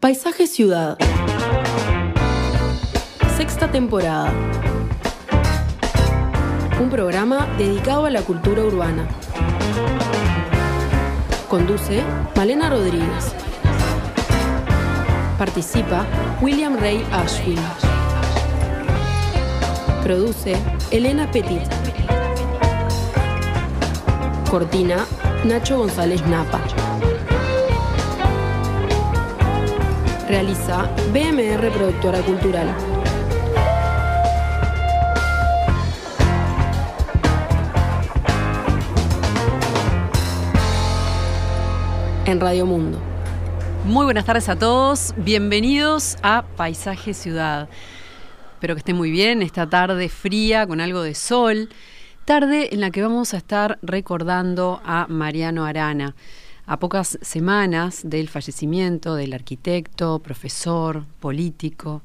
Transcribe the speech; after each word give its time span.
Paisaje 0.00 0.46
Ciudad. 0.46 0.96
Sexta 3.36 3.68
temporada. 3.68 4.32
Un 6.80 6.88
programa 6.88 7.48
dedicado 7.58 8.06
a 8.06 8.10
la 8.10 8.22
cultura 8.22 8.62
urbana. 8.62 9.08
Conduce 11.48 12.04
Malena 12.36 12.70
Rodríguez. 12.70 13.34
Participa 15.36 16.06
William 16.40 16.78
Ray 16.78 17.04
Ashwin. 17.10 17.58
Produce 20.04 20.56
Elena 20.92 21.28
Petit. 21.28 21.68
Cortina 24.48 25.04
Nacho 25.44 25.78
González 25.78 26.24
Napa. 26.28 26.77
Realiza 30.28 30.82
BMR 31.10 31.70
Productora 31.70 32.20
Cultural. 32.20 32.68
En 42.26 42.40
Radio 42.40 42.66
Mundo. 42.66 43.00
Muy 43.86 44.04
buenas 44.04 44.26
tardes 44.26 44.50
a 44.50 44.56
todos, 44.56 45.14
bienvenidos 45.16 46.18
a 46.22 46.44
Paisaje 46.58 47.14
Ciudad. 47.14 47.70
Espero 48.52 48.74
que 48.74 48.80
estén 48.80 48.96
muy 48.96 49.10
bien 49.10 49.40
esta 49.40 49.66
tarde 49.66 50.10
fría 50.10 50.66
con 50.66 50.82
algo 50.82 51.00
de 51.00 51.14
sol, 51.14 51.70
tarde 52.26 52.74
en 52.74 52.82
la 52.82 52.90
que 52.90 53.00
vamos 53.00 53.32
a 53.32 53.38
estar 53.38 53.78
recordando 53.80 54.82
a 54.84 55.06
Mariano 55.08 55.64
Arana. 55.64 56.14
A 56.70 56.78
pocas 56.78 57.18
semanas 57.22 58.02
del 58.04 58.28
fallecimiento 58.28 59.14
del 59.14 59.32
arquitecto, 59.32 60.18
profesor, 60.18 61.06
político, 61.18 62.02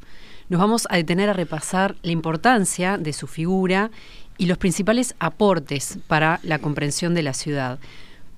nos 0.48 0.58
vamos 0.58 0.88
a 0.90 0.96
detener 0.96 1.30
a 1.30 1.34
repasar 1.34 1.98
la 2.02 2.14
importancia 2.14 2.98
de 2.98 3.12
su 3.12 3.28
figura 3.28 3.92
y 4.38 4.46
los 4.46 4.58
principales 4.58 5.16
aportes 5.20 6.00
para 6.08 6.40
la 6.44 6.60
comprensión 6.60 7.14
de 7.14 7.24
la 7.24 7.34
ciudad. 7.34 7.78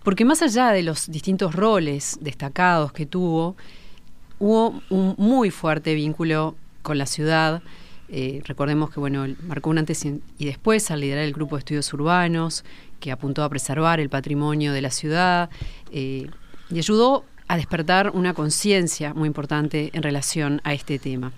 Porque 0.03 0.25
más 0.25 0.41
allá 0.41 0.71
de 0.71 0.81
los 0.81 1.11
distintos 1.11 1.53
roles 1.53 2.17
destacados 2.19 2.91
que 2.91 3.05
tuvo, 3.05 3.55
hubo 4.39 4.81
un 4.89 5.13
muy 5.19 5.51
fuerte 5.51 5.93
vínculo 5.93 6.55
con 6.81 6.97
la 6.97 7.05
ciudad. 7.05 7.61
Eh, 8.09 8.41
recordemos 8.45 8.89
que 8.89 8.99
bueno, 8.99 9.27
marcó 9.43 9.69
un 9.69 9.77
antes 9.77 10.03
y 10.03 10.45
después 10.45 10.89
al 10.89 11.01
liderar 11.01 11.23
el 11.23 11.33
grupo 11.33 11.55
de 11.55 11.59
estudios 11.59 11.93
urbanos, 11.93 12.65
que 12.99 13.11
apuntó 13.11 13.43
a 13.43 13.49
preservar 13.49 13.99
el 13.99 14.09
patrimonio 14.09 14.73
de 14.73 14.81
la 14.81 14.91
ciudad 14.91 15.49
eh, 15.91 16.27
y 16.69 16.77
ayudó 16.77 17.25
a 17.47 17.57
despertar 17.57 18.11
una 18.11 18.33
conciencia 18.33 19.13
muy 19.13 19.27
importante 19.27 19.91
en 19.93 20.03
relación 20.03 20.61
a 20.63 20.73
este 20.73 20.99
tema. 20.99 21.31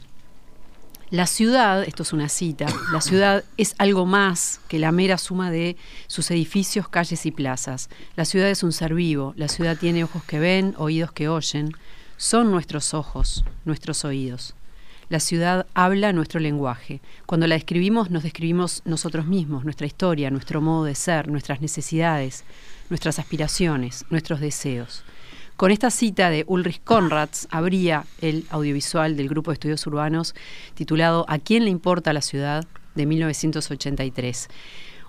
La 1.09 1.25
ciudad, 1.25 1.83
esto 1.83 2.03
es 2.03 2.11
una 2.11 2.27
cita, 2.27 2.65
la 2.91 2.99
ciudad 2.99 3.45
es 3.55 3.75
algo 3.77 4.05
más 4.05 4.59
que 4.67 4.77
la 4.77 4.91
mera 4.91 5.17
suma 5.17 5.49
de 5.49 5.77
sus 6.07 6.29
edificios, 6.31 6.89
calles 6.89 7.25
y 7.25 7.31
plazas. 7.31 7.89
La 8.17 8.25
ciudad 8.25 8.49
es 8.49 8.61
un 8.61 8.73
ser 8.73 8.93
vivo, 8.93 9.33
la 9.37 9.47
ciudad 9.47 9.77
tiene 9.77 10.03
ojos 10.03 10.23
que 10.25 10.37
ven, 10.37 10.75
oídos 10.77 11.13
que 11.13 11.29
oyen, 11.29 11.71
son 12.17 12.51
nuestros 12.51 12.93
ojos, 12.93 13.45
nuestros 13.63 14.03
oídos. 14.03 14.56
La 15.09 15.19
ciudad 15.21 15.67
habla 15.73 16.11
nuestro 16.11 16.39
lenguaje. 16.41 16.99
Cuando 17.25 17.47
la 17.47 17.55
describimos, 17.55 18.11
nos 18.11 18.23
describimos 18.23 18.81
nosotros 18.83 19.25
mismos, 19.25 19.63
nuestra 19.63 19.87
historia, 19.87 20.29
nuestro 20.31 20.61
modo 20.61 20.83
de 20.83 20.95
ser, 20.95 21.29
nuestras 21.29 21.61
necesidades, 21.61 22.43
nuestras 22.89 23.17
aspiraciones, 23.17 24.05
nuestros 24.09 24.41
deseos. 24.41 25.03
Con 25.55 25.71
esta 25.71 25.91
cita 25.91 26.29
de 26.29 26.43
Ulrich 26.47 26.81
Konrads 26.83 27.47
abría 27.51 28.05
el 28.21 28.45
audiovisual 28.49 29.15
del 29.15 29.29
Grupo 29.29 29.51
de 29.51 29.55
Estudios 29.55 29.87
Urbanos 29.87 30.35
titulado 30.75 31.25
¿A 31.29 31.39
quién 31.39 31.63
le 31.63 31.71
importa 31.71 32.13
la 32.13 32.21
ciudad? 32.21 32.65
de 32.97 33.05
1983. 33.05 34.49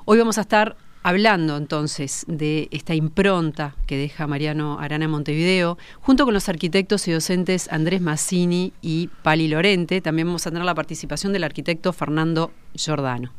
Hoy 0.04 0.18
vamos 0.18 0.38
a 0.38 0.42
estar 0.42 0.76
hablando 1.02 1.56
entonces 1.56 2.24
de 2.28 2.68
esta 2.70 2.94
impronta 2.94 3.74
que 3.86 3.96
deja 3.96 4.26
Mariano 4.26 4.78
Arana 4.78 5.08
Montevideo, 5.08 5.78
junto 6.00 6.24
con 6.24 6.34
los 6.34 6.48
arquitectos 6.48 7.06
y 7.08 7.12
docentes 7.12 7.68
Andrés 7.70 8.00
Massini 8.00 8.72
y 8.82 9.08
Pali 9.22 9.48
Lorente. 9.48 10.00
También 10.00 10.28
vamos 10.28 10.46
a 10.46 10.50
tener 10.50 10.64
la 10.64 10.74
participación 10.74 11.32
del 11.32 11.44
arquitecto 11.44 11.92
Fernando 11.92 12.52
Giordano. 12.74 13.32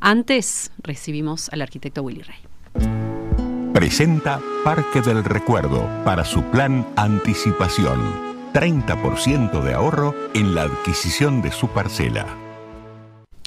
Antes 0.00 0.72
recibimos 0.82 1.48
al 1.50 1.62
arquitecto 1.62 2.02
Willy 2.02 2.22
Rey. 2.22 3.72
Presenta 3.72 4.40
Parque 4.64 5.00
del 5.00 5.24
Recuerdo 5.24 5.88
para 6.04 6.24
su 6.24 6.42
plan 6.44 6.86
Anticipación. 6.96 8.32
30% 8.52 9.62
de 9.62 9.72
ahorro 9.72 10.14
en 10.34 10.54
la 10.54 10.62
adquisición 10.62 11.40
de 11.40 11.50
su 11.50 11.68
parcela. 11.68 12.26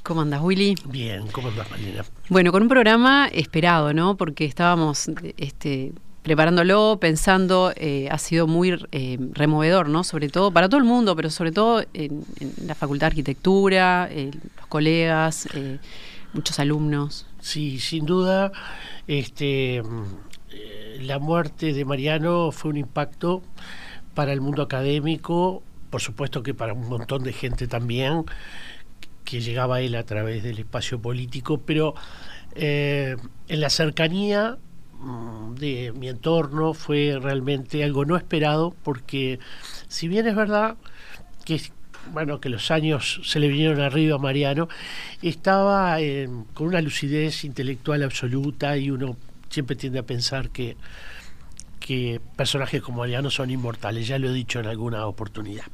¿Cómo 0.06 0.22
andas, 0.22 0.40
Willy? 0.44 0.76
Bien, 0.86 1.26
¿cómo 1.32 1.48
andas, 1.48 1.68
Marina? 1.72 2.06
Bueno, 2.30 2.52
con 2.52 2.62
un 2.62 2.70
programa 2.70 3.28
esperado, 3.34 3.92
¿no? 3.92 4.16
Porque 4.18 4.46
estábamos 4.46 5.10
este, 5.38 5.94
preparándolo, 6.22 7.00
pensando, 7.02 7.74
eh, 7.76 8.08
ha 8.12 8.20
sido 8.20 8.46
muy 8.46 8.78
eh, 8.92 9.18
removedor, 9.32 9.90
¿no? 9.90 10.04
Sobre 10.04 10.30
todo 10.30 10.52
para 10.52 10.70
todo 10.70 10.78
el 10.78 10.84
mundo, 10.84 11.16
pero 11.16 11.32
sobre 11.32 11.52
todo 11.52 11.84
en, 11.96 12.24
la 12.68 12.76
Facultad 12.76 13.08
de 13.08 13.14
Arquitectura, 13.14 14.08
eh, 14.12 14.30
los 14.58 14.68
colegas, 14.68 15.48
muchos 16.34 16.60
alumnos. 16.60 17.26
Sí, 17.40 17.80
sin 17.80 18.06
duda 18.06 18.52
este, 19.08 19.82
la 21.02 21.18
muerte 21.18 21.74
de 21.74 21.84
Mariano 21.84 22.52
fue 22.52 22.70
un 22.70 22.78
impacto 22.78 23.42
para 24.14 24.34
el 24.34 24.40
mundo 24.40 24.62
académico, 24.62 25.64
por 25.90 26.02
supuesto 26.02 26.44
que 26.44 26.54
para 26.54 26.74
un 26.74 26.90
montón 26.90 27.24
de 27.24 27.34
gente 27.34 27.68
también, 27.68 28.26
que 29.26 29.42
llegaba 29.42 29.82
él 29.82 29.96
a 29.96 30.04
través 30.04 30.44
del 30.44 30.60
espacio 30.60 31.02
político, 31.02 31.60
pero 31.60 31.96
eh, 32.56 33.18
en 33.48 33.60
la 33.60 33.70
cercanía 33.70 34.58
mm, 35.00 35.56
de 35.56 35.92
mi 35.94 36.08
entorno 36.08 36.74
fue 36.74 37.18
realmente 37.22 37.84
algo 37.84 38.06
no 38.06 38.16
esperado, 38.16 38.74
porque 38.84 39.40
si 39.90 40.08
bien 40.08 40.28
es 40.28 40.36
verdad 40.36 40.78
que 41.44 41.60
bueno, 42.14 42.40
que 42.40 42.50
los 42.50 42.70
años 42.70 43.20
se 43.24 43.40
le 43.40 43.48
vinieron 43.48 43.82
arriba 43.82 44.16
a 44.16 44.20
Mariano, 44.20 44.70
estaba 45.24 45.98
con 46.54 46.68
una 46.68 46.80
lucidez 46.80 47.44
intelectual 47.44 48.04
absoluta 48.04 48.78
y 48.78 48.92
uno 48.92 49.18
siempre 49.50 49.76
tiende 49.76 50.00
a 50.00 50.04
pensar 50.04 50.50
que, 50.50 50.78
que 51.80 52.22
personajes 52.36 52.82
como 52.82 53.00
Mariano 53.00 53.32
son 53.32 53.50
inmortales, 53.50 54.08
ya 54.08 54.20
lo 54.20 54.30
he 54.30 54.34
dicho 54.34 54.60
en 54.60 54.68
alguna 54.68 55.08
oportunidad. 55.08 55.66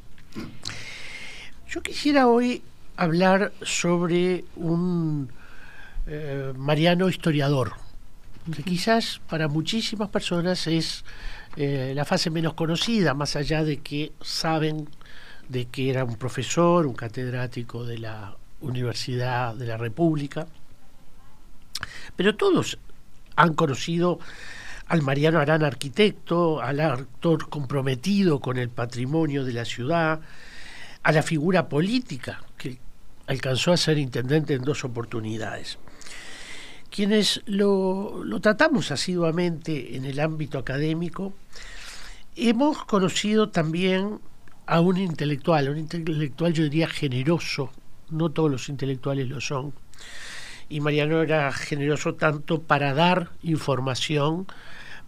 Yo 1.68 1.82
quisiera 1.82 2.28
hoy 2.28 2.62
hablar 2.96 3.52
sobre 3.62 4.44
un 4.56 5.30
eh, 6.06 6.52
Mariano 6.56 7.08
historiador, 7.08 7.72
que 8.54 8.62
quizás 8.62 9.20
para 9.28 9.48
muchísimas 9.48 10.08
personas 10.08 10.66
es 10.66 11.04
eh, 11.56 11.92
la 11.94 12.04
fase 12.04 12.30
menos 12.30 12.54
conocida, 12.54 13.14
más 13.14 13.36
allá 13.36 13.62
de 13.62 13.78
que 13.78 14.12
saben 14.20 14.88
de 15.48 15.66
que 15.66 15.90
era 15.90 16.04
un 16.04 16.16
profesor, 16.16 16.86
un 16.86 16.94
catedrático 16.94 17.84
de 17.84 17.98
la 17.98 18.36
Universidad 18.60 19.54
de 19.54 19.66
la 19.66 19.76
República. 19.76 20.46
Pero 22.16 22.36
todos 22.36 22.78
han 23.36 23.54
conocido 23.54 24.18
al 24.86 25.02
Mariano 25.02 25.38
Arana 25.38 25.66
arquitecto, 25.66 26.60
al 26.60 26.80
actor 26.80 27.48
comprometido 27.48 28.40
con 28.40 28.58
el 28.58 28.68
patrimonio 28.68 29.44
de 29.44 29.52
la 29.52 29.64
ciudad, 29.64 30.20
a 31.02 31.12
la 31.12 31.22
figura 31.22 31.68
política 31.68 32.40
alcanzó 33.26 33.72
a 33.72 33.76
ser 33.76 33.98
intendente 33.98 34.54
en 34.54 34.62
dos 34.62 34.84
oportunidades. 34.84 35.78
Quienes 36.90 37.42
lo, 37.46 38.22
tratamos 38.42 38.90
asiduamente 38.90 39.96
en 39.96 40.04
el 40.04 40.20
ámbito 40.20 40.58
académico, 40.58 41.32
hemos 42.36 42.84
conocido 42.84 43.48
también 43.48 44.20
a 44.66 44.80
un 44.80 44.98
intelectual, 44.98 45.70
un 45.70 45.78
intelectual 45.78 46.52
yo 46.52 46.64
diría 46.64 46.88
generoso, 46.88 47.72
no 48.10 48.30
todos 48.30 48.50
los 48.50 48.68
intelectuales 48.68 49.28
lo 49.28 49.40
son, 49.40 49.72
y 50.68 50.80
Mariano 50.80 51.22
era 51.22 51.50
generoso 51.52 52.14
tanto 52.14 52.62
para 52.62 52.94
dar 52.94 53.30
información, 53.42 54.46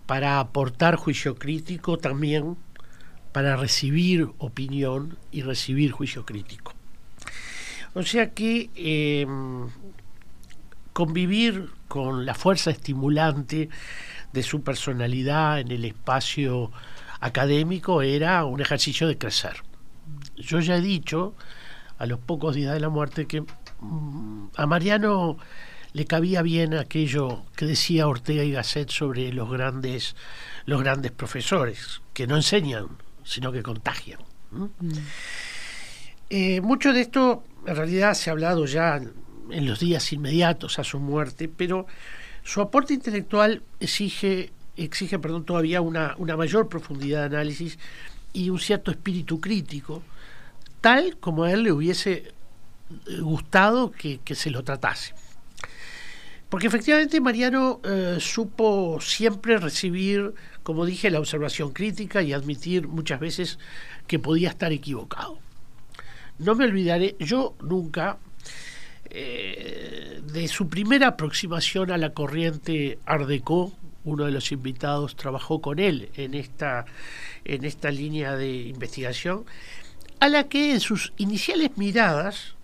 para 0.07 0.41
aportar 0.41 0.97
juicio 0.97 1.37
crítico, 1.37 1.99
también 1.99 2.57
para 3.33 3.57
recibir 3.57 4.29
opinión 4.39 5.19
y 5.33 5.43
recibir 5.43 5.91
juicio 5.93 6.25
crítico. 6.25 6.73
O 7.95 8.03
sea 8.03 8.31
que 8.31 8.71
em, 8.75 9.69
convivir 10.93 11.71
con 11.89 12.27
la 12.27 12.35
fuerza 12.35 12.71
estimulante 12.71 13.69
de 14.33 14.43
su 14.43 14.63
personalidad 14.63 15.61
en 15.61 15.71
el 15.71 15.85
espacio 15.85 16.73
académico 17.21 18.03
era 18.03 18.45
un 18.45 18.61
ejercicio 18.61 19.07
de 19.07 19.17
crecer. 19.17 19.63
Yo 20.37 20.61
ya 20.61 20.77
he 20.77 20.81
dicho, 20.81 21.35
a 21.99 22.07
los 22.07 22.19
pocos 22.19 22.55
días 22.55 22.75
de 22.75 22.81
la 22.81 22.89
muerte, 22.89 23.27
que 23.27 23.43
mm, 23.43 24.47
a 24.57 24.67
Mariano 24.67 25.39
le 25.93 26.05
cabía 26.07 26.43
bien 26.43 26.75
aquello 26.75 27.45
que 27.55 27.67
decía 27.67 28.09
Ortega 28.09 28.43
y 28.43 28.51
Gasset 28.51 28.91
sobre 28.91 29.33
los 29.33 29.49
grandes, 29.49 30.17
los 30.67 30.83
grandes 30.83 31.13
profesores, 31.13 32.03
que 32.13 32.27
no 32.27 32.35
enseñan, 32.35 32.89
sino 33.23 33.53
que 33.53 33.63
contagian. 33.63 34.19
Eh, 36.37 36.61
mucho 36.61 36.93
de 36.93 37.01
esto 37.01 37.45
en 37.65 37.77
realidad 37.77 38.13
se 38.15 38.29
ha 38.29 38.33
hablado 38.33 38.67
ya 38.67 38.97
en 38.97 39.67
los 39.69 39.79
días 39.79 40.13
inmediatos 40.13 40.81
a 40.81 40.83
su 40.83 40.99
muerte, 40.99 41.49
pero 41.49 41.87
su 42.43 42.61
aporte 42.61 42.93
intelectual 42.93 43.63
exige, 43.79 44.51
exige 44.77 45.21
perdón, 45.21 45.45
todavía 45.45 45.81
una, 45.81 46.17
una 46.19 46.37
mayor 46.37 46.69
profundidad 46.69 47.21
de 47.21 47.37
análisis 47.37 47.79
y 48.33 48.51
un 48.51 48.59
cierto 48.59 48.91
espíritu 48.91 49.41
crítico, 49.41 50.03
tal 50.81 51.19
como 51.19 51.45
a 51.45 51.53
él 51.53 51.63
le 51.63 51.71
hubiese 51.71 52.33
gustado 53.21 53.93
que, 53.93 54.19
se 54.35 54.51
lo 54.51 54.65
tratase. 54.65 55.15
Porque 56.49 56.67
efectivamente 56.67 57.21
Mariano 57.21 57.81
eh, 57.85 58.17
supo 58.19 58.99
siempre 59.01 59.57
recibir, 59.59 60.35
como 60.65 60.85
dije, 60.85 61.13
la 61.13 61.21
observación 61.21 61.73
crítica 61.73 62.23
y 62.23 62.33
admitir 62.33 62.89
muchas 62.89 63.21
veces 63.21 63.61
que 64.09 64.19
podía 64.19 64.49
estar 64.49 64.73
equivocado. 64.73 65.44
No 66.39 66.55
me 66.55 66.65
olvidaré, 66.65 67.17
yo 67.21 67.55
nunca, 67.63 68.19
eh, 69.11 70.21
de 70.33 70.49
su 70.49 70.69
primera 70.69 71.09
aproximación 71.09 71.91
a 71.91 71.99
la 71.99 72.13
corriente 72.13 72.99
Art 73.07 73.29
uno 74.05 74.25
de 74.25 74.33
los 74.33 74.53
invitados 74.53 75.17
trabajó 75.17 75.61
con 75.61 75.79
él 75.79 76.11
en 76.15 76.35
esta, 76.35 76.85
en 77.45 77.65
esta 77.65 77.91
línea 77.91 78.37
de 78.37 78.53
investigación, 78.53 79.45
a 80.21 80.29
la 80.29 80.49
que 80.49 80.73
en 80.73 80.81
sus 80.81 81.13
iniciales 81.17 81.77
miradas 81.77 82.55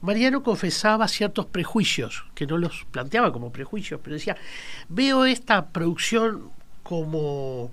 Mariano 0.00 0.42
confesaba 0.44 1.08
ciertos 1.08 1.46
prejuicios, 1.46 2.24
que 2.34 2.46
no 2.46 2.56
los 2.56 2.86
planteaba 2.90 3.32
como 3.32 3.50
prejuicios, 3.52 4.00
pero 4.02 4.14
decía, 4.14 4.36
veo 4.88 5.24
esta 5.24 5.70
producción 5.70 6.50
como, 6.84 7.72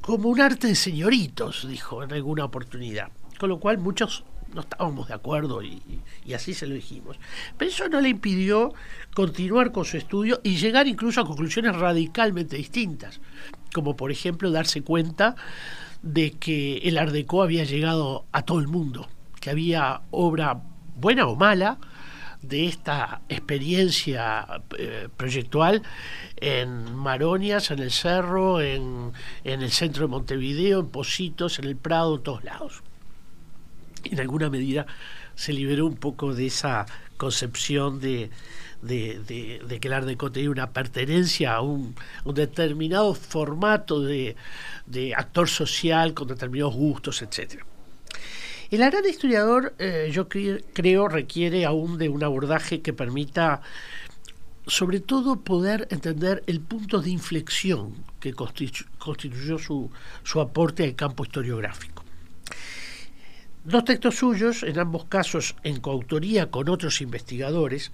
como 0.00 0.28
un 0.28 0.40
arte 0.40 0.68
de 0.68 0.76
señoritos, 0.76 1.66
dijo 1.68 2.04
en 2.04 2.12
alguna 2.12 2.44
oportunidad. 2.44 3.08
Con 3.38 3.48
lo 3.48 3.58
cual 3.58 3.78
muchos 3.78 4.24
no 4.56 4.62
estábamos 4.62 5.08
de 5.08 5.14
acuerdo 5.14 5.62
y, 5.62 5.80
así 6.34 6.54
se 6.54 6.66
lo 6.66 6.74
dijimos. 6.74 7.16
Pero 7.56 7.70
eso 7.70 7.88
no 7.88 8.00
le 8.00 8.08
impidió 8.08 8.74
continuar 9.14 9.70
con 9.70 9.84
su 9.84 9.96
estudio 9.96 10.40
y 10.42 10.56
llegar 10.56 10.88
incluso 10.88 11.20
a 11.20 11.26
conclusiones 11.26 11.76
radicalmente 11.76 12.56
distintas, 12.56 13.20
como 13.72 13.96
por 13.96 14.10
ejemplo 14.10 14.50
darse 14.50 14.82
cuenta 14.82 15.36
de 16.02 16.32
que 16.32 16.78
el 16.78 16.98
Art 16.98 17.14
había 17.40 17.64
llegado 17.64 18.24
a 18.32 18.42
todo 18.42 18.58
el 18.58 18.68
mundo, 18.68 19.08
que 19.40 19.50
había 19.50 20.00
obra 20.10 20.60
buena 20.96 21.26
o 21.26 21.36
mala, 21.36 21.78
de 22.42 22.66
esta 22.66 23.22
experiencia 23.28 24.46
eh, 24.78 25.08
proyectual 25.16 25.82
en 26.36 26.94
Maronias, 26.94 27.70
en 27.70 27.80
el 27.80 27.90
Cerro, 27.90 28.60
en, 28.60 29.12
el 29.44 29.70
centro 29.70 30.02
de 30.02 30.08
Montevideo, 30.08 30.80
en 30.80 30.88
Positos, 30.88 31.58
en 31.58 31.64
el 31.64 31.76
Prado, 31.76 32.16
en 32.16 32.22
todos 32.22 32.44
lados. 32.44 32.82
En 34.12 34.20
alguna 34.20 34.50
medida 34.50 34.86
se 35.34 35.52
liberó 35.52 35.86
un 35.86 35.96
poco 35.96 36.34
de 36.34 36.46
esa 36.46 36.86
concepción 37.16 38.00
de, 38.00 38.30
que 38.86 39.80
el 39.82 39.92
Art 39.92 40.06
Deco 40.06 40.30
tenía 40.32 40.50
una 40.50 40.70
pertenencia 40.70 41.54
a 41.54 41.60
un, 41.60 41.94
determinado 42.24 43.14
formato 43.14 44.00
de, 44.00 44.36
de 44.86 45.14
actor 45.14 45.48
social 45.48 46.14
con 46.14 46.28
determinados 46.28 46.74
gustos, 46.74 47.22
etcétera. 47.22 47.64
El 48.70 48.80
gran 48.80 49.06
historiador, 49.06 49.74
eh, 49.78 50.10
yo 50.12 50.28
creo, 50.28 51.08
requiere 51.08 51.64
aún 51.64 51.98
de 51.98 52.08
un 52.08 52.24
abordaje 52.24 52.82
que 52.82 52.92
permita, 52.92 53.60
sobre 54.66 54.98
todo, 54.98 55.40
poder 55.40 55.86
entender 55.90 56.42
el 56.48 56.60
punto 56.60 57.00
de 57.00 57.10
inflexión 57.10 57.94
que 58.18 58.34
constituyó 58.34 59.58
su, 59.58 59.92
su 60.24 60.40
aporte 60.40 60.82
al 60.82 60.96
campo 60.96 61.24
historiográfico. 61.24 62.05
Dos 63.66 63.84
textos 63.84 64.14
suyos, 64.14 64.62
en 64.62 64.78
ambos 64.78 65.06
casos 65.06 65.56
en 65.64 65.80
coautoría 65.80 66.52
con 66.52 66.68
otros 66.68 67.00
investigadores, 67.00 67.90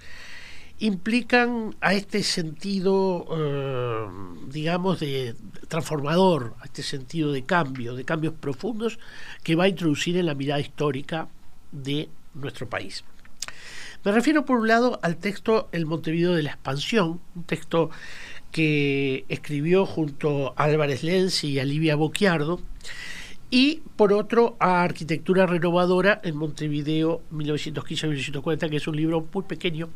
implican 0.77 1.75
a 1.81 1.95
este 1.95 2.21
sentido, 2.21 3.25
eh, 3.35 4.05
digamos, 4.49 4.99
de 4.99 5.33
transformador, 5.69 6.53
a 6.61 6.65
este 6.65 6.83
sentido 6.83 7.31
de 7.31 7.43
cambio, 7.43 7.95
de 7.95 8.05
cambios 8.05 8.35
profundos 8.35 8.99
que 9.41 9.55
va 9.55 9.63
a 9.63 9.67
introducir 9.67 10.15
en 10.15 10.27
la 10.27 10.35
mirada 10.35 10.61
histórica 10.61 11.27
de 11.71 12.07
nuestro 12.35 12.69
país. 12.69 13.03
Me 14.03 14.11
refiero 14.11 14.45
por 14.45 14.59
un 14.59 14.67
lado 14.67 14.99
al 15.01 15.17
texto 15.17 15.69
El 15.71 15.87
Montevideo 15.87 16.33
de 16.33 16.43
la 16.43 16.51
Expansión, 16.51 17.19
un 17.35 17.45
texto 17.45 17.89
que 18.51 19.25
escribió 19.27 19.87
junto 19.87 20.53
a 20.55 20.65
Álvarez 20.65 21.01
Lenz 21.01 21.43
y 21.43 21.59
a 21.59 21.65
Livia 21.65 21.95
Bocchiardo, 21.95 22.61
y 23.53 23.83
por 23.97 24.13
otro 24.13 24.57
a 24.59 24.81
Arquitectura 24.81 25.45
Renovadora 25.45 26.19
en 26.23 26.35
Montevideo 26.35 27.21
1915-1940, 27.31 28.67
que 28.67 28.77
es 28.77 28.87
un 28.87 28.95
libro 28.95 29.27
muy 29.31 29.43
pequeño, 29.43 29.89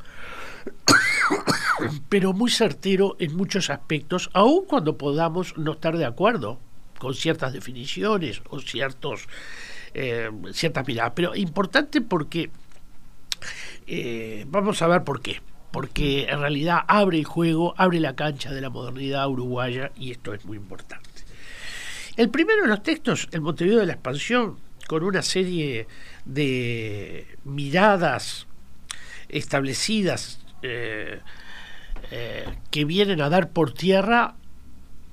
pero 2.10 2.34
muy 2.34 2.52
certero 2.52 3.16
en 3.18 3.36
muchos 3.36 3.72
aspectos, 3.72 4.30
aun 4.34 4.66
cuando 4.66 5.00
podamos 5.00 5.58
no 5.58 5.72
estar 5.72 5.98
de 5.98 6.06
acuerdo 6.06 6.60
con 7.00 7.16
ciertas 7.16 7.52
definiciones 7.52 8.44
o 8.52 8.60
ciertos 8.60 9.28
eh, 9.96 10.30
ciertas 10.54 10.88
miradas, 10.88 11.14
pero 11.16 11.36
importante 11.36 12.02
porque 12.02 12.52
eh, 13.88 14.46
vamos 14.50 14.84
a 14.84 14.88
ver 14.88 15.04
por 15.04 15.20
qué. 15.20 15.42
Porque 15.72 16.28
en 16.30 16.42
realidad 16.42 16.82
abre 16.88 17.18
el 17.18 17.26
juego, 17.26 17.74
abre 17.76 18.00
la 18.02 18.16
cancha 18.16 18.52
de 18.52 18.62
la 18.62 18.70
modernidad 18.70 19.28
uruguaya 19.28 19.92
y 19.96 20.12
esto 20.12 20.36
es 20.36 20.46
muy 20.46 20.58
importante. 20.58 21.07
El 22.18 22.30
primero 22.32 22.64
de 22.64 22.68
los 22.68 22.82
textos, 22.82 23.30
el 23.32 23.42
Montevideo 23.42 23.80
de 23.80 23.86
la 23.86 23.94
expansión, 23.94 24.58
con 24.88 25.04
una 25.04 25.22
serie 25.22 25.88
de 26.26 27.28
miradas 27.44 28.48
establecidas 29.30 30.40
eh, 30.64 31.20
eh, 32.10 32.46
que 32.72 32.86
vienen 32.86 33.22
a 33.22 33.30
dar 33.30 33.52
por 33.52 33.72
tierra 33.72 34.36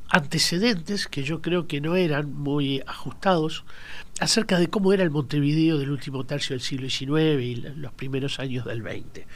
antecedentes 0.08 1.06
que 1.06 1.24
yo 1.24 1.42
creo 1.42 1.66
que 1.66 1.82
no 1.82 1.94
eran 1.96 2.32
muy 2.32 2.82
ajustados 2.86 3.64
acerca 4.20 4.58
de 4.58 4.68
cómo 4.68 4.92
era 4.94 5.02
el 5.02 5.10
Montevideo 5.10 5.76
del 5.76 5.90
último 5.90 6.24
tercio 6.24 6.54
del 6.54 6.62
siglo 6.62 6.88
XIX 6.88 7.42
y 7.42 7.56
los 7.56 7.92
primeros 7.92 8.38
años 8.38 8.64
del 8.64 8.80
XX. 8.80 9.26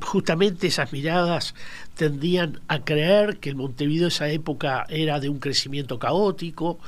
Justamente 0.00 0.68
esas 0.68 0.92
miradas 0.92 1.54
tendían 1.96 2.60
a 2.68 2.80
creer 2.80 3.38
que 3.38 3.50
el 3.50 3.56
Montevideo 3.56 4.04
de 4.04 4.08
esa 4.08 4.28
época 4.28 4.86
era 4.88 5.20
de 5.20 5.28
un 5.28 5.38
crecimiento 5.38 5.98
caótico, 5.98 6.78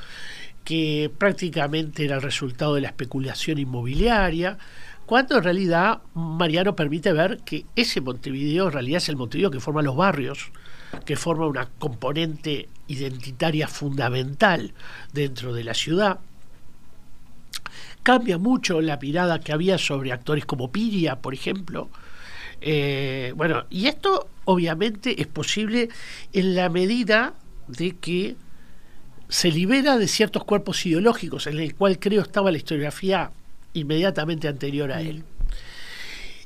que 0.64 1.10
prácticamente 1.18 2.04
era 2.04 2.16
el 2.16 2.22
resultado 2.22 2.74
de 2.74 2.82
la 2.82 2.88
especulación 2.88 3.58
inmobiliaria, 3.58 4.58
cuando 5.06 5.36
en 5.36 5.44
realidad 5.44 6.02
Mariano 6.14 6.76
permite 6.76 7.12
ver 7.12 7.40
que 7.44 7.66
ese 7.74 8.00
Montevideo 8.00 8.66
en 8.66 8.72
realidad 8.72 8.98
es 8.98 9.08
el 9.08 9.16
Montevideo 9.16 9.50
que 9.50 9.60
forma 9.60 9.82
los 9.82 9.96
barrios, 9.96 10.52
que 11.04 11.16
forma 11.16 11.46
una 11.46 11.66
componente 11.66 12.68
identitaria 12.86 13.66
fundamental 13.66 14.72
dentro 15.12 15.52
de 15.52 15.64
la 15.64 15.74
ciudad. 15.74 16.20
Cambia 18.02 18.38
mucho 18.38 18.80
la 18.80 18.96
mirada 18.96 19.40
que 19.40 19.52
había 19.52 19.78
sobre 19.78 20.12
actores 20.12 20.44
como 20.44 20.70
Piria, 20.70 21.16
por 21.16 21.34
ejemplo. 21.34 21.88
Eh, 22.64 23.32
bueno, 23.36 23.64
y 23.70 23.86
esto 23.86 24.28
obviamente 24.44 25.20
es 25.20 25.26
posible 25.26 25.88
en 26.32 26.54
la 26.54 26.68
medida 26.68 27.34
de 27.66 27.96
que 27.96 28.36
se 29.28 29.50
libera 29.50 29.98
de 29.98 30.06
ciertos 30.06 30.44
cuerpos 30.44 30.84
ideológicos, 30.86 31.46
en 31.46 31.58
el 31.58 31.74
cual 31.74 31.98
creo 31.98 32.22
estaba 32.22 32.52
la 32.52 32.58
historiografía 32.58 33.32
inmediatamente 33.72 34.46
anterior 34.46 34.92
a 34.92 35.00
él. 35.00 35.24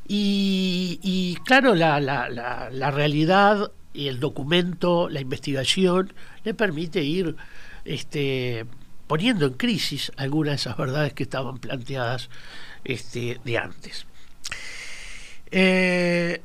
Y, 0.09 1.37
claro, 1.45 1.75
la, 1.75 2.91
realidad 2.93 3.73
y 3.93 4.07
el 4.07 4.21
documento, 4.21 5.09
la 5.09 5.21
investigación, 5.21 6.13
le 6.45 6.55
permite 6.55 7.03
ir 7.03 7.35
este, 7.85 8.67
poniendo 9.09 9.47
en 9.47 9.55
crisis 9.55 10.13
algunas 10.17 10.53
de 10.53 10.57
esas 10.57 10.77
verdades 10.77 11.13
que 11.13 11.25
estaban 11.25 11.59
planteadas 11.59 12.31
este, 12.85 13.41
de 13.45 13.59
antes. 13.59 14.07
Eh, 15.51 16.43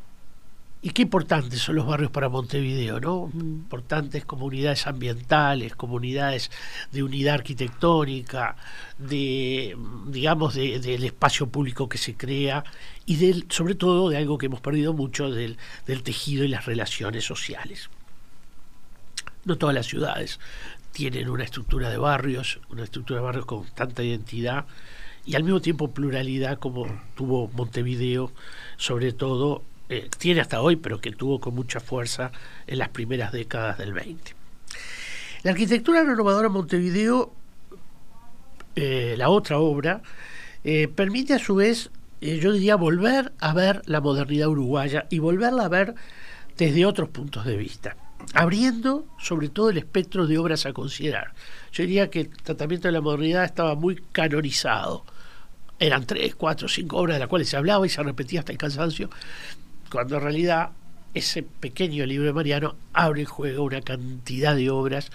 y 0.83 0.89
qué 0.91 1.03
importantes 1.03 1.59
son 1.59 1.75
los 1.75 1.85
barrios 1.85 2.09
para 2.09 2.27
Montevideo, 2.27 2.99
¿no? 2.99 3.29
Importantes 3.35 4.25
comunidades 4.25 4.87
ambientales, 4.87 5.75
comunidades 5.75 6.49
de 6.91 7.03
unidad 7.03 7.35
arquitectónica, 7.35 8.55
de, 8.97 9.77
digamos, 10.07 10.55
del 10.55 11.03
espacio 11.03 11.47
público 11.49 11.87
que 11.87 11.99
se 11.99 12.15
crea 12.15 12.63
y 13.05 13.17
del, 13.17 13.45
sobre 13.49 13.75
todo 13.75 14.09
de 14.09 14.17
algo 14.17 14.39
que 14.39 14.47
hemos 14.47 14.61
perdido 14.61 14.93
mucho, 14.93 15.29
del, 15.29 15.57
del 15.85 16.01
tejido 16.01 16.45
y 16.45 16.47
las 16.47 16.65
relaciones 16.65 17.25
sociales. 17.25 17.91
No 19.45 19.59
todas 19.59 19.75
las 19.75 19.85
ciudades 19.85 20.39
tienen 20.91 21.29
una 21.29 21.43
estructura 21.43 21.89
de 21.89 21.97
barrios, 21.97 22.59
una 22.69 22.83
estructura 22.83 23.19
de 23.19 23.25
barrios 23.25 23.45
con 23.45 23.65
tanta 23.75 24.03
identidad 24.03 24.65
y 25.25 25.35
al 25.35 25.43
mismo 25.43 25.61
tiempo 25.61 25.91
pluralidad 25.91 26.59
como 26.59 26.87
tuvo 27.15 27.49
Montevideo, 27.53 28.31
sobre 28.77 29.13
todo 29.13 29.63
eh, 29.89 30.09
tiene 30.17 30.41
hasta 30.41 30.61
hoy, 30.61 30.75
pero 30.75 31.01
que 31.01 31.11
tuvo 31.11 31.39
con 31.39 31.55
mucha 31.55 31.79
fuerza 31.79 32.31
en 32.67 32.79
las 32.79 32.89
primeras 32.89 33.31
décadas 33.31 33.77
del 33.77 33.93
20. 33.93 34.33
La 35.43 35.51
arquitectura 35.51 36.03
renovadora 36.03 36.47
en 36.47 36.53
Montevideo 36.53 37.33
eh, 38.75 39.15
la 39.17 39.29
otra 39.29 39.59
obra, 39.59 40.01
eh, 40.63 40.87
permite 40.87 41.33
a 41.33 41.39
su 41.39 41.55
vez, 41.55 41.91
yo 42.21 42.53
diría, 42.53 42.75
volver 42.75 43.33
a 43.39 43.53
ver 43.53 43.81
la 43.85 43.99
modernidad 43.99 44.47
uruguaya 44.47 45.07
y 45.09 45.19
volverla 45.19 45.65
a 45.65 45.69
ver 45.69 45.95
desde 46.57 46.85
otros 46.85 47.09
puntos 47.09 47.45
de 47.45 47.57
vista, 47.57 47.97
abriendo 48.33 49.05
sobre 49.19 49.49
todo 49.49 49.69
el 49.69 49.77
espectro 49.77 50.27
de 50.27 50.37
obras 50.37 50.65
a 50.65 50.73
considerar. 50.73 51.33
Yo 51.71 51.83
diría 51.83 52.09
que 52.09 52.21
el 52.21 52.29
tratamiento 52.29 52.87
de 52.87 52.93
la 52.93 53.01
modernidad 53.01 53.43
estaba 53.43 53.75
muy 53.75 54.01
canorizado. 54.11 55.05
Eran 55.79 56.05
tres, 56.05 56.35
cuatro, 56.35 56.67
cinco 56.67 56.97
obras 56.97 57.15
de 57.15 57.19
las 57.19 57.29
cuales 57.29 57.49
se 57.49 57.57
hablaba 57.57 57.85
y 57.85 57.89
se 57.89 58.03
repetía 58.03 58.39
hasta 58.39 58.51
el 58.51 58.57
cansancio, 58.57 59.09
cuando 59.89 60.17
en 60.17 60.21
realidad 60.21 60.71
ese 61.13 61.43
pequeño 61.43 62.05
libro 62.05 62.27
de 62.27 62.33
Mariano 62.33 62.75
abre 62.93 63.23
y 63.23 63.25
juega 63.25 63.61
una 63.61 63.81
cantidad 63.81 64.55
de 64.55 64.69
obras 64.69 65.11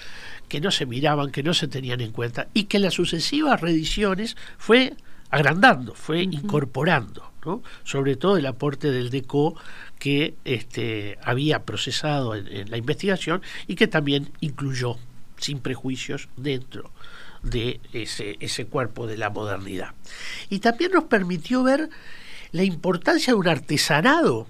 que 0.48 0.60
no 0.60 0.70
se 0.70 0.86
miraban, 0.86 1.30
que 1.30 1.42
no 1.42 1.54
se 1.54 1.68
tenían 1.68 2.00
en 2.00 2.12
cuenta 2.12 2.48
y 2.52 2.64
que 2.64 2.76
en 2.76 2.84
las 2.84 2.94
sucesivas 2.94 3.60
reediciones 3.60 4.36
fue 4.58 4.94
agrandando, 5.30 5.94
fue 5.94 6.22
incorporando, 6.22 7.32
¿no? 7.44 7.62
sobre 7.84 8.16
todo 8.16 8.36
el 8.36 8.46
aporte 8.46 8.90
del 8.90 9.10
DECO 9.10 9.56
que 9.98 10.34
este, 10.44 11.18
había 11.22 11.64
procesado 11.64 12.34
en, 12.34 12.70
la 12.70 12.76
investigación 12.76 13.42
y 13.66 13.74
que 13.74 13.88
también 13.88 14.30
incluyó, 14.40 14.96
sin 15.38 15.60
prejuicios, 15.60 16.28
dentro 16.36 16.90
de 17.42 17.80
ese, 17.92 18.36
ese 18.40 18.66
cuerpo 18.66 19.06
de 19.06 19.16
la 19.16 19.30
modernidad. 19.30 19.94
Y 20.50 20.58
también 20.58 20.92
nos 20.92 21.04
permitió 21.04 21.62
ver 21.62 21.90
la 22.52 22.64
importancia 22.64 23.32
de 23.32 23.38
un 23.38 23.48
artesanado 23.48 24.46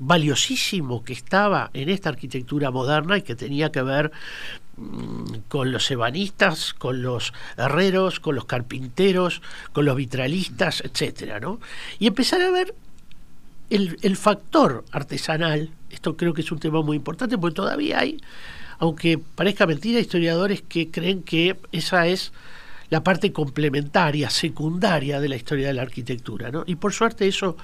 valiosísimo 0.00 1.04
que 1.04 1.12
estaba 1.12 1.70
en 1.74 1.90
esta 1.90 2.08
arquitectura 2.08 2.70
moderna 2.70 3.18
y 3.18 3.22
que 3.22 3.34
tenía 3.34 3.70
que 3.70 3.82
ver 3.82 4.10
mm, 4.76 5.34
con 5.48 5.72
los 5.72 5.90
ebanistas, 5.90 6.72
con 6.72 7.02
los 7.02 7.32
herreros, 7.56 8.18
con 8.18 8.34
los 8.34 8.46
carpinteros, 8.46 9.42
con 9.72 9.84
los 9.84 9.96
vitralistas, 9.96 10.80
etcétera, 10.80 11.38
¿no? 11.38 11.60
Y 11.98 12.06
empezar 12.06 12.40
a 12.40 12.50
ver 12.50 12.74
el, 13.70 13.98
el, 14.02 14.16
factor 14.16 14.84
artesanal, 14.92 15.70
esto 15.90 16.16
creo 16.16 16.34
que 16.34 16.42
es 16.42 16.52
un 16.52 16.58
tema 16.58 16.82
muy 16.82 16.96
importante, 16.96 17.38
porque 17.38 17.54
todavía 17.54 18.00
hay, 18.00 18.18
aunque 18.78 19.18
parezca 19.18 19.66
mentira, 19.66 20.00
historiadores 20.00 20.62
que 20.62 20.90
creen 20.90 21.22
que 21.22 21.56
esa 21.72 22.06
es 22.06 22.32
la 22.90 23.04
parte 23.04 23.32
complementaria, 23.32 24.28
secundaria 24.30 25.20
de 25.20 25.28
la 25.28 25.36
historia 25.36 25.68
de 25.68 25.74
la 25.74 25.82
arquitectura. 25.82 26.50
¿no? 26.50 26.64
Y 26.66 26.74
por 26.74 26.92
suerte 26.92 27.26
eso 27.26 27.56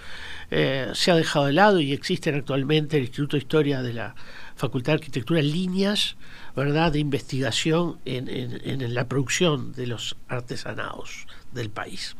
eh, 0.50 0.90
se 0.94 1.10
ha 1.10 1.16
dejado 1.16 1.46
de 1.46 1.52
lado 1.52 1.80
y 1.80 1.92
existen 1.92 2.36
actualmente 2.36 2.96
en 2.96 3.02
el 3.02 3.08
Instituto 3.08 3.36
de 3.36 3.42
Historia 3.42 3.82
de 3.82 3.92
la 3.92 4.14
Facultad 4.54 4.92
de 4.92 4.98
Arquitectura 4.98 5.42
líneas 5.42 6.16
¿verdad? 6.54 6.92
de 6.92 7.00
investigación 7.00 7.98
en, 8.04 8.28
en 8.28 8.94
la 8.94 9.08
producción 9.08 9.72
de 9.72 9.88
los 9.88 10.16
artesanados 10.28 11.26
del 11.52 11.70
país. 11.70 12.16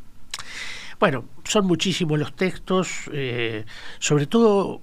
Bueno, 0.99 1.27
son 1.45 1.67
muchísimos 1.67 2.19
los 2.19 2.35
textos, 2.35 3.11
eh, 3.13 3.65
sobre 3.99 4.27
todo 4.27 4.81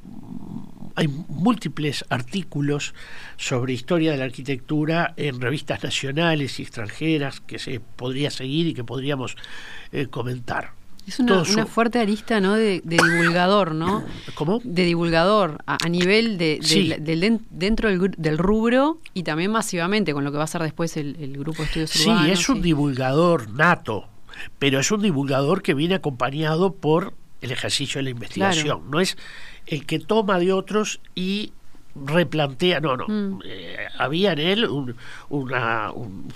hay 0.96 1.08
múltiples 1.08 2.05
artículos 2.10 2.93
sobre 3.38 3.74
historia 3.74 4.12
de 4.12 4.17
la 4.17 4.25
arquitectura 4.25 5.13
en 5.17 5.41
revistas 5.41 5.84
nacionales 5.84 6.60
y 6.60 6.63
extranjeras 6.63 7.39
que 7.41 7.58
se 7.58 7.79
podría 7.79 8.29
seguir 8.29 8.67
y 8.67 8.74
que 8.74 8.84
podríamos 8.84 9.36
eh, 9.91 10.08
comentar. 10.08 10.74
Es 11.05 11.20
una, 11.20 11.43
fuerte 11.65 12.00
arista 12.00 12.39
¿no? 12.39 12.53
de, 12.53 12.82
divulgador, 12.86 13.75
¿no? 13.75 14.03
¿Cómo? 14.36 14.62
De 14.63 14.86
divulgador, 14.86 15.62
a, 15.65 15.89
nivel 15.89 16.38
de, 16.38 16.60
dentro 17.50 17.89
del, 17.89 18.38
rubro 18.38 19.00
y 19.13 19.24
también 19.24 19.51
masivamente 19.51 20.13
con 20.13 20.24
lo 20.24 20.32
que 20.32 20.38
va 20.38 20.46
a 20.46 20.48
ser 20.48 20.62
después 20.62 20.96
el, 20.96 21.38
grupo 21.38 21.63
de 21.63 21.84
estudios 21.84 22.05
urbanos. 22.05 22.25
Sí, 22.25 22.32
es 22.32 22.50
un 22.50 22.62
divulgador 22.62 23.50
nato, 23.51 24.08
pero 24.59 24.79
es 24.79 24.91
un 24.91 25.01
divulgador 25.01 25.61
que 25.61 25.73
viene 25.73 25.95
acompañado 25.95 26.73
por 26.73 27.13
el 27.41 27.51
ejercicio 27.51 27.99
de 27.99 28.03
la 28.03 28.09
investigación. 28.11 28.89
No 28.89 28.99
es 28.99 29.17
el 29.67 29.85
que 29.85 29.99
toma 29.99 30.39
de 30.39 30.53
otros 30.53 30.99
y 31.15 31.53
replantea, 31.95 32.79
no, 32.79 32.97
no. 32.97 33.05
Mm. 33.07 33.41
Eh, 33.45 33.77
había 33.99 34.33
en 34.33 34.39
él 34.39 34.65
un, 34.65 34.95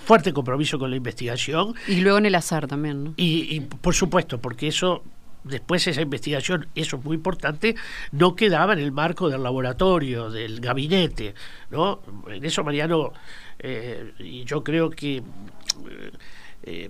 fuerte 0.05 0.33
compromiso 0.33 0.77
con 0.77 0.89
la 0.89 0.97
investigación. 0.97 1.73
Y 1.87 2.01
luego 2.01 2.17
en 2.17 2.27
el 2.27 2.35
azar 2.35 2.67
también, 2.67 3.03
¿no? 3.03 3.13
Y, 3.17 3.55
y 3.55 3.59
por 3.61 3.95
supuesto, 3.95 4.39
porque 4.39 4.67
eso 4.67 5.03
después 5.47 5.87
esa 5.87 6.01
investigación, 6.01 6.67
eso 6.75 6.97
es 6.97 7.03
muy 7.03 7.15
importante, 7.15 7.75
no 8.11 8.35
quedaba 8.35 8.73
en 8.73 8.79
el 8.79 8.91
marco 8.91 9.29
del 9.29 9.43
laboratorio, 9.43 10.29
del 10.29 10.59
gabinete, 10.59 11.33
¿no? 11.71 12.01
En 12.27 12.43
eso 12.43 12.63
Mariano, 12.63 13.13
eh, 13.59 14.13
y 14.19 14.43
yo 14.43 14.63
creo 14.63 14.89
que 14.89 15.23
eh, 16.63 16.89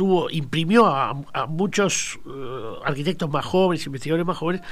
tuvo, 0.00 0.30
imprimió 0.30 0.86
a, 0.86 1.12
muchos 1.46 2.18
eh, 2.24 2.74
arquitectos 2.86 3.28
más 3.28 3.44
jóvenes, 3.44 3.84
investigadores 3.84 4.26
más 4.26 4.38
jóvenes, 4.38 4.62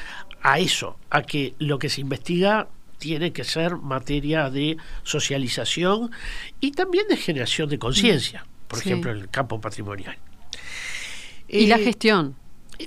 a 0.41 0.59
eso, 0.59 0.97
a 1.11 1.21
que 1.21 1.55
lo 1.59 1.79
que 1.79 1.91
se 1.91 2.01
investiga 2.01 2.67
tiene 2.97 3.31
que 3.31 3.45
ser 3.45 3.77
materia 3.77 4.49
de 4.49 4.79
socialización 5.03 6.13
y 6.61 6.71
también 6.71 7.09
de 7.09 7.19
generación 7.19 7.69
de 7.69 7.79
conciencia, 7.79 8.47
por 8.69 8.79
ejemplo, 8.79 9.11
en 9.11 9.19
el 9.19 9.29
campo 9.29 9.61
patrimonial. 9.61 10.17
Y 11.47 11.67
la 11.67 11.77
eh, 11.77 11.85
gestión. 11.85 12.35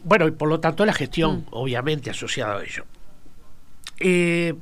Bueno, 0.04 0.28
y 0.28 0.32
por 0.32 0.50
lo 0.50 0.60
tanto 0.60 0.84
la 0.84 0.94
gestión, 0.94 1.42
mm. 1.42 1.48
obviamente, 1.52 2.10
asociada 2.10 2.58
a 2.58 2.64
ello. 2.64 2.86
Eh, 4.00 4.56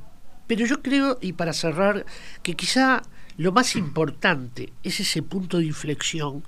pero 0.46 0.66
yo 0.66 0.82
creo, 0.82 1.16
y 1.22 1.32
para 1.32 1.54
cerrar, 1.54 2.04
que 2.42 2.54
quizá 2.56 3.00
lo 3.38 3.52
más 3.52 3.74
importante 3.74 4.70
es 4.82 5.00
ese 5.00 5.22
punto 5.22 5.56
de 5.56 5.64
inflexión 5.64 6.44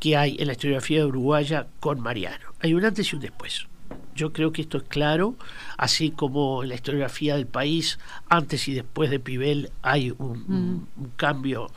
que 0.00 0.16
hay 0.16 0.36
en 0.38 0.46
la 0.46 0.52
historiografía 0.52 1.06
uruguaya 1.06 1.66
con 1.80 2.00
Mariano. 2.00 2.46
Hay 2.60 2.74
un 2.74 2.84
antes 2.84 3.12
y 3.12 3.16
un 3.16 3.22
después. 3.22 3.66
Yo 4.14 4.32
creo 4.32 4.52
que 4.52 4.62
esto 4.62 4.78
es 4.78 4.84
claro, 4.84 5.36
así 5.76 6.10
como 6.10 6.62
en 6.62 6.70
la 6.70 6.74
historiografía 6.74 7.36
del 7.36 7.46
país, 7.46 7.98
antes 8.28 8.66
y 8.66 8.74
después 8.74 9.10
de 9.10 9.20
Pibel 9.20 9.70
hay 9.82 10.12
un, 10.18 10.88
mm. 10.96 11.04
cambio 11.16 11.70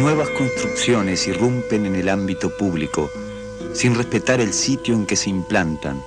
Nuevas 0.00 0.30
construcciones 0.30 1.28
irrumpen 1.28 1.84
en 1.84 1.94
el 1.94 2.08
ámbito 2.08 2.56
público 2.56 3.10
sin 3.74 3.94
respetar 3.94 4.40
el 4.40 4.54
sitio 4.54 4.94
en 4.94 5.04
que 5.04 5.14
se 5.14 5.28
implantan, 5.28 6.02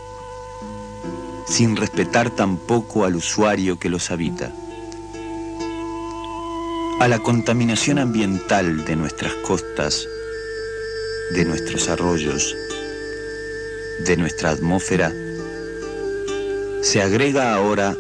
sin 1.46 1.76
respetar 1.76 2.32
tampoco 2.32 3.06
al 3.06 3.16
usuario 3.16 3.78
que 3.78 3.90
los 3.90 4.10
habita. 4.10 4.52
A 7.00 7.08
la 7.08 7.20
contaminación 7.20 8.00
ambiental 8.00 8.84
de 8.84 8.96
nuestras 8.96 9.36
costas, 9.46 10.08
de 11.36 11.46
nuestros 11.46 11.88
arroyos, 11.88 12.56
de 14.08 14.18
nuestra 14.18 14.50
atmósfera, 14.50 15.14
se 16.82 17.00
agrega 17.00 17.54
ahora 17.54 17.96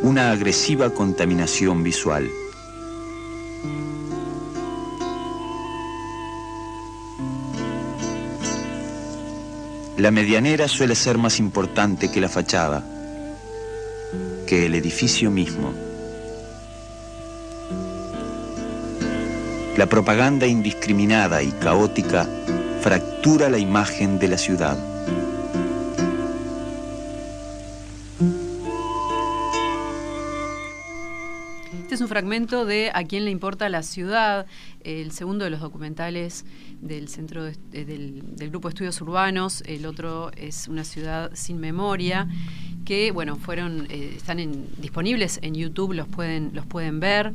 una 0.00 0.30
agresiva 0.30 0.88
contaminación 0.88 1.82
visual 1.82 2.30
La 9.96 10.10
medianera 10.10 10.66
suele 10.66 10.96
ser 10.96 11.18
más 11.18 11.38
importante 11.38 12.10
que 12.10 12.20
la 12.20 12.28
fachada, 12.28 12.82
que 14.46 14.66
el 14.66 14.74
edificio 14.74 15.30
mismo. 15.30 15.72
La 19.76 19.86
propaganda 19.86 20.46
indiscriminada 20.46 21.42
y 21.42 21.52
caótica 21.52 22.28
fractura 22.80 23.48
la 23.48 23.58
imagen 23.58 24.18
de 24.18 24.28
la 24.28 24.38
ciudad. 24.38 24.93
Fragmento 32.18 32.64
de 32.64 32.92
A 32.94 33.02
quién 33.02 33.24
le 33.24 33.32
importa 33.32 33.68
la 33.68 33.82
ciudad, 33.82 34.46
el 34.84 35.10
segundo 35.10 35.44
de 35.44 35.50
los 35.50 35.58
documentales 35.60 36.44
del 36.80 37.08
centro 37.08 37.42
de- 37.42 37.56
eh, 37.72 37.84
del, 37.84 38.22
grupo 38.50 38.68
estudios 38.68 39.00
urbanos, 39.00 39.64
el 39.66 39.84
otro 39.84 40.30
es 40.36 40.68
Una 40.68 40.84
ciudad 40.84 41.32
sin 41.34 41.58
memoria, 41.58 42.28
que 42.84 43.10
bueno, 43.10 43.34
fueron, 43.34 43.88
eh, 43.90 44.12
están 44.16 44.38
disponibles 44.78 45.40
en 45.42 45.56
YouTube, 45.56 45.92
los 45.94 46.06
pueden, 46.06 46.52
los 46.54 46.66
pueden 46.66 47.00
ver. 47.00 47.32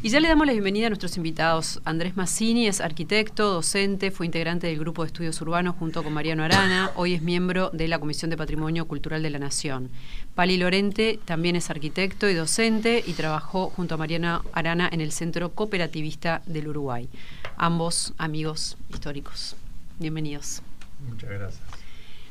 Y 0.00 0.10
ya 0.10 0.20
le 0.20 0.28
damos 0.28 0.46
la 0.46 0.52
bienvenida 0.52 0.86
a 0.86 0.90
nuestros 0.90 1.16
invitados. 1.16 1.80
Andrés 1.84 2.16
Massini 2.16 2.68
es 2.68 2.80
arquitecto, 2.80 3.52
docente, 3.52 4.12
fue 4.12 4.26
integrante 4.26 4.68
del 4.68 4.78
grupo 4.78 5.02
de 5.02 5.08
estudios 5.08 5.40
urbanos 5.40 5.74
junto 5.76 6.04
con 6.04 6.12
Mariano 6.12 6.44
Arana, 6.44 6.92
hoy 6.94 7.14
es 7.14 7.22
miembro 7.22 7.70
de 7.72 7.88
la 7.88 7.98
Comisión 7.98 8.30
de 8.30 8.36
Patrimonio 8.36 8.86
Cultural 8.86 9.24
de 9.24 9.30
la 9.30 9.40
Nación. 9.40 9.90
Pali 10.36 10.56
Lorente 10.56 11.18
también 11.24 11.56
es 11.56 11.68
arquitecto 11.68 12.28
y 12.28 12.34
docente 12.34 13.02
y 13.04 13.14
trabajó 13.14 13.70
junto 13.70 13.96
a 13.96 13.98
Mariano 13.98 14.44
Arana 14.52 14.88
en 14.92 15.00
el 15.00 15.10
Centro 15.10 15.50
Cooperativista 15.50 16.42
del 16.46 16.68
Uruguay. 16.68 17.08
Ambos 17.56 18.14
amigos 18.18 18.76
históricos. 18.90 19.56
Bienvenidos. 19.98 20.62
Muchas 21.08 21.28
gracias. 21.28 21.62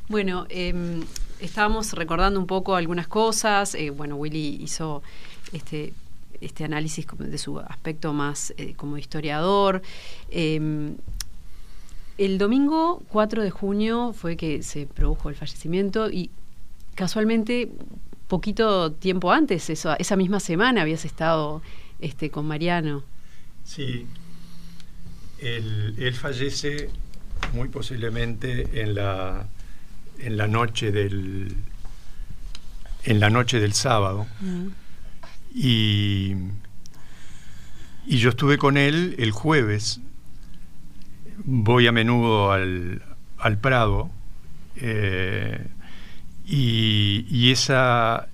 Bueno, 0.07 0.45
eh, 0.47 1.03
estábamos 1.41 1.91
recordando 1.91 2.39
un 2.39 2.47
poco 2.47 2.77
algunas 2.77 3.09
cosas. 3.09 3.75
eh, 3.75 3.89
bueno, 3.89 4.15
Willy 4.15 4.57
hizo 4.62 5.03
este, 5.51 5.91
este 6.41 6.63
análisis 6.63 7.06
de 7.17 7.38
su 7.38 7.60
aspecto 7.60 8.13
más 8.13 8.53
eh, 8.58 8.74
como 8.75 8.98
historiador. 8.98 9.82
Eh, 10.29 10.91
el 12.17 12.38
domingo 12.39 13.03
4 13.10 13.44
de 13.44 13.51
junio 13.51 14.13
fue 14.13 14.38
que 14.38 14.63
se 14.63 14.88
produjo 14.88 15.29
el 15.29 15.36
fallecimiento 15.36 16.10
y 16.10 16.32
casualmente 16.96 17.72
poquito 18.27 18.91
tiempo 18.91 19.32
antes, 19.32 19.70
eso, 19.70 19.96
esa 20.00 20.15
misma 20.15 20.39
semana 20.39 20.82
habías 20.82 21.06
estado 21.06 21.62
este, 22.00 22.32
con 22.32 22.48
Mariano. 22.48 23.03
Sí, 23.63 24.08
él, 25.39 25.96
él 25.98 26.13
fallece 26.13 26.89
muy 27.53 27.70
posiblemente 27.70 28.82
en 28.82 28.96
la, 28.96 29.48
en 30.20 30.38
la 30.38 30.48
noche 30.48 30.91
del 30.91 31.56
en 33.03 33.20
la 33.22 33.29
noche 33.29 33.60
del 33.60 33.74
sábado 33.74 34.27
y, 35.57 36.35
y 38.05 38.17
yo 38.17 38.29
estuve 38.29 38.57
con 38.57 38.77
él 38.77 39.15
el 39.17 39.31
jueves 39.31 39.99
voy 41.49 41.87
a 41.87 41.91
menudo 41.91 42.51
al, 42.51 43.01
al 43.37 43.57
Prado 43.57 44.09
eh, 44.75 45.65
y, 46.45 47.25
y 47.29 47.51
esa, 47.51 48.27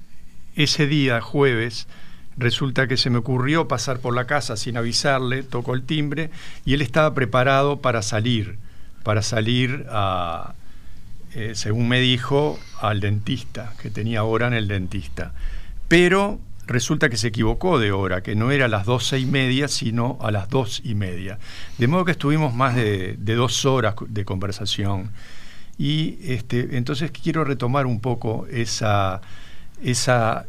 ese 0.56 0.88
día, 0.88 1.22
jueves, 1.22 1.88
resulta 2.38 2.88
que 2.88 2.98
se 2.98 3.10
me 3.10 3.20
ocurrió 3.20 3.68
pasar 3.68 4.00
por 4.00 4.16
la 4.16 4.26
casa 4.26 4.58
sin 4.58 4.78
avisarle, 4.78 5.44
tocó 5.44 5.74
el 5.74 5.84
timbre 5.84 6.30
y 6.66 6.74
él 6.74 6.82
estaba 6.82 7.14
preparado 7.14 7.82
para 7.82 8.02
salir, 8.02 8.58
para 9.04 9.22
salir 9.22 9.86
eh, 11.36 11.52
según 11.56 11.88
me 11.88 12.00
dijo, 12.00 12.60
al 12.82 13.00
dentista, 13.00 13.74
que 13.82 13.90
tenía 13.90 14.24
hora 14.24 14.48
en 14.48 14.54
el 14.54 14.68
dentista. 14.68 15.34
Pero 15.88 16.40
resulta 16.68 17.10
que 17.10 17.18
se 17.18 17.28
equivocó 17.28 17.80
de 17.80 17.92
hora, 17.92 18.22
que 18.22 18.36
no 18.36 18.52
era 18.52 18.66
a 18.66 18.68
las 18.68 18.86
doce 18.86 19.20
y 19.20 19.26
media, 19.26 19.68
sino 19.68 20.18
a 20.22 20.32
las 20.32 20.50
dos 20.50 20.82
y 20.84 20.96
media. 20.96 21.40
De 21.78 21.88
modo 21.88 22.06
que 22.06 22.12
estuvimos 22.12 22.54
más 22.54 22.76
de, 22.76 23.16
dos 23.18 23.66
horas 23.66 23.96
de 24.08 24.26
conversación. 24.26 25.12
Y 25.78 26.18
este, 26.24 26.78
entonces 26.78 27.12
quiero 27.12 27.44
retomar 27.44 27.86
un 27.86 28.00
poco 28.00 28.48
esa, 28.50 29.22
esa, 29.82 30.46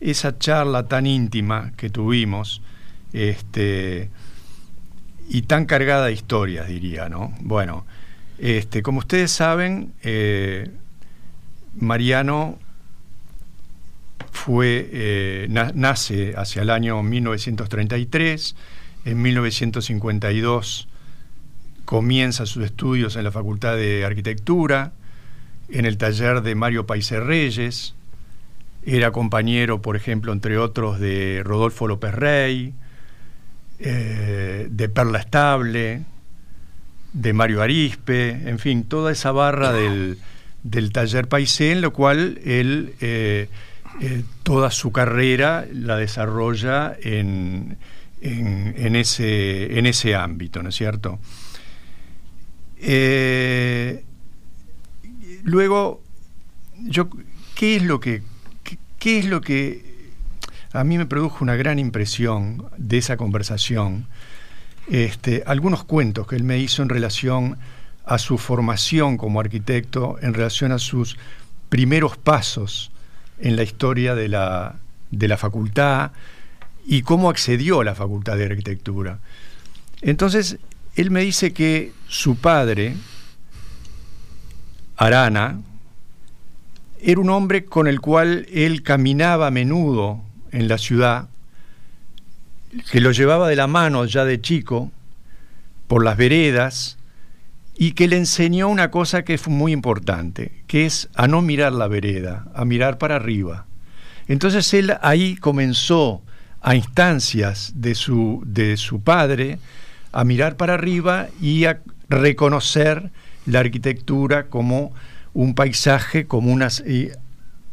esa 0.00 0.38
charla 0.38 0.86
tan 0.86 1.06
íntima 1.06 1.72
que 1.76 1.90
tuvimos 1.90 2.62
este, 3.12 4.10
y 5.28 5.42
tan 5.42 5.64
cargada 5.64 6.06
de 6.06 6.12
historias, 6.12 6.68
diría, 6.68 7.08
¿no? 7.08 7.34
Bueno, 7.40 7.86
este, 8.38 8.82
como 8.82 8.98
ustedes 8.98 9.30
saben, 9.30 9.94
eh, 10.02 10.70
Mariano 11.74 12.58
fue, 14.36 14.88
eh, 14.92 15.46
na- 15.50 15.72
nace 15.74 16.34
hacia 16.36 16.62
el 16.62 16.70
año 16.70 17.02
1933, 17.02 18.54
en 19.04 19.22
1952 19.22 20.88
comienza 21.84 22.46
sus 22.46 22.64
estudios 22.64 23.16
en 23.16 23.24
la 23.24 23.32
Facultad 23.32 23.76
de 23.76 24.04
Arquitectura, 24.04 24.92
en 25.68 25.86
el 25.86 25.96
taller 25.98 26.42
de 26.42 26.54
Mario 26.54 26.86
Paise 26.86 27.18
Reyes, 27.20 27.94
era 28.84 29.10
compañero, 29.10 29.82
por 29.82 29.96
ejemplo, 29.96 30.32
entre 30.32 30.58
otros, 30.58 31.00
de 31.00 31.42
Rodolfo 31.44 31.88
López 31.88 32.14
Rey, 32.14 32.72
eh, 33.78 34.68
de 34.70 34.88
Perla 34.88 35.18
Estable, 35.18 36.02
de 37.12 37.32
Mario 37.32 37.62
Arispe, 37.62 38.30
en 38.48 38.58
fin, 38.58 38.84
toda 38.84 39.10
esa 39.12 39.32
barra 39.32 39.72
del, 39.72 40.18
del 40.62 40.92
taller 40.92 41.28
Paisé, 41.28 41.72
en 41.72 41.80
lo 41.80 41.92
cual 41.92 42.38
él 42.44 42.94
eh, 43.00 43.48
eh, 44.00 44.22
toda 44.42 44.70
su 44.70 44.92
carrera 44.92 45.66
la 45.72 45.96
desarrolla 45.96 46.96
en, 47.02 47.78
en- 48.20 48.74
en 48.76 48.96
ese, 48.96 49.78
en 49.78 49.86
ese 49.86 50.14
ámbito, 50.14 50.62
¿no 50.62 50.68
es 50.70 50.74
cierto? 50.74 51.18
Eh, 52.78 54.04
luego, 55.44 56.02
yo, 56.78 57.08
¿qué 57.54 57.76
es 57.76 57.82
lo 57.82 58.00
que, 58.00 58.22
qué, 58.98 59.18
es 59.18 59.24
lo 59.26 59.40
que 59.40 60.10
a 60.72 60.84
mí 60.84 60.98
me 60.98 61.06
produjo 61.06 61.42
una 61.42 61.56
gran 61.56 61.78
impresión 61.78 62.66
de 62.76 62.98
esa 62.98 63.16
conversación? 63.16 64.06
Este, 64.88 65.42
algunos 65.46 65.84
cuentos 65.84 66.26
que 66.26 66.36
él 66.36 66.44
me 66.44 66.58
hizo 66.58 66.82
en 66.82 66.88
relación 66.88 67.58
a 68.04 68.18
su 68.18 68.38
formación 68.38 69.16
como 69.16 69.40
arquitecto, 69.40 70.16
en 70.22 70.32
relación 70.34 70.70
a 70.70 70.78
sus 70.78 71.16
primeros 71.70 72.16
pasos 72.16 72.92
en 73.38 73.56
la 73.56 73.62
historia 73.62 74.14
de 74.14 74.28
la, 74.28 74.76
de 75.10 75.28
la 75.28 75.36
facultad 75.36 76.12
y 76.86 77.02
cómo 77.02 77.30
accedió 77.30 77.80
a 77.80 77.84
la 77.84 77.94
facultad 77.94 78.36
de 78.36 78.46
arquitectura. 78.46 79.18
Entonces, 80.02 80.58
él 80.94 81.10
me 81.10 81.22
dice 81.22 81.52
que 81.52 81.92
su 82.08 82.36
padre, 82.36 82.96
Arana, 84.96 85.60
era 87.00 87.20
un 87.20 87.30
hombre 87.30 87.64
con 87.64 87.86
el 87.86 88.00
cual 88.00 88.46
él 88.52 88.82
caminaba 88.82 89.48
a 89.48 89.50
menudo 89.50 90.22
en 90.52 90.68
la 90.68 90.78
ciudad, 90.78 91.28
que 92.90 93.00
lo 93.00 93.12
llevaba 93.12 93.48
de 93.48 93.56
la 93.56 93.66
mano 93.66 94.04
ya 94.06 94.24
de 94.24 94.40
chico 94.40 94.90
por 95.86 96.04
las 96.04 96.16
veredas 96.16 96.95
y 97.78 97.92
que 97.92 98.08
le 98.08 98.16
enseñó 98.16 98.68
una 98.68 98.90
cosa 98.90 99.22
que 99.24 99.38
fue 99.38 99.52
muy 99.52 99.72
importante, 99.72 100.52
que 100.66 100.86
es 100.86 101.08
a 101.14 101.28
no 101.28 101.42
mirar 101.42 101.72
la 101.72 101.88
vereda, 101.88 102.46
a 102.54 102.64
mirar 102.64 102.98
para 102.98 103.16
arriba. 103.16 103.66
Entonces 104.28 104.72
él 104.74 104.94
ahí 105.02 105.36
comenzó 105.36 106.22
a 106.62 106.74
instancias 106.74 107.72
de 107.76 107.94
su, 107.94 108.42
de 108.46 108.76
su 108.76 109.00
padre 109.00 109.58
a 110.12 110.24
mirar 110.24 110.56
para 110.56 110.74
arriba 110.74 111.28
y 111.40 111.66
a 111.66 111.80
reconocer 112.08 113.10
la 113.44 113.60
arquitectura 113.60 114.46
como 114.46 114.92
un 115.34 115.54
paisaje, 115.54 116.26
como 116.26 116.50
unas, 116.52 116.80
y 116.80 117.10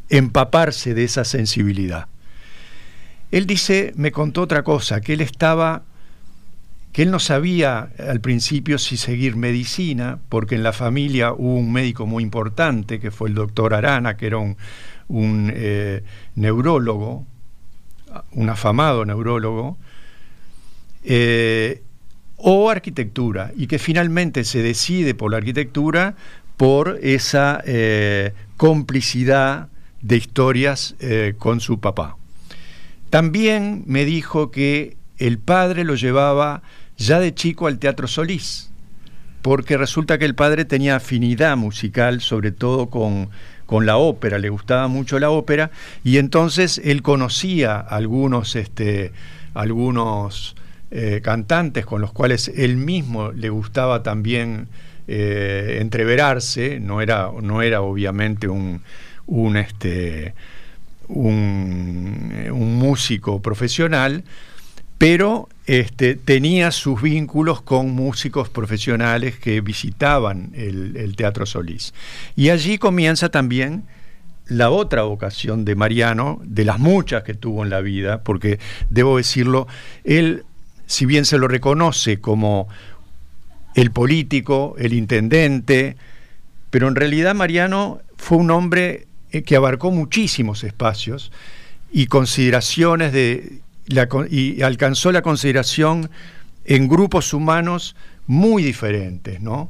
empaparse 0.09 0.93
de 0.93 1.05
esa 1.05 1.23
sensibilidad. 1.23 2.07
Él 3.31 3.47
dice, 3.47 3.93
me 3.95 4.11
contó 4.11 4.41
otra 4.41 4.63
cosa, 4.63 5.01
que 5.01 5.13
él 5.13 5.21
estaba, 5.21 5.83
que 6.93 7.01
él 7.01 7.11
no 7.11 7.19
sabía 7.19 7.89
al 7.97 8.21
principio 8.21 8.77
si 8.77 8.97
seguir 8.97 9.35
medicina, 9.35 10.19
porque 10.29 10.53
en 10.53 10.61
la 10.61 10.73
familia 10.73 11.33
hubo 11.33 11.55
un 11.55 11.73
médico 11.73 12.05
muy 12.05 12.21
importante, 12.21 12.99
que 12.99 13.09
fue 13.09 13.29
el 13.29 13.35
doctor 13.35 13.73
Arana, 13.73 14.15
que 14.15 14.27
era 14.27 14.37
un, 14.37 14.55
eh, 15.09 16.03
neurólogo, 16.35 17.25
un 18.33 18.49
afamado 18.49 19.05
neurólogo, 19.05 19.79
eh, 21.03 21.81
o 22.37 22.69
arquitectura, 22.69 23.51
y 23.57 23.65
que 23.65 23.79
finalmente 23.79 24.43
se 24.43 24.61
decide 24.61 25.15
por 25.15 25.31
la 25.31 25.37
arquitectura 25.37 26.15
por 26.57 26.99
esa 27.01 27.63
eh, 27.65 28.33
complicidad 28.55 29.69
de 30.01 30.17
historias 30.17 30.95
con 31.39 31.59
su 31.59 31.79
papá. 31.79 32.17
También 33.09 33.83
me 33.87 34.05
dijo 34.05 34.51
que 34.51 34.97
el 35.17 35.39
padre 35.39 35.85
lo 35.85 35.95
llevaba 35.95 36.61
ya 36.97 37.19
de 37.19 37.33
chico 37.33 37.67
al 37.67 37.79
Teatro 37.79 38.07
Solís, 38.07 38.69
porque 39.41 39.77
resulta 39.77 40.17
que 40.17 40.25
el 40.25 40.35
padre 40.35 40.65
tenía 40.65 40.95
afinidad 40.95 41.57
musical, 41.57 42.21
sobre 42.21 42.51
todo 42.51 42.89
con, 42.89 43.29
con 43.65 43.85
la 43.85 43.97
ópera, 43.97 44.39
le 44.39 44.49
gustaba 44.49 44.87
mucho 44.87 45.19
la 45.19 45.29
ópera, 45.29 45.71
y 46.03 46.17
entonces 46.17 46.81
él 46.83 47.01
conocía 47.01 47.79
algunos, 47.79 48.55
este, 48.55 49.11
algunos 49.53 50.55
eh, 50.91 51.21
cantantes 51.23 51.85
con 51.85 52.01
los 52.01 52.11
cuales 52.11 52.49
él 52.55 52.77
mismo 52.77 53.31
le 53.31 53.49
gustaba 53.49 54.03
también 54.03 54.67
eh, 55.07 55.79
entreverarse, 55.81 56.79
no 56.79 57.01
era, 57.01 57.29
no 57.41 57.61
era 57.61 57.81
obviamente 57.81 58.47
un, 58.47 58.81
un, 59.25 59.57
este, 59.57 60.33
un, 61.07 62.47
un 62.51 62.75
músico 62.77 63.41
profesional, 63.41 64.23
pero 64.97 65.49
este, 65.65 66.15
tenía 66.15 66.71
sus 66.71 67.01
vínculos 67.01 67.61
con 67.61 67.91
músicos 67.91 68.49
profesionales 68.49 69.37
que 69.37 69.61
visitaban 69.61 70.51
el, 70.55 71.15
Teatro 71.15 71.45
Solís. 71.45 71.93
Y 72.35 72.49
allí 72.49 72.77
comienza 72.77 73.29
también 73.29 73.83
la 74.47 74.69
otra 74.69 75.03
vocación 75.03 75.63
de 75.63 75.75
Mariano, 75.75 76.41
de 76.43 76.65
las 76.65 76.79
muchas 76.79 77.23
que 77.23 77.33
tuvo 77.33 77.63
en 77.63 77.69
la 77.69 77.79
vida, 77.79 78.23
porque 78.23 78.59
debo 78.89 79.17
decirlo, 79.17 79.67
él, 80.03 80.43
si 80.85 81.05
bien 81.05 81.23
se 81.23 81.37
lo 81.37 81.47
reconoce 81.47 82.19
como 82.19 82.67
el 83.75 83.91
político, 83.91 84.75
el 84.77 84.93
intendente, 84.93 85.95
pero 86.69 86.87
en 86.87 86.95
realidad 86.95 87.35
Mariano 87.35 88.01
fue 88.17 88.37
un 88.37 88.51
hombre 88.51 89.07
eh, 89.31 89.43
que 89.43 89.55
abarcó 89.55 89.91
muchísimos 89.91 90.63
espacios 90.63 91.31
y 91.91 92.07
consideraciones 92.07 93.13
de 93.13 93.61
y 93.87 94.61
alcanzó 94.61 95.11
la 95.11 95.21
consideración 95.21 96.09
en 96.65 96.87
grupos 96.87 97.33
humanos 97.33 97.95
muy 98.27 98.63
diferentes, 98.63 99.41
¿no? 99.41 99.69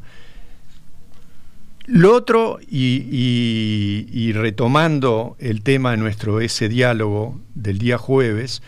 Lo 1.86 2.16
otro, 2.16 2.60
y, 2.66 4.32
retomando 4.34 5.36
el 5.40 5.64
tema 5.64 5.92
de 5.92 5.98
nuestro 5.98 6.40
ese 6.40 6.70
diálogo 6.70 7.42
del 7.56 7.78
día 7.78 7.98
jueves, 7.98 8.62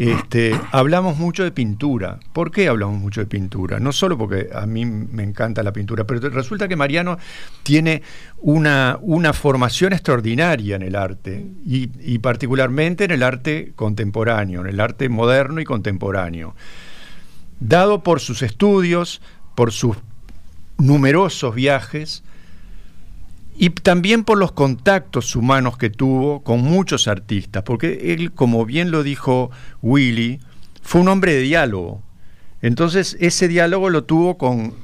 este, 0.00 0.52
hablamos 0.70 1.18
mucho 1.18 1.42
de 1.42 1.50
pintura. 1.50 2.20
¿Por 2.32 2.52
qué 2.52 2.68
hablamos 2.68 3.00
mucho 3.00 3.20
de 3.20 3.26
pintura? 3.26 3.80
No 3.80 3.90
solo 3.90 4.16
porque 4.16 4.48
a 4.54 4.64
mí 4.64 4.86
me 4.86 5.24
encanta 5.24 5.64
la 5.64 5.72
pintura, 5.72 6.04
pero 6.04 6.30
resulta 6.30 6.68
que 6.68 6.76
Mariano 6.76 7.18
tiene 7.64 8.02
una, 8.36 8.96
una 9.00 9.32
formación 9.32 9.92
extraordinaria 9.92 10.76
en 10.76 10.82
el 10.82 10.94
arte, 10.94 11.44
y, 11.66 11.90
y, 11.98 12.20
particularmente 12.20 13.06
en 13.06 13.10
el 13.10 13.24
arte 13.24 13.72
contemporáneo, 13.74 14.60
en 14.60 14.68
el 14.68 14.78
arte 14.78 15.08
moderno 15.08 15.60
y 15.60 15.64
contemporáneo. 15.64 16.54
Dado 17.58 18.04
por 18.04 18.20
sus 18.20 18.42
estudios, 18.42 19.20
por 19.56 19.72
sus 19.72 19.96
numerosos 20.76 21.56
viajes, 21.56 22.22
y 23.60 23.70
también 23.70 24.22
por 24.22 24.38
los 24.38 24.52
contactos 24.52 25.34
humanos 25.34 25.76
que 25.76 25.90
tuvo 25.90 26.44
con 26.44 26.60
muchos 26.60 27.08
artistas, 27.08 27.64
porque 27.64 28.14
él, 28.14 28.30
como 28.30 28.64
bien 28.64 28.92
lo 28.92 29.02
dijo 29.02 29.50
Willy, 29.82 30.38
fue 30.80 31.00
un 31.00 31.08
hombre 31.08 31.34
de 31.34 31.40
diálogo. 31.40 32.00
Entonces 32.62 33.16
ese 33.18 33.48
diálogo 33.48 33.90
lo 33.90 34.04
tuvo 34.04 34.38
con, 34.38 34.74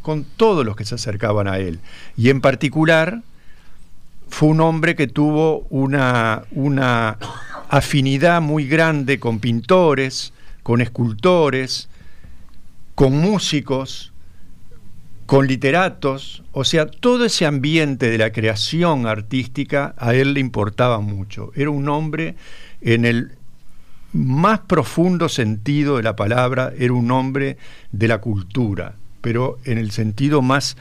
con 0.00 0.24
todos 0.24 0.64
los 0.64 0.76
que 0.76 0.84
se 0.84 0.94
acercaban 0.94 1.48
a 1.48 1.58
él. 1.58 1.80
Y 2.16 2.30
en 2.30 2.40
particular 2.40 3.22
fue 4.28 4.50
un 4.50 4.60
hombre 4.60 4.94
que 4.94 5.08
tuvo 5.08 5.66
una, 5.68 6.44
una 6.52 7.18
afinidad 7.68 8.40
muy 8.40 8.68
grande 8.68 9.18
con 9.18 9.40
pintores, 9.40 10.32
con 10.62 10.80
escultores, 10.80 11.88
con 12.94 13.18
músicos, 13.18 14.11
con 15.32 15.46
literatos, 15.46 16.42
o 16.52 16.62
sea, 16.62 16.86
todo 16.86 17.24
ese 17.24 17.46
ambiente 17.46 18.10
de 18.10 18.18
la 18.18 18.32
creación 18.32 19.06
artística 19.06 19.94
a 19.96 20.12
él 20.12 20.34
le 20.34 20.40
importaba 20.40 21.00
mucho. 21.00 21.52
Era 21.56 21.70
un 21.70 21.88
hombre 21.88 22.34
en 22.82 23.06
el 23.06 23.38
más 24.12 24.60
profundo 24.60 25.30
sentido 25.30 25.96
de 25.96 26.02
la 26.02 26.16
palabra, 26.16 26.74
era 26.78 26.92
un 26.92 27.10
hombre 27.10 27.56
de 27.92 28.08
la 28.08 28.18
cultura, 28.18 28.96
pero 29.22 29.58
en 29.64 29.78
el 29.78 29.90
sentido 29.90 30.42
más, 30.42 30.76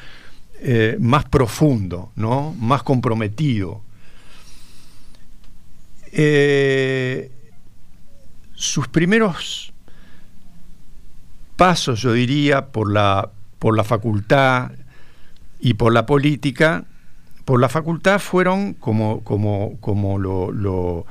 eh, 0.59 0.97
más 0.99 1.23
profundo, 1.23 2.11
¿no? 2.17 2.53
más 2.59 2.83
comprometido. 2.83 3.81
Eh, 6.11 7.31
sus 8.53 8.89
primeros 8.89 9.71
pasos, 11.55 12.01
yo 12.01 12.11
diría, 12.11 12.65
por 12.65 12.91
la 12.91 13.31
por 13.61 13.77
la 13.77 13.83
facultad 13.83 14.71
y 15.59 15.75
por 15.75 15.93
la 15.93 16.07
política, 16.07 16.85
por 17.45 17.61
la 17.61 17.69
facultad 17.69 18.17
fueron, 18.17 18.73
como, 18.73 19.23
como, 19.23 19.77
como 19.79 20.17
lo, 20.17 21.05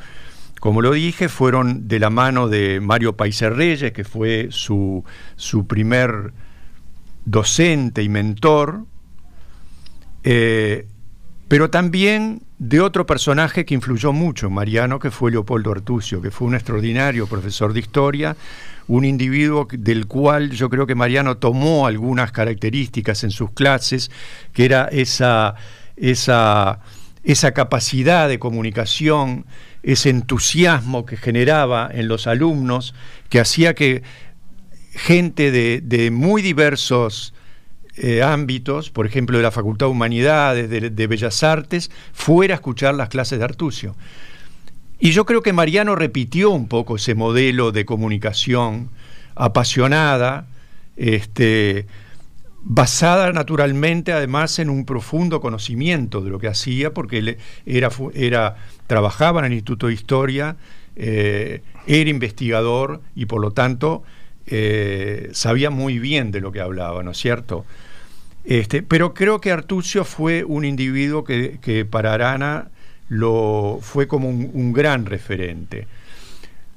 como 0.58 0.82
lo 0.82 0.90
dije, 0.90 1.28
fueron 1.28 1.86
de 1.86 2.00
la 2.00 2.10
mano 2.10 2.48
de 2.48 2.80
Mario 2.80 3.16
Paiser 3.16 3.54
Reyes, 3.54 3.92
que 3.92 4.02
fue 4.02 4.48
su, 4.50 5.04
su 5.36 5.68
primer 5.68 6.32
docente 7.24 8.02
y 8.02 8.08
mentor, 8.08 8.84
eh, 10.24 10.88
pero 11.50 11.68
también 11.68 12.42
de 12.60 12.80
otro 12.80 13.06
personaje 13.06 13.64
que 13.64 13.74
influyó 13.74 14.12
mucho 14.12 14.46
en 14.46 14.52
Mariano, 14.52 15.00
que 15.00 15.10
fue 15.10 15.32
Leopoldo 15.32 15.72
Artucio, 15.72 16.22
que 16.22 16.30
fue 16.30 16.46
un 16.46 16.54
extraordinario 16.54 17.26
profesor 17.26 17.72
de 17.72 17.80
historia, 17.80 18.36
un 18.86 19.04
individuo 19.04 19.66
del 19.68 20.06
cual 20.06 20.52
yo 20.52 20.70
creo 20.70 20.86
que 20.86 20.94
Mariano 20.94 21.38
tomó 21.38 21.88
algunas 21.88 22.30
características 22.30 23.24
en 23.24 23.32
sus 23.32 23.50
clases, 23.50 24.12
que 24.52 24.64
era 24.64 24.84
esa, 24.92 25.56
esa, 25.96 26.78
esa 27.24 27.50
capacidad 27.50 28.28
de 28.28 28.38
comunicación, 28.38 29.44
ese 29.82 30.10
entusiasmo 30.10 31.04
que 31.04 31.16
generaba 31.16 31.90
en 31.92 32.06
los 32.06 32.28
alumnos, 32.28 32.94
que 33.28 33.40
hacía 33.40 33.74
que 33.74 34.04
gente 34.92 35.50
de, 35.50 36.10
muy 36.12 36.42
diversos 36.42 37.34
eh, 37.96 38.22
ámbitos, 38.22 38.90
por 38.90 39.06
ejemplo 39.06 39.36
de 39.36 39.42
la 39.42 39.50
Facultad 39.50 39.86
de 39.86 39.92
Humanidades, 39.92 40.70
de, 40.70 41.06
Bellas 41.06 41.42
Artes, 41.42 41.90
fuera 42.12 42.54
a 42.54 42.56
escuchar 42.56 42.94
las 42.94 43.08
clases 43.08 43.38
de 43.38 43.44
Artucio. 43.44 43.96
Y 44.98 45.12
yo 45.12 45.24
creo 45.24 45.42
que 45.42 45.52
Mariano 45.52 45.96
repitió 45.96 46.50
un 46.50 46.68
poco 46.68 46.96
ese 46.96 47.14
modelo 47.14 47.72
de 47.72 47.84
comunicación 47.84 48.90
apasionada, 49.34 50.46
este, 50.96 51.86
basada 52.62 53.32
naturalmente 53.32 54.12
además 54.12 54.58
en 54.58 54.68
un 54.68 54.84
profundo 54.84 55.40
conocimiento 55.40 56.20
de 56.20 56.30
lo 56.30 56.38
que 56.38 56.48
hacía, 56.48 56.92
porque 56.92 57.18
él 57.18 57.38
era, 57.64 57.90
era, 58.14 58.56
trabajaba 58.86 59.40
en 59.40 59.46
el 59.46 59.52
Instituto 59.54 59.86
de 59.86 59.94
Historia, 59.94 60.56
eh, 60.96 61.62
era 61.86 62.10
investigador 62.10 63.00
y 63.14 63.26
por 63.26 63.40
lo 63.40 63.52
tanto 63.52 64.02
eh, 64.50 65.30
sabía 65.32 65.70
muy 65.70 66.00
bien 66.00 66.32
de 66.32 66.40
lo 66.40 66.50
que 66.50 66.60
hablaba, 66.60 67.02
¿no 67.04 67.12
es 67.12 67.18
cierto? 67.18 67.64
Este, 68.44 68.82
pero 68.82 69.14
creo 69.14 69.40
que 69.40 69.52
Artucio 69.52 70.04
fue 70.04 70.42
un 70.42 70.64
individuo 70.64 71.22
que, 71.24 71.86
para 71.88 72.14
Arana 72.14 72.68
lo, 73.08 73.78
fue 73.80 74.08
como 74.08 74.28
un, 74.28 74.72
gran 74.72 75.06
referente. 75.06 75.86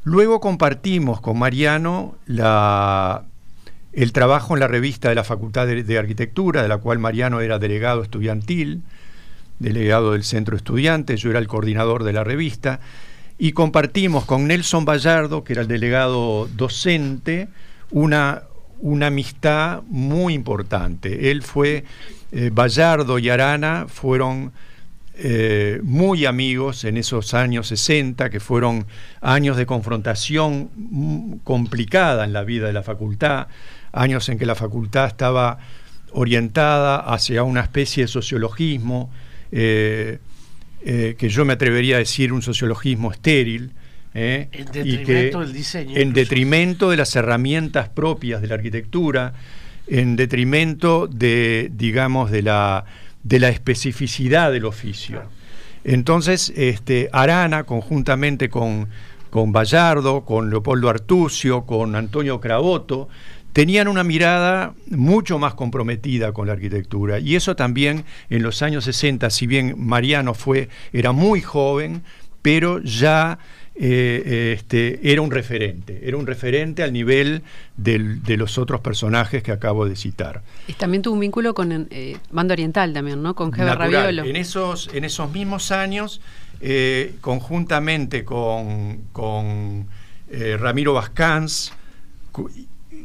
Luego 0.04 0.40
compartimos 0.40 1.20
con 1.20 1.40
Mariano 1.40 2.16
el 2.28 4.12
trabajo 4.12 4.54
en 4.54 4.60
la 4.60 4.68
revista 4.68 5.10
de 5.10 5.16
la 5.16 5.24
Facultad 5.24 5.66
de, 5.66 5.98
Arquitectura, 5.98 6.62
de 6.62 6.68
la 6.68 6.78
cual 6.78 7.00
Mariano 7.00 7.42
era 7.42 7.58
delegado 7.58 8.04
estudiantil, 8.04 8.84
delegado 9.58 10.12
del 10.12 10.24
centro 10.24 10.58
estudiante, 10.58 11.18
yo 11.18 11.32
era 11.32 11.40
el 11.40 11.48
coordinador 11.48 12.04
de 12.04 12.14
la 12.14 12.24
revista, 12.24 12.82
y 13.38 13.52
compartimos 13.54 14.26
con 14.26 14.48
Nelson 14.48 14.86
Vallardo, 14.86 15.44
que 15.44 15.54
era 15.54 15.62
el 15.64 15.68
delegado 15.68 16.48
docente, 16.56 17.48
una, 17.92 18.44
una 18.80 19.08
amistad 19.08 19.82
muy 19.88 20.34
importante. 20.34 21.32
Él 21.32 21.42
fue, 21.42 21.84
eh, 22.32 22.50
Vallardo 22.54 23.20
y 23.20 23.30
Arana 23.30 23.86
fueron 23.88 24.52
eh, 25.16 25.80
muy 25.84 26.26
amigos 26.26 26.86
en 26.86 26.98
esos 26.98 27.34
años 27.34 27.68
60, 27.68 28.30
que 28.32 28.40
fueron 28.40 28.88
años 29.22 29.58
de 29.58 29.68
confrontación 29.68 31.40
complicada 31.44 32.24
en 32.24 32.34
la 32.34 32.44
vida 32.44 32.66
de 32.68 32.74
la 32.74 32.82
facultad, 32.82 33.48
años 33.92 34.28
en 34.30 34.40
que 34.40 34.48
la 34.48 34.56
facultad 34.56 35.06
estaba 35.06 35.60
orientada 36.14 36.98
hacia 36.98 37.44
una 37.44 37.62
especie 37.62 38.04
de 38.04 38.08
sociologismo, 38.08 39.12
eh, 39.52 40.20
eh, 40.86 41.16
que 41.18 41.30
yo 41.30 41.46
me 41.46 41.54
atrevería 41.54 41.96
a 41.96 42.00
decir 42.00 42.34
un 42.34 42.42
sociologismo 42.42 43.12
estéril, 43.12 43.72
en 44.16 44.48
detrimento 44.72 45.40
del 45.40 45.54
diseño. 45.54 45.98
En 45.98 46.14
detrimento 46.14 46.92
de 46.92 46.98
las 46.98 47.16
herramientas 47.16 47.90
propias 47.90 48.42
de 48.42 48.48
la 48.48 48.56
arquitectura, 48.56 49.34
en 49.88 50.16
detrimento 50.16 51.08
de, 51.08 51.72
digamos, 51.74 52.30
de 52.30 52.44
la 52.44 52.86
de 53.24 53.40
la 53.40 53.50
especificidad 53.50 54.52
del 54.52 54.66
oficio. 54.66 55.24
Entonces, 55.84 56.54
este, 56.56 57.10
Arana, 57.12 57.64
conjuntamente 57.64 58.50
con, 58.50 58.90
con 59.30 59.52
Bayardo, 59.52 60.24
con 60.26 60.50
Leopoldo 60.50 60.90
Artucio, 60.90 61.66
con 61.66 61.96
Antonio 61.96 62.40
Cravoto, 62.40 63.10
tenían 63.54 63.88
una 63.88 64.04
mirada 64.04 64.74
mucho 64.90 65.40
más 65.40 65.54
comprometida 65.54 66.34
con 66.34 66.48
la 66.48 66.54
arquitectura. 66.54 67.20
Y 67.20 67.36
eso 67.36 67.56
también 67.56 68.04
en 68.30 68.42
los 68.44 68.62
años 68.62 68.84
60, 68.86 69.30
si 69.30 69.48
bien 69.48 69.76
Mariano 69.78 70.34
fue, 70.34 70.70
era 70.92 71.12
muy 71.12 71.42
joven, 71.42 72.04
pero 72.42 72.80
ya 72.80 73.38
eh, 73.76 74.54
este, 74.58 75.12
era 75.12 75.22
un 75.22 75.32
referente, 75.32 76.02
era 76.04 76.18
un 76.18 76.28
referente 76.28 76.84
al 76.84 76.92
nivel 76.92 77.44
de 77.78 78.38
los 78.38 78.58
otros 78.58 78.82
personajes 78.82 79.44
que 79.44 79.52
acabo 79.52 79.88
de 79.88 79.96
citar. 79.96 80.42
Y 80.68 80.74
también 80.74 81.04
tuvo 81.04 81.14
un 81.14 81.20
vínculo 81.20 81.54
con 81.54 81.88
eh, 81.92 82.18
Banda 82.32 82.54
Oriental 82.54 82.92
también, 82.92 83.22
¿no? 83.22 83.36
Con 83.36 83.54
Heber 83.54 83.78
Raviolo. 83.78 84.24
En 84.26 84.36
esos, 84.36 84.90
en 84.94 85.06
esos 85.06 85.32
mismos 85.32 85.72
años, 85.72 86.22
eh, 86.60 87.16
conjuntamente 87.22 88.26
con, 88.26 89.04
con 89.12 89.88
Ramiro 90.60 90.94
Vascans 90.94 91.74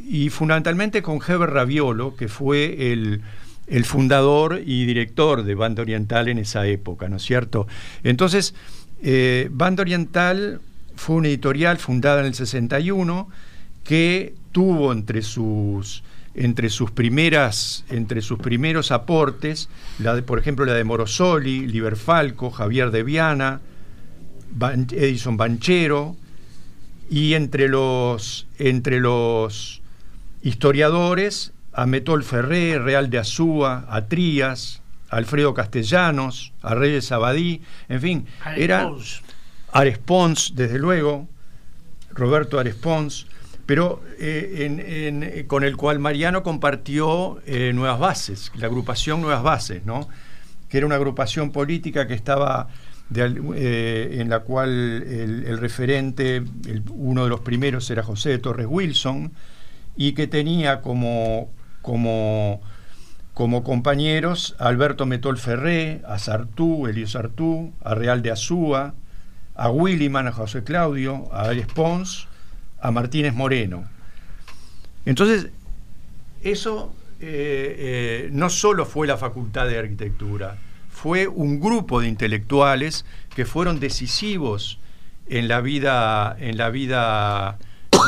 y 0.09 0.31
fundamentalmente 0.31 1.03
con 1.03 1.20
Heber 1.27 1.51
Raviolo, 1.51 2.16
que 2.16 2.29
fue 2.29 2.92
el, 2.92 3.22
el 3.66 3.85
fundador 3.85 4.61
y 4.64 4.87
director 4.87 5.42
de 5.42 5.55
Banda 5.55 5.83
Oriental 5.83 6.29
en 6.29 6.38
esa 6.38 6.66
época, 6.66 7.09
¿no 7.09 7.16
es 7.16 7.22
cierto? 7.22 7.66
Entonces, 8.03 8.55
eh, 9.03 9.48
Banda 9.53 9.83
Oriental 9.83 10.61
fue 10.96 11.16
una 11.16 11.29
editorial 11.29 11.79
fundada 11.79 12.20
en 12.20 12.27
el 12.27 12.35
61 12.35 13.29
que 13.85 14.35
tuvo 14.53 14.92
entre 14.92 15.22
sus, 15.22 16.03
entre 16.35 16.70
sus, 16.70 16.90
primeras, 16.90 17.85
entre 17.90 18.22
sus 18.22 18.38
primeros 18.38 18.90
aportes, 18.90 19.68
la 19.98 20.14
de, 20.14 20.22
por 20.22 20.38
ejemplo, 20.38 20.64
la 20.64 20.74
de 20.74 20.85
Morosoli, 20.85 21.66
Liber 21.66 21.96
Falco, 21.96 22.51
Javier 22.51 22.90
de 22.90 23.03
Viana, 23.03 23.61
Edison 24.90 25.37
Banchero, 25.37 26.16
y 27.11 27.35
entre 27.35 27.68
los, 27.68 28.46
entre 28.59 29.01
los 29.01 29.78
historiadores, 30.49 31.53
a 31.73 31.87
Metol 31.87 32.25
Ferré, 32.25 32.79
Real 32.79 33.11
de 33.11 33.19
Azúa, 33.19 33.87
a 33.89 34.07
Trías, 34.07 34.83
Alfredo 35.11 35.55
Castellanos, 35.55 36.53
a 36.63 36.75
Reyes 36.75 37.13
Abadí, 37.13 37.63
en 37.89 38.01
fin, 38.01 38.27
era 38.57 38.91
Arespons, 39.73 40.53
desde 40.55 40.79
luego, 40.79 41.29
Roberto 42.11 42.59
Arespons, 42.59 43.27
pero 43.65 44.03
eh, 44.19 45.45
con 45.47 45.63
el 45.63 45.77
cual 45.77 45.99
Mariano 45.99 46.43
compartió 46.43 47.41
eh, 47.47 47.73
Nuevas 47.75 48.01
Bases, 48.01 48.53
la 48.57 48.67
agrupación 48.67 49.21
Nuevas 49.21 49.43
Bases, 49.43 49.85
¿no? 49.85 50.09
que 50.69 50.79
era 50.79 50.87
una 50.87 50.97
agrupación 50.97 51.51
política 51.51 52.07
que 52.07 52.15
estaba 52.15 52.69
eh, 53.15 54.17
en 54.21 54.29
la 54.29 54.41
cual 54.41 54.69
el, 54.71 55.59
referente, 55.59 56.43
uno 56.91 57.25
de 57.25 57.31
los 57.31 57.41
primeros 57.41 57.91
era 57.91 58.03
José 58.03 58.31
de 58.31 58.39
Torres 58.39 58.67
Wilson, 58.69 59.33
y 59.99 60.13
que 60.13 60.27
tenía 60.27 60.81
como, 60.81 61.51
como 61.83 62.63
como 63.35 63.63
compañeros 63.63 64.57
a 64.59 64.67
Alberto 64.67 65.07
Metol 65.07 65.39
Ferré, 65.39 66.03
a 66.05 66.19
Sartú, 66.19 66.89
Elio 66.89 67.07
Sartú, 67.07 67.73
a 67.85 67.95
Real 67.95 68.21
de 68.21 68.33
Azúa, 68.33 68.95
a 69.55 69.71
Williman, 69.71 70.27
a 70.27 70.33
José 70.33 70.65
Claudio, 70.65 71.33
a 71.33 71.43
Arias 71.43 71.69
Pons, 71.73 72.27
a 72.81 72.91
Martínez 72.91 73.35
Moreno. 73.35 73.85
Entonces, 75.05 75.51
eso 76.43 76.93
eh, 77.21 77.77
eh, 77.79 78.29
no 78.33 78.51
solo 78.51 78.85
fue 78.85 79.07
la 79.07 79.17
Facultad 79.17 79.69
de 79.69 79.79
Arquitectura, 79.79 80.57
fue 80.91 81.29
un 81.29 81.61
grupo 81.61 82.01
de 82.01 82.09
intelectuales 82.09 83.05
que 83.37 83.45
fueron 83.45 83.79
decisivos 83.79 84.81
en 85.29 85.47
la 85.47 85.61
vida, 85.61 86.37
en 86.41 86.57
la 86.57 86.71
vida 86.71 87.59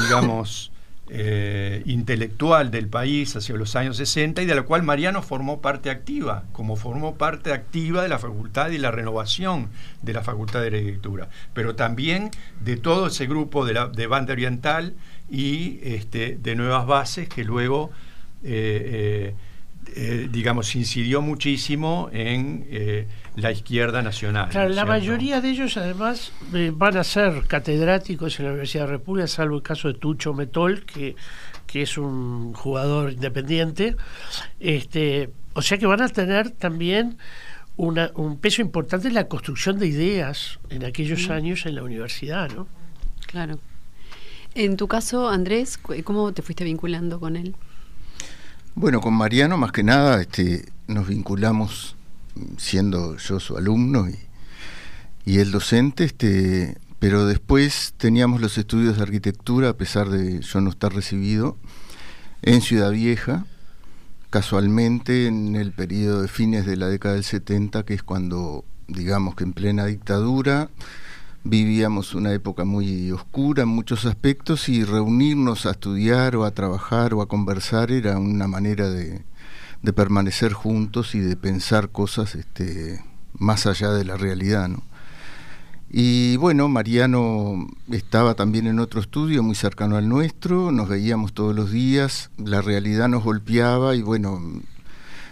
digamos, 0.02 0.69
eh, 1.12 1.82
intelectual 1.86 2.70
del 2.70 2.86
país 2.86 3.34
hacia 3.34 3.56
los 3.56 3.74
años 3.74 3.96
60 3.96 4.42
y 4.42 4.46
de 4.46 4.54
la 4.54 4.62
cual 4.62 4.84
Mariano 4.84 5.22
formó 5.22 5.60
parte 5.60 5.90
activa, 5.90 6.44
como 6.52 6.76
formó 6.76 7.16
parte 7.16 7.52
activa 7.52 8.04
de 8.04 8.08
la 8.08 8.20
facultad 8.20 8.70
y 8.70 8.78
la 8.78 8.92
renovación 8.92 9.70
de 10.02 10.12
la 10.12 10.22
facultad 10.22 10.60
de 10.60 10.68
arquitectura, 10.68 11.28
pero 11.52 11.74
también 11.74 12.30
de 12.60 12.76
todo 12.76 13.08
ese 13.08 13.26
grupo 13.26 13.64
de, 13.64 13.74
la, 13.74 13.88
de 13.88 14.06
banda 14.06 14.34
oriental 14.34 14.94
y 15.28 15.80
este, 15.82 16.38
de 16.40 16.54
nuevas 16.54 16.86
bases 16.86 17.28
que 17.28 17.42
luego 17.42 17.90
eh, 18.44 19.34
eh, 19.96 20.28
digamos, 20.30 20.76
incidió 20.76 21.22
muchísimo 21.22 22.08
en 22.12 22.66
la 23.36 23.52
izquierda 23.52 24.02
nacional. 24.02 24.50
la 24.74 24.84
mayoría 24.84 25.40
de 25.40 25.50
ellos 25.50 25.76
además 25.76 26.32
eh, 26.52 26.72
van 26.74 26.96
a 26.96 27.04
ser 27.04 27.44
catedráticos 27.46 28.38
en 28.38 28.46
la 28.46 28.50
Universidad 28.52 28.84
de 28.86 28.90
República, 28.92 29.28
salvo 29.28 29.56
el 29.56 29.62
caso 29.62 29.88
de 29.88 29.94
Tucho 29.94 30.34
Metol, 30.34 30.84
que, 30.84 31.16
que 31.66 31.82
es 31.82 31.96
un 31.96 32.52
jugador 32.54 33.12
independiente. 33.12 33.96
Este, 34.58 35.30
o 35.54 35.62
sea 35.62 35.78
que 35.78 35.86
van 35.86 36.02
a 36.02 36.08
tener 36.08 36.50
también 36.50 37.18
una, 37.76 38.10
un 38.14 38.38
peso 38.38 38.62
importante 38.62 39.08
en 39.08 39.14
la 39.14 39.28
construcción 39.28 39.78
de 39.78 39.86
ideas 39.86 40.58
en 40.68 40.84
aquellos 40.84 41.30
años 41.30 41.66
en 41.66 41.76
la 41.76 41.82
universidad, 41.82 42.50
¿no? 42.50 42.66
Claro. 43.26 43.58
En 44.54 44.76
tu 44.76 44.88
caso, 44.88 45.28
Andrés, 45.28 45.78
¿cómo 46.04 46.32
te 46.32 46.42
fuiste 46.42 46.64
vinculando 46.64 47.20
con 47.20 47.36
él? 47.36 47.54
Bueno, 48.74 49.00
con 49.00 49.14
Mariano 49.14 49.56
más 49.56 49.72
que 49.72 49.82
nada 49.82 50.20
este, 50.20 50.68
nos 50.88 51.06
vinculamos 51.06 51.96
siendo 52.56 53.16
yo 53.16 53.40
su 53.40 53.56
alumno 53.56 54.08
y, 54.08 55.38
el 55.38 55.52
docente, 55.52 56.04
este, 56.04 56.76
pero 56.98 57.24
después 57.24 57.94
teníamos 57.96 58.40
los 58.40 58.58
estudios 58.58 58.96
de 58.96 59.02
arquitectura, 59.02 59.70
a 59.70 59.76
pesar 59.76 60.08
de 60.08 60.40
yo 60.40 60.60
no 60.60 60.70
estar 60.70 60.92
recibido, 60.92 61.56
en 62.42 62.60
Ciudad 62.62 62.90
Vieja, 62.90 63.46
casualmente 64.30 65.26
en 65.26 65.54
el 65.54 65.72
periodo 65.72 66.22
de 66.22 66.28
fines 66.28 66.66
de 66.66 66.76
la 66.76 66.88
década 66.88 67.14
del 67.14 67.24
70, 67.24 67.84
que 67.84 67.94
es 67.94 68.02
cuando, 68.02 68.64
digamos 68.88 69.36
que 69.36 69.44
en 69.44 69.52
plena 69.52 69.86
dictadura, 69.86 70.70
vivíamos 71.44 72.14
una 72.14 72.32
época 72.32 72.64
muy 72.64 73.10
oscura 73.12 73.62
en 73.62 73.68
muchos 73.68 74.04
aspectos 74.04 74.68
y 74.68 74.84
reunirnos 74.84 75.66
a 75.66 75.72
estudiar 75.72 76.36
o 76.36 76.44
a 76.44 76.50
trabajar 76.50 77.14
o 77.14 77.22
a 77.22 77.28
conversar 77.28 77.92
era 77.92 78.18
una 78.18 78.46
manera 78.46 78.90
de, 78.90 79.22
permanecer 79.92 80.52
juntos 80.52 81.14
y 81.14 81.20
de 81.20 81.36
pensar 81.36 81.90
cosas 81.90 82.34
este, 82.34 83.02
más 83.34 83.66
allá 83.66 83.90
de 83.90 84.04
la 84.04 84.16
realidad. 84.16 84.68
¿no? 84.68 84.82
Y 85.92 86.36
bueno, 86.36 86.68
Mariano 86.68 87.66
estaba 87.90 88.34
también 88.34 88.68
en 88.68 88.78
otro 88.78 89.00
estudio 89.00 89.42
muy 89.42 89.56
cercano 89.56 89.96
al 89.96 90.08
nuestro, 90.08 90.70
nos 90.70 90.88
veíamos 90.88 91.32
todos 91.32 91.54
los 91.54 91.72
días, 91.72 92.30
la 92.38 92.62
realidad 92.62 93.08
nos 93.08 93.24
golpeaba 93.24 93.96
y 93.96 94.02
bueno, 94.02 94.40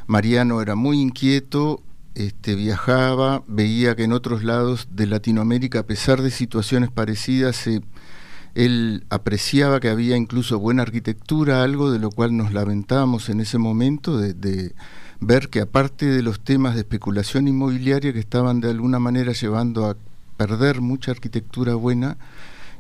Mariano 0.09 0.61
era 0.61 0.75
muy 0.75 1.01
inquieto, 1.01 1.81
este, 2.17 2.57
viajaba, 2.57 3.45
veía 3.47 3.95
que 3.95 4.03
en 4.03 4.13
otros 4.13 4.43
lados 4.43 4.89
de 4.91 5.07
Latinoamérica, 5.07 5.81
a 5.81 5.87
pesar 5.87 6.23
de 6.23 6.33
situaciones 6.33 6.91
parecidas, 6.91 7.69
él 8.59 9.05
apreciaba 9.09 9.79
que 9.79 9.89
había 9.89 10.17
incluso 10.17 10.59
buena 10.59 10.83
arquitectura, 10.83 11.63
algo 11.63 11.93
de 11.93 12.01
lo 12.01 12.11
cual 12.11 12.37
nos 12.37 12.53
lamentábamos 12.53 13.29
en 13.29 13.41
ese 13.41 13.57
momento, 13.57 14.19
de, 14.19 14.75
ver 15.21 15.49
que 15.49 15.61
aparte 15.61 16.07
de 16.07 16.23
los 16.23 16.41
temas 16.41 16.75
de 16.75 16.81
especulación 16.81 17.47
inmobiliaria 17.47 18.13
que 18.13 18.19
estaban 18.19 18.61
de 18.61 18.71
alguna 18.71 18.99
manera 18.99 19.33
llevando 19.33 19.87
a 19.87 19.97
perder 20.37 20.81
mucha 20.81 21.13
arquitectura 21.13 21.77
buena, 21.77 22.19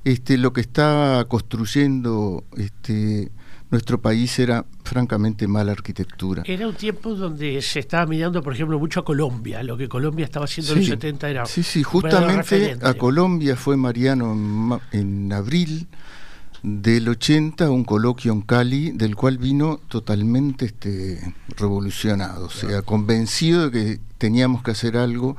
este, 0.02 0.36
lo 0.36 0.52
que 0.52 0.62
estaba 0.62 1.24
construyendo 1.26 2.42
este, 2.56 3.30
nuestro 3.70 4.00
país 4.00 4.38
era 4.38 4.64
francamente 4.82 5.46
mala 5.46 5.72
arquitectura. 5.72 6.42
Era 6.46 6.68
un 6.68 6.74
tiempo 6.74 7.14
donde 7.14 7.60
se 7.60 7.80
estaba 7.80 8.06
mirando, 8.06 8.42
por 8.42 8.54
ejemplo, 8.54 8.78
mucho 8.78 9.00
a 9.00 9.04
Colombia. 9.04 9.62
Lo 9.62 9.76
que 9.76 9.88
Colombia 9.88 10.24
estaba 10.24 10.46
haciendo 10.46 10.72
en 10.72 10.78
los 10.78 10.88
70 10.88 11.30
era. 11.30 11.46
Sí, 11.46 11.62
sí, 11.62 11.82
justamente 11.82 12.78
a 12.82 12.94
Colombia 12.94 13.56
fue 13.56 13.76
Mariano 13.76 14.80
en, 14.92 15.32
abril 15.32 15.86
del 16.62 17.08
80 17.08 17.70
un 17.70 17.84
coloquio 17.84 18.32
en 18.32 18.40
Cali 18.40 18.90
del 18.90 19.14
cual 19.14 19.38
vino 19.38 19.78
totalmente 19.88 20.66
este, 20.66 21.34
revolucionado, 21.56 22.46
o 22.46 22.50
sea, 22.50 22.82
convencido 22.82 23.70
de 23.70 23.70
que 23.70 24.00
teníamos 24.16 24.62
que 24.62 24.70
hacer 24.72 24.96
algo. 24.96 25.36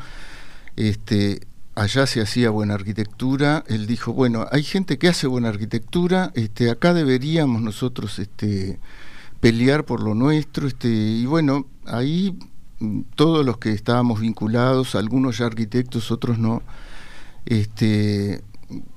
Este, 0.75 1.41
allá 1.79 2.05
se 2.05 2.21
hacía 2.21 2.49
buena 2.49 2.73
arquitectura, 2.73 3.63
él 3.67 3.87
dijo, 3.87 4.11
bueno, 4.11 4.45
hay 4.51 4.63
gente 4.63 4.97
que 4.97 5.07
hace 5.07 5.27
buena 5.27 5.47
arquitectura, 5.47 6.31
este, 6.35 6.69
acá 6.69 6.93
deberíamos 6.93 7.61
nosotros 7.61 8.19
este, 8.19 8.79
pelear 9.39 9.85
por 9.85 10.03
lo 10.03 10.13
nuestro, 10.13 10.67
este, 10.67 10.89
y 10.89 11.25
bueno, 11.25 11.67
ahí 11.85 12.37
mm, 12.79 13.01
todos 13.15 13.45
los 13.45 13.59
que 13.59 13.71
estábamos 13.71 14.19
vinculados, 14.19 14.95
algunos 14.95 15.37
ya 15.37 15.45
arquitectos, 15.45 16.11
otros 16.11 16.37
no, 16.37 16.63
este, 17.45 18.43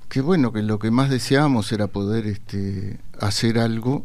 que 0.09 0.21
bueno, 0.21 0.53
que 0.53 0.63
lo 0.63 0.81
que 0.81 0.91
más 0.91 1.09
deseábamos 1.09 1.71
era 1.71 1.87
poder 1.87 2.27
este, 2.27 2.99
hacer 3.21 3.59
algo. 3.59 4.05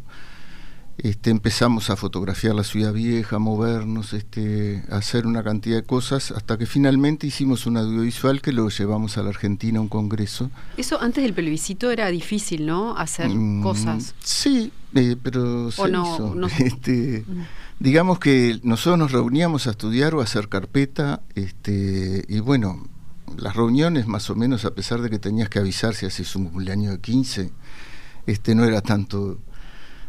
Este, 0.98 1.30
empezamos 1.30 1.90
a 1.90 1.96
fotografiar 1.96 2.54
la 2.54 2.64
ciudad 2.64 2.92
vieja, 2.92 3.36
a 3.36 3.38
movernos, 3.38 4.12
este, 4.12 4.82
a 4.90 4.96
hacer 4.96 5.26
una 5.26 5.42
cantidad 5.44 5.76
de 5.76 5.84
cosas, 5.84 6.32
hasta 6.32 6.58
que 6.58 6.66
finalmente 6.66 7.26
hicimos 7.26 7.66
un 7.66 7.76
audiovisual 7.76 8.40
que 8.42 8.52
lo 8.52 8.68
llevamos 8.68 9.16
a 9.16 9.22
la 9.22 9.28
Argentina 9.30 9.78
a 9.78 9.82
un 9.82 9.88
congreso. 9.88 10.50
Eso 10.76 11.00
antes 11.00 11.22
del 11.22 11.34
plebiscito 11.34 11.90
era 11.90 12.08
difícil, 12.08 12.66
¿no? 12.66 12.96
Hacer 12.96 13.28
Mm, 13.30 13.62
cosas. 13.62 14.14
Sí, 14.22 14.72
eh, 14.94 15.16
pero 15.22 15.70
se 15.70 15.88
no, 15.88 16.14
hizo. 16.14 16.34
no- 16.34 16.46
Este, 16.58 17.24
digamos 17.78 18.18
que 18.18 18.58
nosotros 18.64 18.98
nos 18.98 19.12
reuníamos 19.12 19.66
a 19.66 19.70
estudiar 19.70 20.14
o 20.16 20.20
a 20.20 20.24
hacer 20.24 20.48
carpeta, 20.48 21.22
este, 21.36 22.24
y 22.28 22.40
bueno, 22.40 22.86
las 23.36 23.54
reuniones 23.54 24.06
más 24.08 24.30
o 24.30 24.34
menos, 24.34 24.64
a 24.64 24.74
pesar 24.74 25.00
de 25.00 25.10
que 25.10 25.18
tenías 25.20 25.48
que 25.48 25.60
avisar 25.60 25.94
si 25.94 26.06
hacías 26.06 26.34
un 26.34 26.46
cumpleaños 26.46 26.92
de 26.94 27.00
15, 27.00 27.52
este, 28.26 28.54
no 28.54 28.64
era 28.64 28.80
tanto 28.80 29.38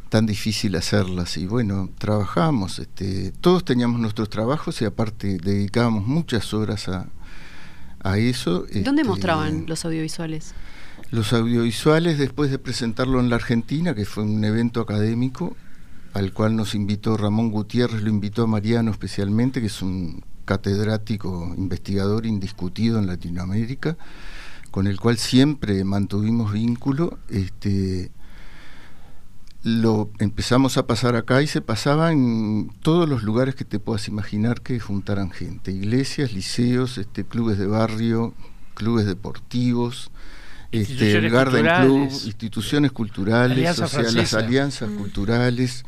tan 0.09 0.25
difícil 0.25 0.75
hacerlas 0.75 1.37
y 1.37 1.45
bueno, 1.45 1.89
trabajamos, 1.97 2.79
este, 2.79 3.31
todos 3.41 3.63
teníamos 3.63 3.99
nuestros 3.99 4.29
trabajos 4.29 4.81
y 4.81 4.85
aparte 4.85 5.37
dedicábamos 5.37 6.05
muchas 6.05 6.53
horas 6.53 6.89
a, 6.89 7.07
a 8.01 8.17
eso. 8.17 8.65
¿Dónde 8.73 9.01
este, 9.01 9.03
mostraban 9.03 9.65
los 9.67 9.85
audiovisuales? 9.85 10.53
los 11.11 11.33
audiovisuales, 11.33 12.17
después 12.17 12.51
de 12.51 12.59
presentarlo 12.59 13.19
en 13.19 13.29
la 13.29 13.37
Argentina, 13.37 13.95
que 13.95 14.05
fue 14.05 14.23
un 14.23 14.43
evento 14.43 14.81
académico, 14.81 15.55
al 16.13 16.33
cual 16.33 16.55
nos 16.55 16.75
invitó 16.75 17.17
Ramón 17.17 17.51
Gutiérrez, 17.51 18.01
lo 18.03 18.09
invitó 18.09 18.43
a 18.43 18.47
Mariano 18.47 18.91
especialmente, 18.91 19.59
que 19.59 19.67
es 19.67 19.81
un 19.81 20.23
catedrático, 20.45 21.53
investigador 21.57 22.25
indiscutido 22.25 22.99
en 22.99 23.07
Latinoamérica, 23.07 23.97
con 24.71 24.87
el 24.87 24.99
cual 24.99 25.17
siempre 25.17 25.83
mantuvimos 25.83 26.51
vínculo. 26.51 27.17
Este, 27.29 28.11
lo 29.63 30.09
empezamos 30.19 30.77
a 30.77 30.87
pasar 30.87 31.15
acá 31.15 31.41
y 31.41 31.47
se 31.47 31.61
pasaba 31.61 32.11
en 32.11 32.71
todos 32.81 33.09
los 33.09 33.23
lugares 33.23 33.55
que 33.55 33.65
te 33.65 33.79
puedas 33.79 34.07
imaginar 34.07 34.61
que 34.61 34.79
juntaran 34.79 35.31
gente, 35.31 35.71
iglesias, 35.71 36.33
liceos, 36.33 36.97
este, 36.97 37.25
clubes 37.25 37.57
de 37.57 37.67
barrio, 37.67 38.33
clubes 38.73 39.05
deportivos, 39.05 40.11
este, 40.71 41.17
el 41.17 41.25
Instituciones 41.25 41.31
Garden 41.33 41.65
Club, 41.65 41.99
culturales. 41.99 42.25
instituciones 42.25 42.91
culturales, 42.91 43.57
Alianza 43.57 43.85
o 43.85 43.87
sea, 43.89 44.03
las 44.03 44.33
alianzas 44.33 44.89
culturales, 44.91 45.83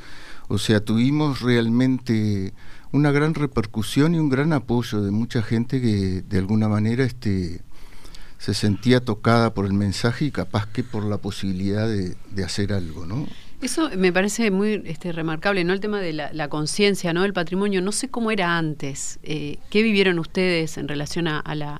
o 0.49 0.57
sea, 0.57 0.83
tuvimos 0.83 1.39
realmente 1.39 2.53
una 2.91 3.11
gran 3.11 3.35
repercusión 3.35 4.15
y 4.15 4.19
un 4.19 4.27
gran 4.27 4.51
apoyo 4.51 5.01
de 5.01 5.11
mucha 5.11 5.41
gente 5.41 5.79
que 5.79 6.23
de 6.27 6.37
alguna 6.39 6.67
manera 6.67 7.05
este, 7.05 7.61
se 8.37 8.53
sentía 8.53 8.99
tocada 8.99 9.53
por 9.53 9.65
el 9.65 9.73
mensaje 9.73 10.25
y 10.25 10.31
capaz 10.31 10.65
que 10.67 10.83
por 10.83 11.05
la 11.05 11.19
posibilidad 11.19 11.87
de, 11.87 12.17
de 12.31 12.43
hacer 12.43 12.73
algo, 12.73 13.05
¿no? 13.05 13.27
Eso 13.61 13.91
me 13.95 14.11
parece 14.11 14.49
muy 14.49 14.81
este, 14.85 15.11
remarcable, 15.11 15.63
¿no? 15.63 15.73
El 15.73 15.79
tema 15.79 15.99
de 15.99 16.13
la, 16.13 16.33
la 16.33 16.47
conciencia, 16.47 17.13
¿no? 17.13 17.23
El 17.23 17.33
patrimonio. 17.33 17.81
No 17.81 17.91
sé 17.91 18.09
cómo 18.09 18.31
era 18.31 18.57
antes. 18.57 19.19
Eh, 19.21 19.59
¿Qué 19.69 19.83
vivieron 19.83 20.17
ustedes 20.17 20.77
en 20.77 20.87
relación 20.87 21.27
a, 21.27 21.39
a 21.39 21.53
la, 21.53 21.79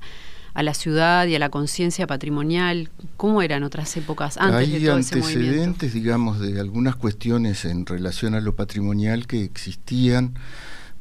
a 0.54 0.63
la 0.63 0.74
ciudad 0.76 1.26
y 1.26 1.36
a 1.36 1.39
la 1.39 1.50
conciencia 1.50 2.06
patrimonial? 2.06 2.89
¿Cómo 3.17 3.41
eran 3.41 3.63
otras 3.63 3.98
épocas 3.98 4.38
antes 4.38 4.60
Hay 4.60 4.80
de 4.80 4.88
todo 4.88 5.00
ese 5.00 5.15
movimiento? 5.15 5.48
antecedentes, 5.48 5.94
digamos, 5.94 6.39
de 6.39 6.60
algunas 6.60 6.96
cuestiones 6.96 7.65
en 7.65 7.86
relación 7.88 8.36
a 8.36 8.41
lo 8.41 8.56
patrimonial 8.56 9.26
que 9.26 9.44
existían, 9.44 10.36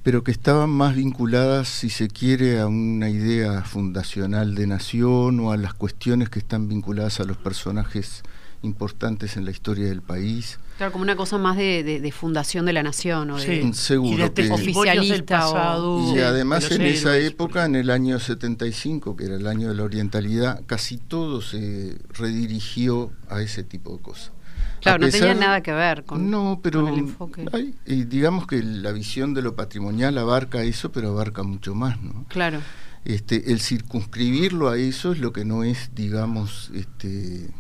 pero 0.03 0.25
que 0.25 0.31
estaban 0.31 0.71
más 0.71 0.95
vinculadas, 0.95 1.69
si 1.69 1.91
se 1.91 2.09
quiere, 2.09 2.59
a 2.59 2.67
una 2.67 3.11
idea 3.11 3.65
fundacional 3.65 4.55
de 4.55 4.67
nación 4.67 5.41
o 5.41 5.53
a 5.53 5.59
las 5.59 5.75
cuestiones 5.75 6.31
que 6.31 6.39
están 6.39 6.69
vinculadas 6.69 7.21
a 7.21 7.25
los 7.25 7.37
personajes 7.37 8.23
importantes 8.63 9.37
en 9.37 9.45
la 9.45 9.51
historia 9.51 9.87
del 9.87 10.03
país. 10.03 10.59
Claro, 10.77 10.93
como 10.93 11.03
una 11.03 11.17
cosa 11.17 11.37
más 11.39 11.57
de, 11.57 11.83
de- 11.83 12.01
de 12.01 12.13
fundación 12.13 12.65
de 12.67 12.73
la 12.73 12.83
nación 12.83 13.31
o 13.31 13.39
de, 13.39 13.63
Sí. 13.63 13.73
Seguro 13.75 14.13
y 14.15 14.17
de 14.29 14.33
que- 14.33 14.43
del 14.45 14.53
Oficialista 14.53 15.49
o- 15.79 16.13
Y 16.13 16.17
de 16.17 16.25
además 16.25 16.71
en 16.71 16.83
esa 16.83 17.17
época, 17.19 17.65
en 17.67 17.77
el 17.77 17.91
año 17.91 18.19
75, 18.19 19.17
que 19.17 19.25
era 19.27 19.37
el 19.37 19.47
año 19.47 19.69
de 19.69 19.75
la 19.75 19.83
orientalidad, 19.85 20.63
casi 20.67 20.97
todo 20.97 21.43
se 21.43 21.99
redirigió 22.11 23.11
a 23.29 23.41
ese 23.43 23.63
tipo 23.63 23.95
de 23.97 24.03
cosas. 24.03 24.33
Claro, 24.81 25.05
no 25.05 25.11
tenía 25.11 25.35
nada 25.35 25.63
que 25.63 25.73
ver 25.73 26.05
con, 26.05 26.31
no, 26.31 26.61
pero 26.63 26.83
con 26.85 26.95
el 26.95 26.99
enfoque. 27.01 27.45
hay- 27.53 27.75
y 27.87 28.05
digamos 28.05 28.47
que 28.47 28.63
la 28.63 28.93
visión 28.93 29.35
de 29.35 29.43
lo 29.43 29.55
patrimonial 29.55 30.17
abarca 30.17 30.63
eso, 30.63 30.91
pero 30.91 31.11
abarca 31.11 31.43
mucho 31.43 31.75
más, 31.75 32.01
¿no? 32.01 32.25
Claro. 32.29 32.61
Este, 33.05 33.53
el 33.53 33.61
circunscribirlo 33.61 34.69
a 34.71 34.79
eso 34.79 35.13
es 35.13 35.19
lo 35.19 35.33
que 35.35 35.45
no 35.45 35.65
es, 35.65 35.91
digamos, 35.95 36.71
este, 36.75 37.51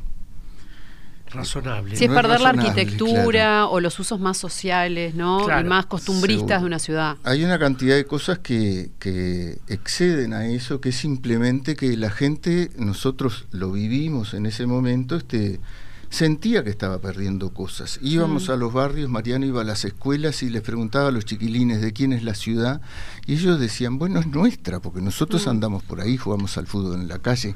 razonable. 1.30 1.96
Si 1.96 2.04
es 2.04 2.10
no 2.10 2.16
es 2.16 2.22
perder 2.22 2.40
la 2.40 2.48
arquitectura 2.50 3.30
claro. 3.30 3.70
o 3.70 3.80
los 3.80 3.98
usos 3.98 4.20
más 4.20 4.36
sociales, 4.38 5.14
¿no? 5.14 5.44
Claro, 5.44 5.66
y 5.66 5.68
más 5.68 5.86
costumbristas 5.86 6.40
seguro. 6.48 6.60
de 6.60 6.66
una 6.66 6.78
ciudad. 6.78 7.16
Hay 7.24 7.44
una 7.44 7.58
cantidad 7.58 7.96
de 7.96 8.04
cosas 8.04 8.38
que, 8.40 8.90
que 8.98 9.58
exceden 9.68 10.32
a 10.32 10.46
eso, 10.46 10.80
que 10.80 10.90
es 10.90 10.96
simplemente 10.96 11.76
que 11.76 11.96
la 11.96 12.10
gente, 12.10 12.70
nosotros 12.76 13.46
lo 13.52 13.72
vivimos 13.72 14.34
en 14.34 14.46
ese 14.46 14.66
momento, 14.66 15.16
este, 15.16 15.60
sentía 16.08 16.64
que 16.64 16.70
estaba 16.70 16.98
perdiendo 16.98 17.54
cosas. 17.54 18.00
Íbamos 18.02 18.48
Mm. 18.48 18.52
a 18.52 18.56
los 18.56 18.72
barrios, 18.72 19.08
Mariano 19.08 19.46
iba 19.46 19.60
a 19.60 19.64
las 19.64 19.84
escuelas 19.84 20.42
y 20.42 20.50
les 20.50 20.62
preguntaba 20.62 21.08
a 21.08 21.12
los 21.12 21.24
chiquilines 21.24 21.80
de 21.80 21.92
quién 21.92 22.12
es 22.12 22.24
la 22.24 22.34
ciudad, 22.34 22.80
y 23.26 23.34
ellos 23.34 23.60
decían, 23.60 23.98
bueno, 23.98 24.18
es 24.18 24.26
nuestra, 24.26 24.80
porque 24.80 25.00
nosotros 25.00 25.46
Mm. 25.46 25.50
andamos 25.50 25.82
por 25.84 26.00
ahí, 26.00 26.16
jugamos 26.16 26.58
al 26.58 26.66
fútbol 26.66 27.00
en 27.00 27.06
la 27.08 27.20
calle. 27.20 27.54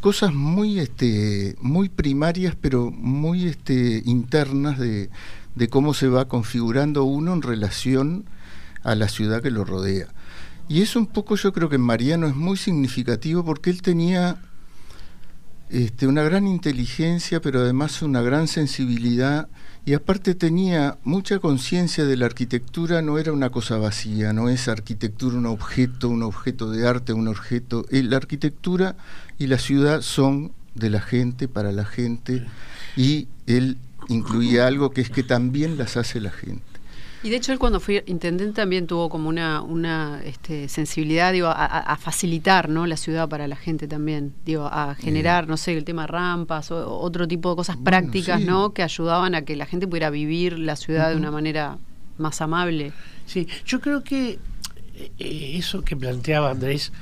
Cosas 0.00 0.32
muy, 0.32 0.78
este, 0.78 1.56
muy 1.60 1.88
primarias, 1.88 2.56
pero 2.60 2.90
muy 2.90 3.46
este, 3.46 4.02
internas 4.04 4.78
de, 4.78 5.10
de 5.54 5.68
cómo 5.68 5.92
se 5.92 6.08
va 6.08 6.28
configurando 6.28 7.04
uno 7.04 7.32
en 7.32 7.42
relación 7.42 8.24
a 8.84 8.94
la 8.94 9.08
ciudad 9.08 9.42
que 9.42 9.50
lo 9.50 9.64
rodea. 9.64 10.08
Y 10.68 10.82
eso 10.82 10.98
un 10.98 11.06
poco 11.06 11.34
yo 11.36 11.52
creo 11.52 11.68
que 11.68 11.76
en 11.76 11.82
Mariano 11.82 12.26
es 12.28 12.36
muy 12.36 12.56
significativo 12.56 13.44
porque 13.44 13.70
él 13.70 13.82
tenía 13.82 14.40
este, 15.70 16.06
una 16.06 16.22
gran 16.22 16.46
inteligencia, 16.46 17.40
pero 17.40 17.60
además 17.60 18.02
una 18.02 18.22
gran 18.22 18.48
sensibilidad 18.48 19.48
y 19.84 19.94
aparte 19.94 20.34
tenía 20.34 20.98
mucha 21.04 21.38
conciencia 21.38 22.04
de 22.04 22.16
la 22.16 22.26
arquitectura, 22.26 23.00
no 23.00 23.18
era 23.18 23.32
una 23.32 23.48
cosa 23.50 23.78
vacía, 23.78 24.34
no 24.34 24.50
es 24.50 24.68
arquitectura 24.68 25.36
un 25.36 25.46
objeto, 25.46 26.10
un 26.10 26.22
objeto 26.22 26.70
de 26.70 26.86
arte, 26.86 27.14
un 27.14 27.26
objeto. 27.26 27.86
eh, 27.90 28.02
la 28.02 28.18
arquitectura 28.18 28.96
y 29.38 29.46
la 29.46 29.58
ciudad 29.58 30.02
son 30.02 30.52
de 30.74 30.90
la 30.90 31.00
gente, 31.00 31.48
para 31.48 31.72
la 31.72 31.86
gente, 31.86 32.46
y 32.96 33.28
él 33.46 33.78
incluía 34.08 34.66
algo 34.66 34.90
que 34.90 35.00
es 35.00 35.10
que 35.10 35.22
también 35.22 35.78
las 35.78 35.96
hace 35.96 36.20
la 36.20 36.30
gente. 36.30 36.67
Y 37.22 37.30
de 37.30 37.36
hecho 37.36 37.52
él 37.52 37.58
cuando 37.58 37.80
fue 37.80 38.04
intendente 38.06 38.54
también 38.54 38.86
tuvo 38.86 39.08
como 39.08 39.28
una, 39.28 39.62
una 39.62 40.20
este, 40.24 40.68
sensibilidad 40.68 41.32
digo, 41.32 41.48
a, 41.48 41.96
facilitar 41.96 42.68
¿no? 42.68 42.86
la 42.86 42.96
ciudad 42.96 43.28
para 43.28 43.48
la 43.48 43.56
gente 43.56 43.88
también, 43.88 44.34
digo, 44.44 44.68
a 44.70 44.94
generar, 44.94 45.48
no 45.48 45.56
sé, 45.56 45.76
el 45.76 45.84
tema 45.84 46.06
rampas 46.06 46.70
o 46.70 46.98
otro 46.98 47.26
tipo 47.26 47.50
de 47.50 47.56
cosas 47.56 47.76
Bueno, 47.76 47.84
prácticas 47.84 48.40
sí. 48.40 48.46
¿no? 48.46 48.72
que 48.72 48.82
ayudaban 48.82 49.34
a 49.34 49.42
que 49.42 49.56
la 49.56 49.66
gente 49.66 49.88
pudiera 49.88 50.10
vivir 50.10 50.58
la 50.58 50.76
ciudad 50.76 51.10
de 51.10 51.16
una 51.16 51.30
manera 51.30 51.78
más 52.18 52.40
amable. 52.40 52.92
Sí, 53.26 53.48
yo 53.64 53.80
creo 53.80 54.02
que 54.02 54.38
eh, 55.18 55.52
eso 55.56 55.82
que 55.82 55.96
planteaba 55.96 56.50
Andrés 56.50 56.92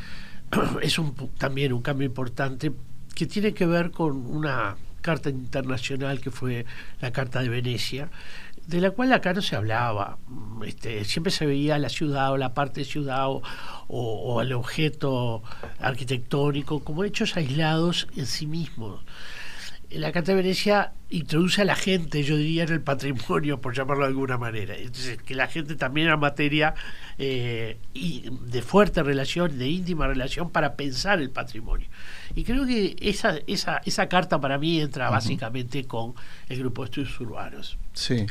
es 0.83 0.99
un, 0.99 1.15
también 1.39 1.73
un 1.73 1.83
cambio 1.83 2.07
importante 2.07 2.73
que 3.15 3.27
tiene 3.27 3.55
que 3.55 3.67
ver 3.67 3.91
con 3.91 4.27
una 4.27 4.77
carta 5.01 5.31
internacional 5.31 6.21
que 6.21 6.33
fue 6.33 6.67
la 7.01 7.13
Carta 7.13 7.41
de 7.41 7.49
Venecia, 7.49 8.09
de 8.67 8.81
la 8.81 8.91
cual 8.91 9.13
acá 9.13 9.33
no 9.33 9.43
se 9.43 9.57
hablaba. 9.57 10.19
Este, 10.65 11.05
siempre 11.05 11.31
se 11.31 11.47
veía 11.47 11.79
la 11.79 11.89
ciudad 11.89 12.33
o 12.33 12.37
la 12.37 12.55
parte 12.55 12.81
de 12.81 12.85
ciudad 12.87 13.29
o, 13.29 13.43
o- 13.89 14.35
o 14.35 14.41
el 14.43 14.53
objeto 14.53 15.43
arquitectónico 15.79 16.81
como 16.81 17.05
hechos 17.05 17.37
aislados 17.37 18.09
en 18.17 18.27
sí 18.27 18.47
mismos. 18.47 19.01
La 19.91 20.13
Carta 20.13 20.33
de 20.33 20.43
Venecia 20.43 20.93
introduce 21.11 21.63
a 21.63 21.65
la 21.65 21.77
gente, 21.77 22.23
yo 22.25 22.37
diría, 22.37 22.65
en 22.65 22.73
el 22.73 22.81
patrimonio, 22.81 23.61
por 23.61 23.75
llamarlo 23.75 24.05
de 24.05 24.09
alguna 24.09 24.37
manera. 24.37 24.77
Entonces, 24.77 25.19
que 25.23 25.35
la 25.35 25.47
gente 25.47 25.77
también 25.77 26.09
era 26.09 26.17
materia 26.17 26.75
eh, 27.19 27.79
y 27.95 28.29
de 28.49 28.63
fuerte 28.63 29.03
relación, 29.03 29.57
de 29.57 29.69
íntima 29.69 30.09
relación 30.09 30.51
para 30.51 30.75
pensar 30.75 31.21
el 31.21 31.31
patrimonio. 31.31 31.87
Y 32.35 32.45
creo 32.45 32.67
que 32.67 32.97
esa, 33.01 33.37
esa, 33.47 33.81
esa 33.85 34.09
carta 34.09 34.41
para 34.41 34.59
mí 34.59 34.81
entra 34.81 35.09
básicamente 35.09 35.85
con 35.85 36.15
el 36.49 36.59
grupo 36.59 36.83
de 36.83 36.87
estudios 36.87 37.21
urbanos. 37.21 37.79
Sí, 37.93 38.27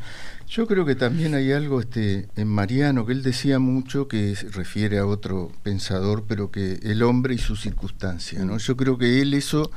yo 0.48 0.68
creo 0.68 0.86
que 0.86 0.96
también 0.96 1.34
hay 1.34 1.52
algo 1.54 1.80
este, 1.80 2.28
en 2.36 2.48
Mariano 2.50 3.06
que 3.06 3.14
él 3.14 3.24
decía 3.24 3.60
mucho 3.60 4.08
que 4.08 4.36
se 4.36 4.50
refiere 4.50 5.00
a 5.00 5.06
otro 5.06 5.52
pensador, 5.64 6.26
pero 6.28 6.52
que 6.52 6.80
el 6.84 7.02
hombre 7.02 7.36
y 7.36 7.38
su 7.38 7.56
circunstancia, 7.56 8.44
¿no? 8.44 8.58
Yo 8.58 8.76
creo 8.76 8.98
que 8.98 9.22
él 9.22 9.34
eso 9.34 9.72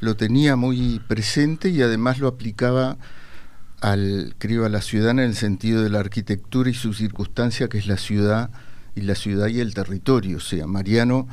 lo 0.00 0.16
tenía 0.16 0.56
muy 0.56 1.00
presente 1.06 1.70
y 1.70 1.82
además 1.82 2.18
lo 2.18 2.28
aplicaba 2.28 2.96
al, 3.80 4.34
creo, 4.38 4.64
a 4.64 4.68
la 4.68 4.80
ciudad 4.80 5.10
en 5.10 5.20
el 5.20 5.34
sentido 5.34 5.82
de 5.82 5.90
la 5.90 6.00
arquitectura 6.00 6.70
y 6.70 6.74
su 6.74 6.92
circunstancia, 6.92 7.68
que 7.68 7.78
es 7.78 7.86
la 7.86 7.96
ciudad 7.96 8.50
y 8.94 9.02
la 9.02 9.14
ciudad 9.14 9.48
y 9.48 9.60
el 9.60 9.74
territorio. 9.74 10.38
O 10.38 10.40
sea, 10.40 10.66
Mariano 10.66 11.28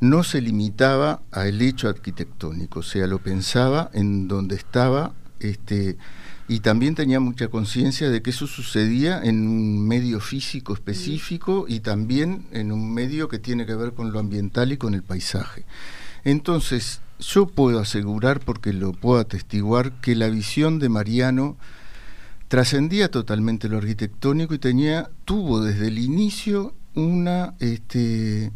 no 0.00 0.22
se 0.22 0.40
limitaba 0.40 1.22
al 1.32 1.60
hecho 1.60 1.88
arquitectónico, 1.88 2.80
o 2.80 2.82
sea, 2.82 3.06
lo 3.06 3.18
pensaba 3.18 3.90
en 3.92 4.28
donde 4.28 4.56
estaba 4.56 5.12
este, 5.40 5.96
y 6.46 6.60
también 6.60 6.94
tenía 6.94 7.20
mucha 7.20 7.48
conciencia 7.48 8.08
de 8.08 8.22
que 8.22 8.30
eso 8.30 8.46
sucedía 8.46 9.20
en 9.22 9.46
un 9.46 9.86
medio 9.86 10.20
físico 10.20 10.72
específico 10.72 11.66
y 11.68 11.80
también 11.80 12.46
en 12.52 12.72
un 12.72 12.92
medio 12.92 13.28
que 13.28 13.38
tiene 13.38 13.66
que 13.66 13.74
ver 13.74 13.92
con 13.92 14.12
lo 14.12 14.18
ambiental 14.18 14.72
y 14.72 14.76
con 14.76 14.94
el 14.94 15.02
paisaje. 15.02 15.64
Entonces, 16.24 17.00
yo 17.20 17.46
puedo 17.46 17.80
asegurar, 17.80 18.40
porque 18.40 18.72
lo 18.72 18.92
puedo 18.92 19.20
atestiguar, 19.20 19.92
que 20.00 20.14
la 20.14 20.28
visión 20.28 20.78
de 20.78 20.88
Mariano 20.88 21.56
trascendía 22.48 23.10
totalmente 23.10 23.68
lo 23.68 23.78
arquitectónico 23.78 24.54
y 24.54 24.58
tenía, 24.58 25.10
tuvo 25.24 25.60
desde 25.60 25.88
el 25.88 25.98
inicio 25.98 26.74
una, 26.94 27.54
este, 27.60 28.52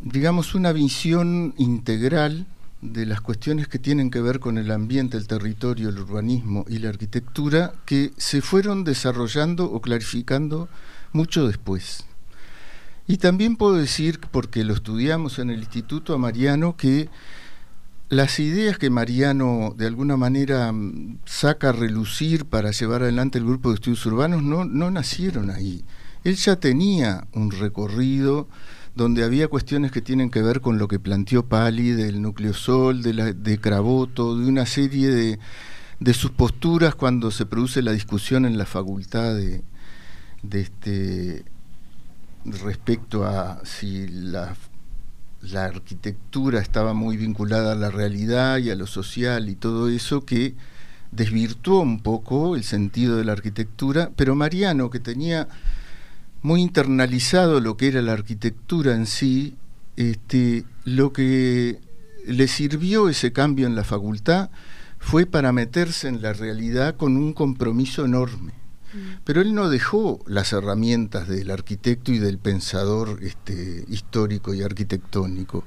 digamos, 0.00 0.54
una 0.54 0.72
visión 0.72 1.54
integral 1.58 2.46
de 2.82 3.06
las 3.06 3.20
cuestiones 3.20 3.68
que 3.68 3.78
tienen 3.78 4.10
que 4.10 4.20
ver 4.20 4.38
con 4.38 4.58
el 4.58 4.70
ambiente, 4.70 5.16
el 5.16 5.26
territorio, 5.26 5.88
el 5.88 5.98
urbanismo 5.98 6.64
y 6.68 6.78
la 6.78 6.90
arquitectura 6.90 7.72
que 7.84 8.12
se 8.16 8.42
fueron 8.42 8.84
desarrollando 8.84 9.64
o 9.64 9.80
clarificando 9.80 10.68
mucho 11.12 11.46
después. 11.46 12.04
Y 13.08 13.18
también 13.18 13.56
puedo 13.56 13.74
decir, 13.74 14.20
porque 14.30 14.64
lo 14.64 14.74
estudiamos 14.74 15.38
en 15.38 15.50
el 15.50 15.60
instituto 15.60 16.12
a 16.14 16.18
Mariano, 16.18 16.76
que 16.76 17.08
las 18.08 18.38
ideas 18.38 18.78
que 18.78 18.90
Mariano 18.90 19.74
de 19.76 19.86
alguna 19.86 20.16
manera 20.16 20.70
mm, 20.72 21.18
saca 21.24 21.70
a 21.70 21.72
relucir 21.72 22.44
para 22.44 22.70
llevar 22.70 23.02
adelante 23.02 23.38
el 23.38 23.44
grupo 23.44 23.70
de 23.70 23.76
estudios 23.76 24.06
urbanos 24.06 24.42
no, 24.42 24.64
no 24.64 24.90
nacieron 24.90 25.50
ahí. 25.50 25.84
Él 26.24 26.36
ya 26.36 26.56
tenía 26.56 27.26
un 27.32 27.50
recorrido 27.50 28.48
donde 28.94 29.24
había 29.24 29.48
cuestiones 29.48 29.92
que 29.92 30.00
tienen 30.00 30.30
que 30.30 30.42
ver 30.42 30.60
con 30.60 30.78
lo 30.78 30.88
que 30.88 30.98
planteó 30.98 31.44
Pali 31.44 31.90
del 31.90 32.22
núcleo 32.22 32.54
sol, 32.54 33.02
de, 33.02 33.12
la, 33.12 33.32
de 33.32 33.60
Craboto, 33.60 34.38
de 34.38 34.48
una 34.48 34.66
serie 34.66 35.08
de, 35.08 35.38
de, 36.00 36.14
sus 36.14 36.30
posturas 36.30 36.94
cuando 36.94 37.30
se 37.30 37.44
produce 37.44 37.82
la 37.82 37.92
discusión 37.92 38.46
en 38.46 38.56
la 38.56 38.64
facultad 38.64 39.34
de, 39.34 39.62
de 40.42 40.60
este 40.60 41.44
respecto 42.46 43.24
a 43.24 43.60
si 43.64 44.08
la, 44.08 44.56
la 45.52 45.64
arquitectura 45.66 46.60
estaba 46.60 46.94
muy 46.94 47.16
vinculada 47.16 47.72
a 47.72 47.76
la 47.76 47.90
realidad 47.90 48.58
y 48.58 48.70
a 48.70 48.74
lo 48.74 48.86
social 48.86 49.48
y 49.48 49.54
todo 49.54 49.88
eso 49.88 50.24
que 50.24 50.54
desvirtuó 51.12 51.80
un 51.80 52.00
poco 52.00 52.56
el 52.56 52.64
sentido 52.64 53.16
de 53.16 53.24
la 53.24 53.32
arquitectura, 53.32 54.10
pero 54.16 54.34
Mariano, 54.34 54.90
que 54.90 55.00
tenía 55.00 55.48
muy 56.42 56.62
internalizado 56.62 57.60
lo 57.60 57.76
que 57.76 57.88
era 57.88 58.02
la 58.02 58.12
arquitectura 58.12 58.94
en 58.94 59.06
sí, 59.06 59.56
este, 59.96 60.64
lo 60.84 61.12
que 61.12 61.80
le 62.26 62.48
sirvió 62.48 63.08
ese 63.08 63.32
cambio 63.32 63.66
en 63.66 63.76
la 63.76 63.84
facultad 63.84 64.50
fue 64.98 65.26
para 65.26 65.52
meterse 65.52 66.08
en 66.08 66.22
la 66.22 66.32
realidad 66.32 66.96
con 66.96 67.16
un 67.16 67.32
compromiso 67.32 68.04
enorme. 68.04 68.65
Mm. 68.96 69.18
Pero 69.24 69.40
él 69.40 69.54
no 69.54 69.68
dejó 69.68 70.20
las 70.26 70.52
herramientas 70.52 71.28
del 71.28 71.50
arquitecto 71.50 72.12
y 72.12 72.18
del 72.18 72.38
pensador 72.38 73.18
este, 73.22 73.84
histórico 73.88 74.54
y 74.54 74.62
arquitectónico. 74.62 75.64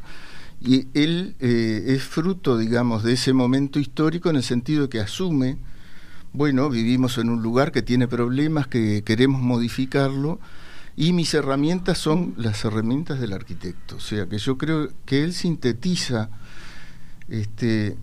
Y 0.62 0.88
él 0.94 1.36
eh, 1.40 1.84
es 1.88 2.04
fruto, 2.04 2.58
digamos, 2.58 3.04
de 3.04 3.14
ese 3.14 3.34
momento 3.34 3.80
histórico 3.80 4.30
en 4.30 4.36
el 4.36 4.44
sentido 4.44 4.90
que 4.90 5.00
asume, 5.00 5.58
bueno, 6.34 6.70
vivimos 6.70 7.18
en 7.18 7.30
un 7.30 7.42
lugar 7.42 7.72
que 7.72 7.82
tiene 7.82 8.08
problemas, 8.08 8.68
que 8.68 9.04
queremos 9.04 9.42
modificarlo, 9.42 10.40
y 10.98 11.14
mis 11.14 11.34
herramientas 11.34 11.98
son 11.98 12.34
las 12.36 12.66
herramientas 12.66 13.22
del 13.22 13.32
arquitecto. 13.32 13.96
O 13.96 14.00
sea 14.02 14.28
que 14.28 14.38
yo 14.38 14.58
creo 14.58 14.90
que 15.06 15.24
él 15.24 15.34
sintetiza 15.34 16.30
este, 17.30 17.96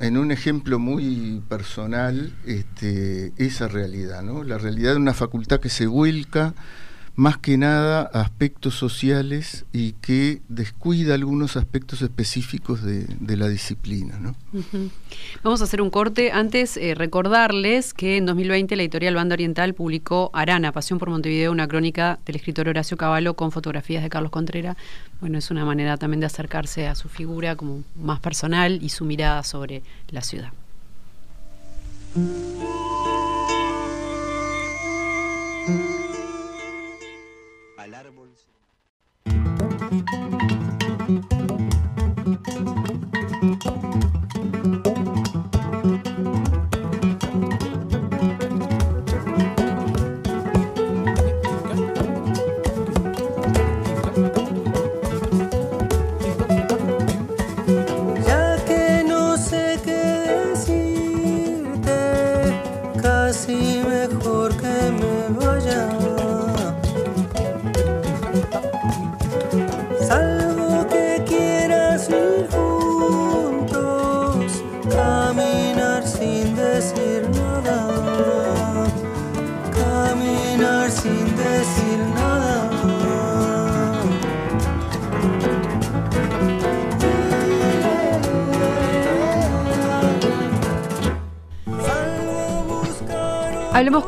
en 0.00 0.16
un 0.16 0.32
ejemplo 0.32 0.78
muy 0.78 1.42
personal 1.48 2.34
este, 2.46 3.32
esa 3.36 3.68
realidad, 3.68 4.22
¿no? 4.22 4.42
La 4.42 4.58
realidad 4.58 4.92
de 4.92 4.96
una 4.96 5.14
facultad 5.14 5.60
que 5.60 5.68
se 5.68 5.86
vuelca 5.86 6.54
más 7.20 7.36
que 7.36 7.58
nada 7.58 8.10
aspectos 8.14 8.74
sociales 8.76 9.66
y 9.74 9.92
que 9.92 10.40
descuida 10.48 11.12
algunos 11.12 11.58
aspectos 11.58 12.00
específicos 12.00 12.82
de, 12.82 13.36
la 13.36 13.46
disciplina. 13.46 14.18
¿no? 14.18 14.34
Vamos 15.42 15.60
a 15.60 15.64
hacer 15.64 15.82
un 15.82 15.90
corte. 15.90 16.32
Antes, 16.32 16.78
eh, 16.78 16.94
recordarles 16.94 17.92
que 17.92 18.16
en 18.16 18.24
2020 18.24 18.74
la 18.74 18.84
editorial 18.84 19.16
Banda 19.16 19.34
Oriental 19.34 19.74
publicó 19.74 20.30
Arana, 20.32 20.72
Pasión 20.72 20.98
por 20.98 21.10
Montevideo, 21.10 21.52
una 21.52 21.68
crónica 21.68 22.18
del 22.24 22.36
escritor 22.36 22.70
Horacio 22.70 22.96
Cavallo 22.96 23.34
con 23.34 23.52
fotografías 23.52 24.02
de 24.02 24.08
Carlos 24.08 24.30
Contreras. 24.30 24.78
Bueno, 25.20 25.36
es 25.36 25.50
una 25.50 25.66
manera 25.66 25.98
también 25.98 26.20
de 26.20 26.26
acercarse 26.26 26.86
a 26.86 26.94
su 26.94 27.10
figura 27.10 27.54
como 27.54 27.82
más 27.96 28.20
personal 28.20 28.82
y 28.82 28.88
su 28.88 29.04
mirada 29.04 29.42
sobre 29.42 29.82
la 30.08 30.22
ciudad. 30.22 30.52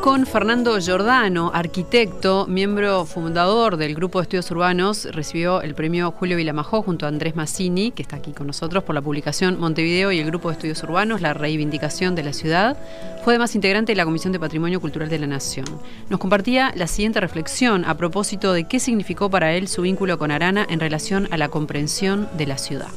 Con 0.03 0.25
Fernando 0.25 0.77
Giordano, 0.81 1.49
arquitecto, 1.53 2.45
miembro 2.45 3.05
fundador 3.05 3.77
del 3.77 3.95
Grupo 3.95 4.19
de 4.19 4.23
Estudios 4.23 4.51
Urbanos. 4.51 5.05
Recibió 5.05 5.61
el 5.61 5.75
premio 5.75 6.11
Julio 6.11 6.35
Vilamajó 6.35 6.81
junto 6.81 7.05
a 7.05 7.07
Andrés 7.07 7.37
Massini, 7.37 7.91
que 7.91 8.01
está 8.01 8.17
aquí 8.17 8.33
con 8.33 8.47
nosotros 8.47 8.83
por 8.83 8.95
la 8.95 9.01
publicación 9.01 9.61
Montevideo 9.61 10.11
y 10.11 10.19
el 10.19 10.25
Grupo 10.25 10.49
de 10.49 10.55
Estudios 10.55 10.83
Urbanos, 10.83 11.21
La 11.21 11.33
Reivindicación 11.33 12.15
de 12.15 12.23
la 12.23 12.33
Ciudad. 12.33 12.75
Fue 13.23 13.31
además 13.31 13.55
integrante 13.55 13.93
de 13.93 13.95
la 13.95 14.03
Comisión 14.03 14.33
de 14.33 14.41
Patrimonio 14.41 14.81
Cultural 14.81 15.07
de 15.07 15.19
la 15.19 15.27
Nación. 15.27 15.67
Nos 16.09 16.19
compartía 16.19 16.73
la 16.75 16.87
siguiente 16.87 17.21
reflexión 17.21 17.85
a 17.85 17.95
propósito 17.95 18.51
de 18.51 18.65
qué 18.65 18.81
significó 18.81 19.29
para 19.29 19.53
él 19.53 19.69
su 19.69 19.83
vínculo 19.83 20.17
con 20.17 20.31
Arana 20.31 20.67
en 20.69 20.81
relación 20.81 21.29
a 21.31 21.37
la 21.37 21.47
comprensión 21.47 22.27
de 22.37 22.45
la 22.45 22.57
ciudad. 22.57 22.89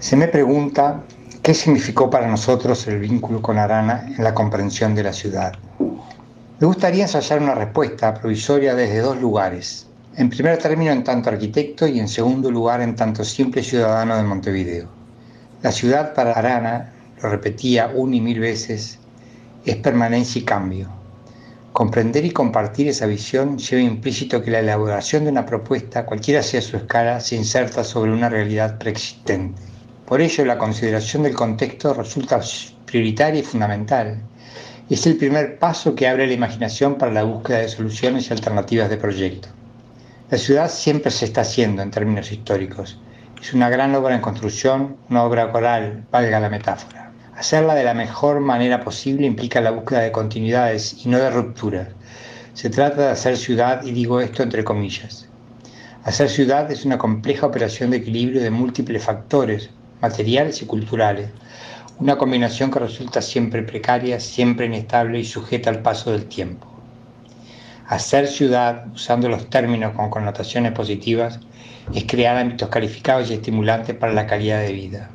Se 0.00 0.16
me 0.16 0.28
pregunta 0.28 1.02
¿Qué 1.48 1.54
significó 1.54 2.10
para 2.10 2.28
nosotros 2.28 2.86
el 2.88 2.98
vínculo 2.98 3.40
con 3.40 3.56
Arana 3.56 4.04
en 4.14 4.22
la 4.22 4.34
comprensión 4.34 4.94
de 4.94 5.02
la 5.02 5.14
ciudad? 5.14 5.54
Me 6.60 6.66
gustaría 6.66 7.04
ensayar 7.04 7.40
una 7.40 7.54
respuesta 7.54 8.12
provisoria 8.12 8.74
desde 8.74 9.00
dos 9.00 9.18
lugares. 9.18 9.86
En 10.16 10.28
primer 10.28 10.58
término 10.58 10.92
en 10.92 11.02
tanto 11.02 11.30
arquitecto 11.30 11.86
y 11.86 12.00
en 12.00 12.08
segundo 12.08 12.50
lugar 12.50 12.82
en 12.82 12.94
tanto 12.94 13.24
simple 13.24 13.62
ciudadano 13.62 14.18
de 14.18 14.24
Montevideo. 14.24 14.88
La 15.62 15.72
ciudad 15.72 16.12
para 16.12 16.32
Arana, 16.32 16.92
lo 17.22 17.30
repetía 17.30 17.92
una 17.94 18.16
y 18.16 18.20
mil 18.20 18.40
veces, 18.40 18.98
es 19.64 19.76
permanencia 19.76 20.42
y 20.42 20.44
cambio. 20.44 20.90
Comprender 21.72 22.26
y 22.26 22.30
compartir 22.30 22.88
esa 22.88 23.06
visión 23.06 23.56
lleva 23.56 23.80
implícito 23.80 24.42
que 24.42 24.50
la 24.50 24.58
elaboración 24.58 25.24
de 25.24 25.30
una 25.30 25.46
propuesta, 25.46 26.04
cualquiera 26.04 26.42
sea 26.42 26.60
su 26.60 26.76
escala, 26.76 27.20
se 27.20 27.36
inserta 27.36 27.84
sobre 27.84 28.12
una 28.12 28.28
realidad 28.28 28.76
preexistente. 28.76 29.77
Por 30.08 30.22
ello, 30.22 30.46
la 30.46 30.56
consideración 30.56 31.24
del 31.24 31.34
contexto 31.34 31.92
resulta 31.92 32.40
prioritaria 32.86 33.40
y 33.40 33.42
fundamental. 33.42 34.22
Es 34.88 35.06
el 35.06 35.18
primer 35.18 35.58
paso 35.58 35.94
que 35.94 36.08
abre 36.08 36.26
la 36.26 36.32
imaginación 36.32 36.94
para 36.94 37.12
la 37.12 37.24
búsqueda 37.24 37.58
de 37.58 37.68
soluciones 37.68 38.26
y 38.26 38.32
alternativas 38.32 38.88
de 38.88 38.96
proyecto. 38.96 39.48
La 40.30 40.38
ciudad 40.38 40.70
siempre 40.70 41.10
se 41.10 41.26
está 41.26 41.42
haciendo 41.42 41.82
en 41.82 41.90
términos 41.90 42.32
históricos. 42.32 42.98
Es 43.38 43.52
una 43.52 43.68
gran 43.68 43.94
obra 43.94 44.14
en 44.14 44.22
construcción, 44.22 44.96
una 45.10 45.24
obra 45.24 45.52
coral, 45.52 46.06
valga 46.10 46.40
la 46.40 46.48
metáfora. 46.48 47.12
Hacerla 47.36 47.74
de 47.74 47.84
la 47.84 47.92
mejor 47.92 48.40
manera 48.40 48.82
posible 48.82 49.26
implica 49.26 49.60
la 49.60 49.72
búsqueda 49.72 50.00
de 50.00 50.12
continuidades 50.12 51.04
y 51.04 51.10
no 51.10 51.18
de 51.18 51.28
rupturas. 51.28 51.88
Se 52.54 52.70
trata 52.70 53.02
de 53.02 53.10
hacer 53.10 53.36
ciudad 53.36 53.82
y 53.84 53.92
digo 53.92 54.22
esto 54.22 54.42
entre 54.42 54.64
comillas. 54.64 55.28
Hacer 56.04 56.30
ciudad 56.30 56.70
es 56.70 56.86
una 56.86 56.96
compleja 56.96 57.46
operación 57.46 57.90
de 57.90 57.98
equilibrio 57.98 58.40
de 58.40 58.50
múltiples 58.50 59.04
factores 59.04 59.68
materiales 60.00 60.62
y 60.62 60.66
culturales, 60.66 61.30
una 61.98 62.16
combinación 62.16 62.70
que 62.70 62.78
resulta 62.78 63.20
siempre 63.20 63.62
precaria, 63.62 64.20
siempre 64.20 64.66
inestable 64.66 65.18
y 65.18 65.24
sujeta 65.24 65.70
al 65.70 65.82
paso 65.82 66.12
del 66.12 66.26
tiempo. 66.26 66.66
Hacer 67.88 68.28
ciudad, 68.28 68.86
usando 68.94 69.28
los 69.28 69.50
términos 69.50 69.94
con 69.94 70.10
connotaciones 70.10 70.72
positivas, 70.72 71.40
es 71.94 72.04
crear 72.04 72.36
ámbitos 72.36 72.68
calificados 72.68 73.30
y 73.30 73.34
estimulantes 73.34 73.96
para 73.96 74.12
la 74.12 74.26
calidad 74.26 74.60
de 74.60 74.72
vida. 74.72 75.10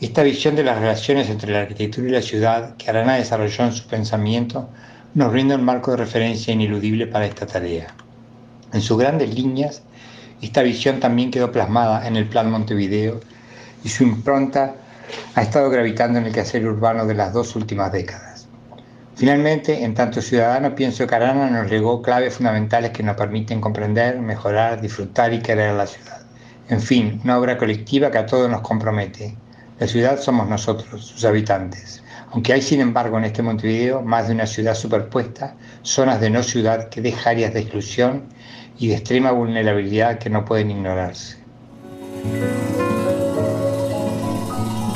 Esta 0.00 0.22
visión 0.22 0.56
de 0.56 0.64
las 0.64 0.78
relaciones 0.78 1.28
entre 1.28 1.52
la 1.52 1.60
arquitectura 1.60 2.08
y 2.08 2.12
la 2.12 2.22
ciudad 2.22 2.76
que 2.76 2.88
Arana 2.88 3.16
desarrolló 3.16 3.64
en 3.64 3.72
su 3.72 3.86
pensamiento 3.86 4.68
nos 5.14 5.32
brinda 5.32 5.56
un 5.56 5.64
marco 5.64 5.90
de 5.90 5.98
referencia 5.98 6.54
ineludible 6.54 7.06
para 7.06 7.26
esta 7.26 7.46
tarea. 7.46 7.88
En 8.72 8.80
sus 8.80 8.98
grandes 8.98 9.34
líneas, 9.34 9.82
esta 10.40 10.62
visión 10.62 11.00
también 11.00 11.30
quedó 11.30 11.50
plasmada 11.50 12.06
en 12.06 12.16
el 12.16 12.28
Plan 12.28 12.50
Montevideo 12.50 13.20
y 13.84 13.88
su 13.88 14.04
impronta 14.04 14.74
ha 15.34 15.42
estado 15.42 15.70
gravitando 15.70 16.18
en 16.18 16.26
el 16.26 16.32
quehacer 16.32 16.66
urbano 16.66 17.06
de 17.06 17.14
las 17.14 17.32
dos 17.32 17.56
últimas 17.56 17.92
décadas. 17.92 18.48
Finalmente, 19.18 19.82
en 19.82 19.94
tanto 19.94 20.22
ciudadano, 20.22 20.76
pienso 20.76 21.06
que 21.06 21.14
Arana 21.14 21.50
nos 21.50 21.68
legó 21.70 22.00
claves 22.02 22.34
fundamentales 22.34 22.92
que 22.92 23.02
nos 23.02 23.16
permiten 23.16 23.60
comprender, 23.60 24.20
mejorar, 24.20 24.80
disfrutar 24.80 25.32
y 25.32 25.40
querer 25.40 25.74
la 25.74 25.86
ciudad. 25.86 26.20
En 26.68 26.80
fin, 26.80 27.20
una 27.24 27.38
obra 27.38 27.58
colectiva 27.58 28.10
que 28.10 28.18
a 28.18 28.26
todos 28.26 28.48
nos 28.48 28.60
compromete. 28.60 29.36
La 29.80 29.88
ciudad 29.88 30.20
somos 30.20 30.48
nosotros, 30.48 31.04
sus 31.04 31.24
habitantes. 31.24 32.02
Aunque 32.30 32.52
hay, 32.52 32.62
sin 32.62 32.80
embargo, 32.80 33.18
en 33.18 33.24
este 33.24 33.42
Montevideo 33.42 34.02
más 34.02 34.28
de 34.28 34.34
una 34.34 34.46
ciudad 34.46 34.74
superpuesta, 34.74 35.56
zonas 35.82 36.20
de 36.20 36.30
no 36.30 36.42
ciudad 36.42 36.88
que 36.88 37.00
dejan 37.00 37.36
áreas 37.36 37.54
de 37.54 37.60
exclusión 37.60 38.24
y 38.78 38.88
de 38.88 38.94
extrema 38.94 39.32
vulnerabilidad 39.32 40.18
que 40.18 40.30
no 40.30 40.44
pueden 40.44 40.70
ignorarse. 40.70 41.38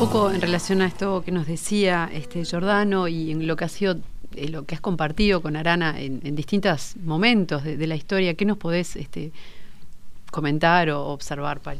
Un 0.03 0.09
poco 0.09 0.32
en 0.32 0.40
relación 0.40 0.82
a 0.82 0.86
esto 0.86 1.22
que 1.24 1.30
nos 1.30 1.46
decía 1.46 2.11
este 2.12 2.44
Giordano 2.44 3.07
y 3.07 3.30
en 3.30 3.46
lo 3.46 3.55
que 3.55 3.66
ha 3.66 3.68
sido 3.68 4.00
eh, 4.34 4.48
lo 4.48 4.66
que 4.66 4.74
has 4.74 4.80
compartido 4.80 5.40
con 5.40 5.55
Arana 5.55 5.94
en, 6.00 6.34
distintos 6.34 6.96
momentos 6.96 7.62
de, 7.62 7.86
la 7.86 7.94
historia, 7.94 8.34
¿qué 8.34 8.44
nos 8.44 8.59
podés 8.59 8.96
este, 8.96 9.30
comentar 10.32 10.90
o 10.90 11.07
observar, 11.07 11.61
Pali? 11.61 11.78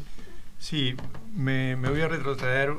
Sí, 0.61 0.95
me, 1.35 1.75
voy 1.75 2.01
a 2.01 2.07
retrotraer 2.07 2.75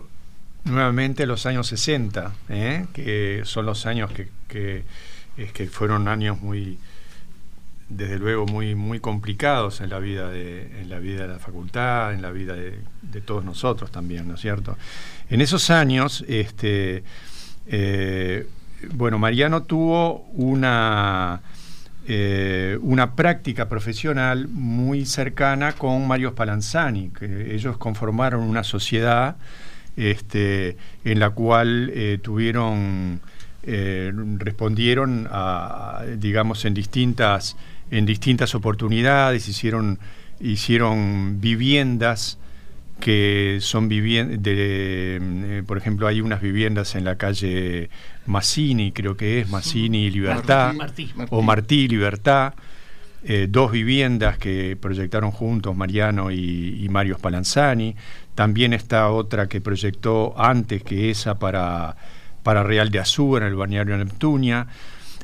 nuevamente 0.64 1.24
a 1.24 1.26
los 1.26 1.46
años 1.46 1.68
60, 1.68 2.34
¿eh? 2.48 2.86
que 2.94 3.41
son 3.44 3.66
los 3.66 3.86
años 3.86 4.12
que 4.48 4.86
fueron 5.70 6.08
años 6.08 6.39
muy, 6.41 6.80
desde 7.96 8.18
luego 8.18 8.46
muy 8.46 8.76
muy 8.76 9.00
complicados 9.00 9.82
en 9.82 9.89
la 9.89 10.00
vida 10.00 10.30
de 10.30 10.82
en 10.82 10.89
la 10.89 11.00
vida 11.00 11.24
de 11.24 11.28
la 11.28 11.39
facultad 11.39 12.14
en 12.14 12.22
la 12.22 12.32
vida 12.32 12.56
de, 12.56 12.82
todos 13.26 13.46
nosotros 13.46 13.91
también 13.91 14.28
no 14.28 14.36
es 14.36 14.41
cierto 14.41 14.76
en 15.30 15.39
esos 15.41 15.70
años 15.70 16.26
este 16.28 17.04
eh, 17.68 18.48
bueno 18.94 19.20
Mariano 19.20 19.64
tuvo 19.64 20.26
una 20.34 21.41
eh, 22.08 22.78
una 22.82 23.16
práctica 23.16 23.70
profesional 23.70 24.48
muy 24.50 25.06
cercana 25.06 25.74
con 25.74 26.06
Mario 26.08 26.32
Spallanzani 26.32 27.10
que 27.10 27.54
ellos 27.56 27.78
conformaron 27.78 28.41
una 28.41 28.64
sociedad 28.64 29.38
este, 29.96 30.76
en 31.06 31.20
la 31.20 31.30
cual 31.30 31.91
eh, 31.94 32.20
tuvieron 32.22 33.22
respondieron 33.66 35.26
a, 35.32 36.02
digamos 36.18 36.66
en 36.66 36.74
distintas 36.74 37.56
en 37.92 38.06
distintas 38.06 38.56
oportunidades, 38.56 39.48
hicieron, 39.48 40.00
hicieron 40.40 41.40
viviendas 41.42 42.38
que 43.00 43.58
son 43.60 43.90
viviendas, 43.90 44.40
eh, 44.46 45.64
por 45.68 45.78
ejemplo, 45.78 46.08
hay 46.08 46.22
unas 46.22 46.42
viviendas 46.42 46.96
en 46.96 47.04
la 47.04 47.18
calle 47.18 47.90
Massini, 48.26 48.92
creo 48.92 49.18
que 49.18 49.42
es, 49.42 49.50
Massini 49.50 50.10
Libertad, 50.10 50.74
o 51.30 51.42
Martí 51.42 51.88
Libertad, 51.88 52.54
eh, 53.26 53.48
dos 53.50 53.72
viviendas 53.72 54.38
que 54.38 54.78
proyectaron 54.80 55.32
juntos 55.32 55.76
Mariano 55.76 56.32
y, 56.32 56.88
Mario 56.90 57.16
Spallanzani, 57.16 57.96
también 58.36 58.74
está 58.74 59.10
otra 59.10 59.48
que 59.48 59.60
proyectó 59.60 60.34
antes 60.38 60.84
que 60.84 61.10
esa 61.10 61.36
para, 61.40 61.96
para 62.42 62.64
Real 62.64 62.90
de 62.90 63.00
Azúa, 63.00 63.40
en 63.40 63.46
el 63.46 63.56
balneario 63.56 63.98
Neptunia, 63.98 64.68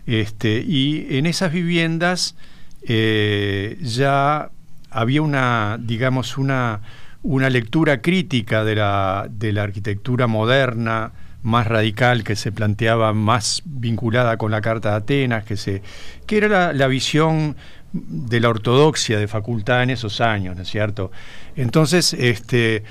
este, 0.09 0.63
y 0.67 1.05
en 1.17 1.27
esas 1.27 1.51
viviendas 1.51 2.35
eh, 2.81 3.77
ya 3.81 4.49
había 4.89 5.21
una, 5.21 5.77
digamos, 5.79 6.39
una, 6.39 6.81
una 7.21 7.47
lectura 7.51 8.01
crítica 8.01 8.63
de 8.63 8.75
la, 8.75 9.27
de 9.29 9.53
la 9.53 9.61
arquitectura 9.61 10.25
moderna, 10.25 11.11
más 11.43 11.67
radical, 11.67 12.23
que 12.23 12.35
se 12.35 12.51
planteaba 12.51 13.13
más 13.13 13.61
vinculada 13.65 14.37
con 14.37 14.49
la 14.49 14.61
Carta 14.61 14.89
de 14.89 14.95
Atenas, 14.95 15.43
que, 15.43 15.55
se, 15.55 15.83
que 16.25 16.37
era 16.37 16.73
la, 16.73 16.87
visión 16.87 17.55
de 17.93 18.39
la 18.39 18.49
ortodoxia 18.49 19.19
de 19.19 19.27
facultad 19.27 19.83
en 19.83 19.91
esos 19.91 20.21
años, 20.21 20.55
¿no 20.55 20.63
es 20.63 20.69
cierto? 20.69 21.11
Entonces, 21.55 22.13
este, 22.13 22.83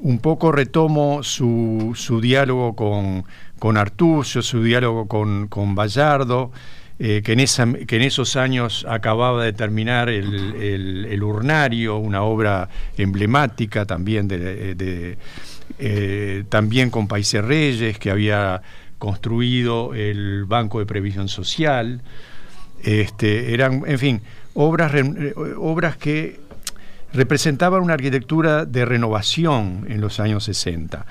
un 0.00 0.18
poco 0.18 0.52
retomo 0.52 1.22
su, 1.22 1.94
su 1.96 2.20
diálogo 2.20 2.76
con, 2.76 3.24
con 3.58 3.76
Artucio, 3.76 4.42
su 4.42 4.62
diálogo 4.62 5.06
con, 5.06 5.48
con 5.48 5.74
Bayardo, 5.74 6.50
eh, 7.00 7.22
que, 7.24 7.32
en 7.32 7.40
esa, 7.40 7.72
que 7.72 7.96
en 7.96 8.02
esos 8.02 8.34
años 8.34 8.84
acababa 8.88 9.44
de 9.44 9.52
terminar 9.52 10.08
el, 10.08 11.22
Urnario, 11.22 11.96
una 11.96 12.22
obra 12.22 12.68
emblemática 12.96 13.84
también, 13.84 14.26
de, 14.26 15.16
eh, 15.78 16.44
también 16.48 16.90
con 16.90 17.06
Países 17.06 17.44
Reyes, 17.44 17.98
que 17.98 18.10
había 18.10 18.62
construido 18.98 19.94
el 19.94 20.44
Banco 20.44 20.80
de 20.80 20.86
Previsión 20.86 21.28
Social. 21.28 22.00
Este, 22.82 23.54
eran, 23.54 23.84
en 23.86 23.98
fin, 23.98 24.20
obras, 24.54 24.92
obras 25.56 25.96
que 25.96 26.40
representaban 27.12 27.82
una 27.82 27.94
arquitectura 27.94 28.64
de 28.64 28.84
renovación 28.84 29.86
en 29.88 30.00
los 30.00 30.20
años 30.20 30.44
60. 30.44 31.06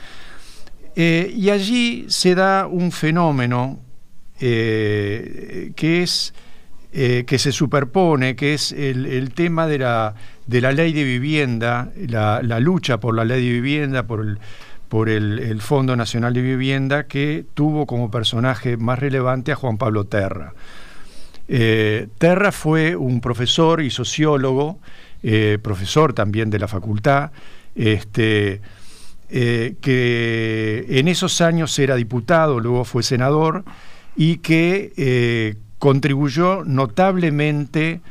Eh, 1.00 1.32
y 1.32 1.52
allí 1.52 2.06
se 2.08 2.34
da 2.34 2.66
un 2.66 2.92
fenómeno 2.92 3.80
eh, 4.40 5.72
que 5.76 6.02
es 6.02 6.34
eh, 6.92 7.24
que 7.28 7.38
se 7.38 7.52
superpone, 7.52 8.36
que 8.36 8.56
es 8.56 8.72
el, 8.72 9.32
tema 9.36 9.68
de 9.68 9.78
la, 9.78 10.16
de 10.48 10.60
la, 10.60 10.72
ley 10.72 10.94
de 10.94 11.04
vivienda, 11.04 11.92
la, 12.08 12.60
lucha 12.60 13.00
por 13.00 13.14
la 13.14 13.26
ley 13.26 13.46
de 13.46 13.52
vivienda, 13.52 14.08
por 14.08 14.22
el, 14.22 14.40
por 14.90 15.08
el, 15.08 15.62
Fondo 15.62 15.96
Nacional 15.96 16.34
de 16.34 16.42
Vivienda, 16.42 17.04
que 17.06 17.46
tuvo 17.54 17.86
como 17.86 18.10
personaje 18.10 18.76
más 18.76 18.98
relevante 18.98 19.52
a 19.52 19.56
Juan 19.56 19.78
Pablo 19.78 20.06
Terra. 20.06 20.56
Terra 21.48 22.52
fue 22.52 22.96
un 22.96 23.22
profesor 23.22 23.84
y 23.84 23.92
sociólogo, 23.92 24.80
profesor 25.62 26.14
también 26.14 26.50
de 26.50 26.58
la 26.58 26.68
facultad, 26.68 27.30
este, 27.76 28.62
que 29.30 30.86
en 30.88 31.08
esos 31.08 31.42
años 31.42 31.78
era 31.80 31.96
diputado, 31.96 32.60
luego 32.60 32.86
fue 32.86 33.04
senador, 33.04 33.64
y 34.18 34.38
que 34.38 34.94
eh, 34.98 35.56
contribuyó 35.78 36.64
notablemente 36.66 38.02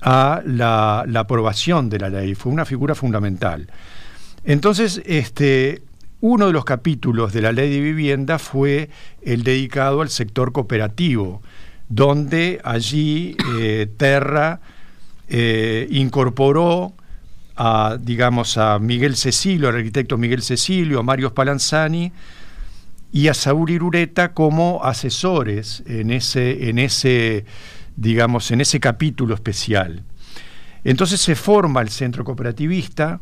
a 0.00 0.40
la, 0.46 1.00
aprobación 1.16 1.90
de 1.90 1.98
la 1.98 2.08
ley, 2.08 2.36
fue 2.36 2.52
una 2.52 2.64
figura 2.64 2.94
fundamental. 2.94 3.68
Entonces, 4.44 5.02
este, 5.04 5.82
uno 6.20 6.46
de 6.46 6.52
los 6.52 6.64
capítulos 6.64 7.32
de 7.32 7.42
la 7.42 7.50
ley 7.50 7.68
de 7.68 7.80
vivienda 7.80 8.38
fue 8.38 8.90
el 9.22 9.42
dedicado 9.42 10.02
al 10.02 10.08
sector 10.08 10.52
cooperativo, 10.52 11.42
donde 11.88 12.60
allí 12.62 13.36
eh, 13.58 13.88
Terra 13.96 14.60
eh, 15.28 15.88
incorporó 15.90 16.94
a, 17.56 17.96
digamos, 18.00 18.58
a 18.58 18.78
Miguel 18.78 19.16
Cecilio, 19.16 19.68
al 19.68 19.76
arquitecto 19.76 20.18
Miguel 20.18 20.42
Cecilio, 20.42 21.00
a 21.00 21.02
Mario 21.02 21.30
Spallanzani, 21.30 22.12
y 23.12 23.28
a 23.28 23.34
Saúl 23.34 23.70
Irureta 23.70 24.34
como 24.34 24.84
asesores 24.84 25.82
en 25.86 26.10
ese, 26.10 26.68
en 26.68 26.78
ese, 26.78 27.46
digamos, 27.96 28.50
en 28.50 28.60
ese 28.60 28.78
capítulo 28.78 29.34
especial. 29.34 30.02
Entonces 30.84 31.20
se 31.20 31.34
forma 31.34 31.80
el 31.80 31.88
centro 31.88 32.24
cooperativista 32.24 33.20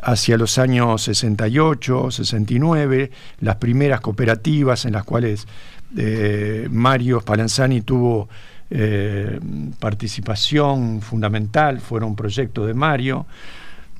hacia 0.00 0.36
los 0.36 0.58
años 0.58 1.02
68, 1.02 2.10
69, 2.10 3.10
las 3.40 3.56
primeras 3.56 4.00
cooperativas 4.00 4.84
en 4.84 4.92
las 4.92 5.04
cuales 5.04 5.46
eh, 5.96 6.68
Mario 6.70 7.20
Spallanzani 7.20 7.82
tuvo 7.82 8.28
eh, 8.70 9.38
participación 9.78 11.00
fundamental, 11.00 11.80
fueron 11.80 12.10
un 12.10 12.16
proyecto 12.16 12.66
de 12.66 12.74
Mario, 12.74 13.26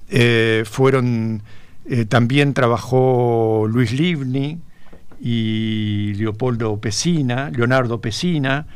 eh, 0.09 0.65
fueron, 0.67 1.43
también 2.09 2.53
trabajó 2.53 3.67
Luis 3.69 3.93
Livni, 3.93 4.61
y 5.21 6.15
Leopoldo 6.15 6.79
Pesina, 6.81 7.51
Leonardo 7.51 8.01
Pesina, 8.01 8.67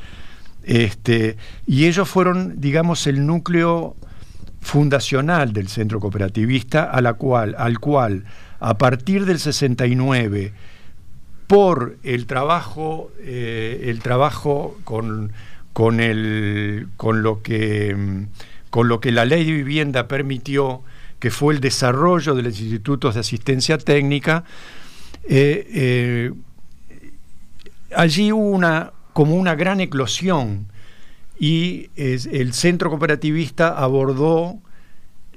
este, 0.63 1.37
y 1.67 1.87
ellos 1.87 2.09
fueron, 2.09 2.61
digamos, 2.61 3.07
el 3.07 3.27
núcleo 3.27 3.97
fundacional 4.61 5.53
del 5.53 5.69
centro 5.69 6.01
cooperativista 6.01 6.85
a 6.85 7.01
la 7.01 7.15
cual, 7.15 7.55
al 7.59 7.79
cual 7.79 8.25
a 8.59 8.77
partir 8.77 9.25
del 9.25 9.39
69 9.39 10.53
por 11.47 11.97
el 12.05 12.27
trabajo, 12.27 13.11
eh, 13.21 13.87
el 13.87 14.01
trabajo 14.01 14.79
con, 14.85 15.33
con, 15.73 15.99
con, 16.97 17.23
lo 17.23 17.43
que, 17.43 18.27
con 18.69 18.89
lo 18.89 19.01
que 19.01 19.13
la 19.13 19.25
ley 19.25 19.45
de 19.45 19.53
vivienda 19.53 20.09
permitió, 20.09 20.83
que 21.21 21.31
fue 21.31 21.55
el 21.55 21.61
desarrollo 21.61 22.35
de 22.35 22.43
los 22.43 22.61
institutos 22.61 23.15
de 23.15 23.21
asistencia 23.21 23.79
técnica, 23.79 24.45
eh, 25.25 25.67
eh, 25.73 26.33
allí 27.95 28.33
hubo 28.33 28.51
una, 28.51 28.93
como 29.13 29.37
una 29.37 29.55
gran 29.55 29.81
eclosión 29.81 30.67
y 31.39 31.91
el 31.97 32.53
centro 32.53 32.91
cooperativista 32.91 33.69
abordó 33.69 34.59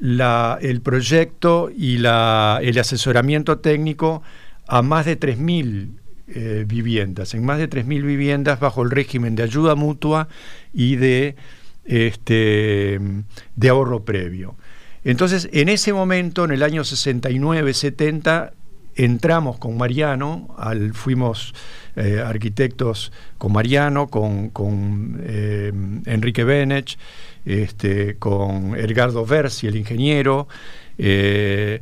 el 0.02 0.82
proyecto 0.82 1.70
y 1.76 1.98
la, 1.98 2.60
el 2.62 2.78
asesoramiento 2.78 3.60
técnico 3.60 4.22
a 4.68 4.82
más 4.82 5.06
de 5.06 5.20
3.000 5.20 5.90
eh, 6.28 6.66
viviendas, 6.68 7.34
en 7.34 7.46
más 7.46 7.58
de 7.58 7.70
3.000 7.70 8.04
viviendas 8.04 8.60
bajo 8.60 8.82
el 8.84 8.92
régimen 8.92 9.36
de 9.36 9.44
ayuda 9.44 9.76
mutua 9.76 10.28
y 10.74 10.96
de, 10.96 11.36
este, 11.86 13.00
de 13.56 13.70
ahorro 13.70 14.04
previo. 14.04 14.56
Entonces, 15.04 15.50
en 15.52 15.70
ese 15.70 15.94
momento, 15.94 16.46
en 16.46 16.52
el 16.52 16.64
año 16.64 16.84
69-70, 16.84 18.52
entramos 18.96 19.58
con 19.58 19.78
Mariano, 19.78 20.56
fuimos 20.94 21.54
eh, 21.96 22.24
arquitectos 22.26 23.12
con 23.38 23.52
Mariano, 23.54 24.08
con, 24.08 25.22
eh, 25.24 25.72
Enrique 26.06 26.44
Benech, 26.44 26.98
este, 27.46 28.16
con 28.16 28.76
Edgardo 28.76 29.26
Versi, 29.26 29.68
el 29.68 29.76
ingeniero, 29.76 30.48
eh, 30.98 31.82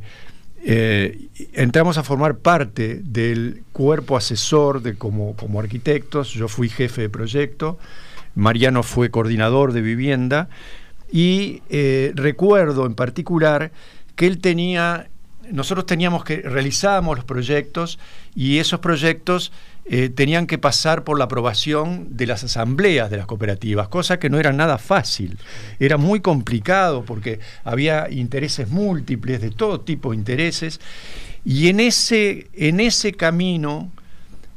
entramos 1.54 1.98
a 1.98 2.04
formar 2.04 2.38
parte 2.38 3.02
del 3.04 3.64
cuerpo 3.72 4.16
asesor 4.16 4.82
de 4.82 4.96
como 4.96 5.36
arquitectos, 5.60 6.34
yo 6.34 6.48
fui 6.48 6.70
jefe 6.70 7.02
de 7.02 7.10
proyecto, 7.10 7.80
Mariano 8.36 8.84
fue 8.84 9.10
coordinador 9.10 9.74
de 9.74 9.82
vivienda 9.82 10.50
y 11.12 11.62
eh, 11.70 12.12
recuerdo 12.16 12.86
en 12.86 12.96
particular 12.96 13.72
que 14.16 14.28
él 14.28 14.40
tenía, 14.40 15.10
nosotros 15.52 15.86
teníamos 15.86 16.24
que, 16.24 16.38
realizábamos 16.38 17.18
los 17.18 17.26
proyectos 17.26 18.00
y 18.36 18.60
esos 18.60 18.80
proyectos 18.80 19.52
eh, 19.86 20.10
tenían 20.10 20.48
que 20.48 20.58
pasar 20.58 21.04
por 21.04 21.18
la 21.18 21.26
aprobación 21.26 22.16
de 22.16 22.28
las 22.28 22.44
asambleas 22.44 23.10
de 23.10 23.18
las 23.18 23.26
cooperativas, 23.26 23.88
cosa 23.90 24.20
que 24.20 24.30
no 24.30 24.40
era 24.40 24.54
nada 24.54 24.78
fácil. 24.78 25.38
Era 25.80 25.98
muy 25.98 26.22
complicado 26.22 27.04
porque 27.04 27.40
había 27.64 28.10
intereses 28.10 28.70
múltiples, 28.70 29.42
de 29.42 29.50
todo 29.50 29.82
tipo 29.82 30.12
de 30.12 30.18
intereses, 30.18 30.80
y 31.44 31.68
en 31.68 31.80
ese, 31.80 32.48
en 32.54 32.80
ese 32.80 33.14
camino 33.14 33.92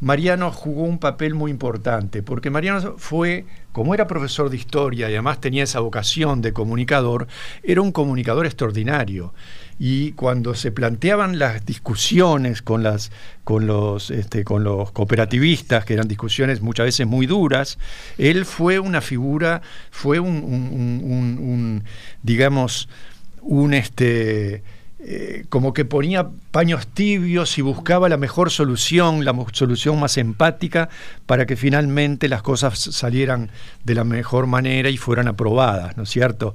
Mariano 0.05 0.53
jugó 0.53 0.83
un 0.83 0.99
papel 0.99 1.35
muy 1.35 1.51
importante, 1.51 2.23
porque 2.23 2.51
Mariano 2.51 2.97
fue, 2.99 3.47
como 3.73 3.95
era 3.95 4.07
profesor 4.07 4.51
de 4.51 4.57
historia 4.59 5.09
y 5.09 5.15
además 5.15 5.41
tenía 5.41 5.65
esa 5.65 5.81
vocación 5.81 6.43
de 6.43 6.53
comunicador, 6.53 7.27
era 7.63 7.81
un 7.81 7.91
comunicador 7.91 8.45
extraordinario. 8.45 9.33
Y 9.79 10.13
cuando 10.13 10.55
se 10.55 10.73
planteaban 10.73 11.39
las 11.39 11.65
discusiones 11.65 12.61
con, 12.61 12.83
las, 12.83 13.13
con, 13.45 13.67
los, 13.67 14.11
este, 14.11 14.45
con 14.45 14.63
los 14.63 14.93
cooperativistas, 14.93 15.87
que 15.87 15.95
eran 15.95 16.07
discusiones 16.07 16.61
muchas 16.61 16.85
veces 16.85 17.07
muy 17.07 17.25
duras, 17.25 17.79
él 18.19 18.45
fue 18.45 18.81
una 18.81 19.01
figura, 19.01 19.63
fue 19.91 20.21
un, 20.21 20.45
un 20.45 21.83
digamos, 22.23 22.91
un 23.41 23.73
este, 23.73 24.63
eh, 25.07 25.45
como 25.51 25.75
que 25.75 25.85
ponía 25.85 26.31
paños 26.51 26.87
tibios 26.87 27.59
y 27.59 27.63
buscaba 27.63 28.09
la 28.09 28.17
mejor 28.17 28.51
solución, 28.51 29.25
la 29.25 29.35
solución 29.53 30.01
más 30.01 30.17
empática, 30.17 30.89
para 31.27 31.45
que 31.45 31.57
finalmente 31.57 32.27
las 32.27 32.41
cosas 32.41 32.79
salieran 32.79 33.51
de 33.85 33.95
la 33.95 34.05
mejor 34.05 34.47
manera 34.47 34.89
y 34.89 34.97
fueran 34.97 35.29
aprobadas, 35.29 35.95
¿no 35.99 36.05
es 36.05 36.09
cierto? 36.09 36.55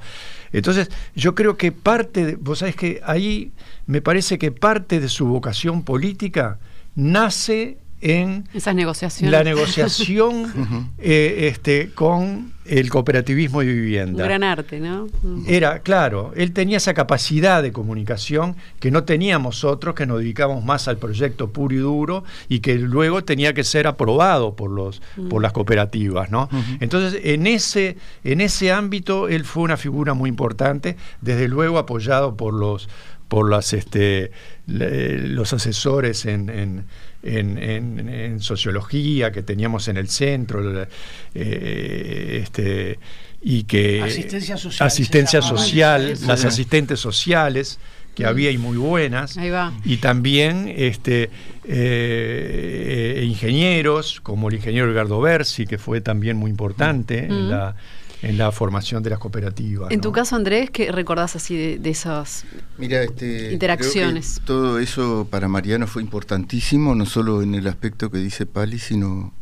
Entonces, 0.52 0.90
yo 1.16 1.36
creo 1.36 1.58
que 1.58 1.72
parte, 1.72 2.26
de, 2.26 2.36
vos 2.38 2.60
sabés 2.60 2.76
que 2.76 3.02
ahí 3.06 3.52
me 3.86 4.02
parece 4.02 4.40
que 4.40 4.52
parte 4.52 5.00
de 5.00 5.10
su 5.10 5.28
vocación 5.28 5.84
política 5.84 6.58
nace 6.96 7.78
en 8.02 8.48
Esas 8.54 8.76
negociaciones. 8.76 9.32
la 9.32 9.44
negociación 9.44 10.92
eh, 11.00 11.50
este, 11.52 11.92
con 11.94 12.54
el 12.70 12.90
cooperativismo 12.90 13.62
de 13.62 13.66
vivienda. 13.66 14.24
Un 14.24 14.30
gran 14.30 14.44
arte, 14.44 14.80
¿no? 14.80 15.08
Era, 15.48 15.80
claro, 15.80 16.34
él 16.36 16.54
tenía 16.54 16.78
esa 16.78 16.94
capacidad 16.94 17.64
de 17.64 17.72
comunicación 17.72 18.56
que 18.80 18.92
no 18.92 19.06
teníamos 19.06 19.64
otros, 19.64 19.96
que 19.96 20.06
nos 20.06 20.20
dedicamos 20.20 20.64
más 20.64 20.88
al 20.88 20.98
proyecto 20.98 21.50
puro 21.50 21.74
y 21.74 21.80
duro 21.80 22.24
y 22.48 22.60
que 22.60 22.76
luego 22.76 23.24
tenía 23.24 23.54
que 23.54 23.64
ser 23.64 23.88
aprobado 23.88 24.56
por, 24.56 24.70
los, 24.70 25.02
por 25.30 25.42
las 25.42 25.52
cooperativas, 25.52 26.30
¿no? 26.30 26.48
Entonces, 26.80 27.20
en 27.24 27.48
ese, 27.48 27.98
en 28.24 28.40
ese 28.40 28.72
ámbito, 28.72 29.28
él 29.28 29.46
fue 29.46 29.64
una 29.64 29.78
figura 29.78 30.14
muy 30.14 30.30
importante, 30.30 30.96
desde 31.22 31.48
luego 31.48 31.80
apoyado 31.80 32.36
por 32.36 32.54
los, 32.54 32.88
por 33.30 33.50
las, 33.50 33.72
este, 33.72 34.32
los 34.68 35.54
asesores 35.54 36.26
en 36.26 36.86
en, 37.24 38.40
sociología 38.40 39.32
que 39.32 39.44
teníamos 39.44 39.88
en 39.88 39.98
el 39.98 40.08
centro, 40.08 40.88
eh, 41.34 42.40
este, 42.44 43.00
y 43.42 43.64
que 43.64 44.02
asistencia 44.02 44.58
social, 44.58 44.88
asistencia 44.88 45.42
social 45.42 46.14
las 46.26 46.46
asistentes 46.46 47.00
sociales 47.00 47.80
que 48.16 48.26
había 48.26 48.52
y 48.52 48.58
muy 48.58 48.78
buenas. 48.78 49.38
Y 49.86 49.98
también 49.98 50.74
este 50.76 51.30
eh, 51.66 53.24
ingenieros 53.26 54.20
como 54.22 54.50
el 54.50 54.56
ingeniero 54.56 54.92
Edgardo 54.92 55.22
Bersi 55.22 55.66
que 55.66 55.78
fue 55.78 56.02
también 56.02 56.36
muy 56.38 56.50
importante 56.50 57.26
en 57.26 57.50
la 57.50 57.76
en 58.22 58.38
la 58.38 58.52
formación 58.52 59.02
de 59.04 59.12
las 59.12 59.20
cooperativas. 59.20 59.92
En 59.92 60.02
tu 60.02 60.12
caso, 60.12 60.36
Andrés, 60.36 60.70
¿qué 60.72 60.92
recordás 60.92 61.36
así 61.36 61.78
de, 61.78 61.90
esas 61.90 62.46
Mira, 62.78 63.02
este, 63.04 63.54
interacciones? 63.54 64.42
todo 64.46 64.80
eso 64.80 65.28
para 65.30 65.48
Mariano 65.48 65.88
fue 65.88 66.02
importantísimo, 66.02 66.96
no 66.96 67.06
solo 67.06 67.42
en 67.42 67.56
el 67.56 67.68
aspecto 67.68 68.12
que 68.12 68.18
dice 68.18 68.46
Pali, 68.46 68.80
sino 68.80 69.34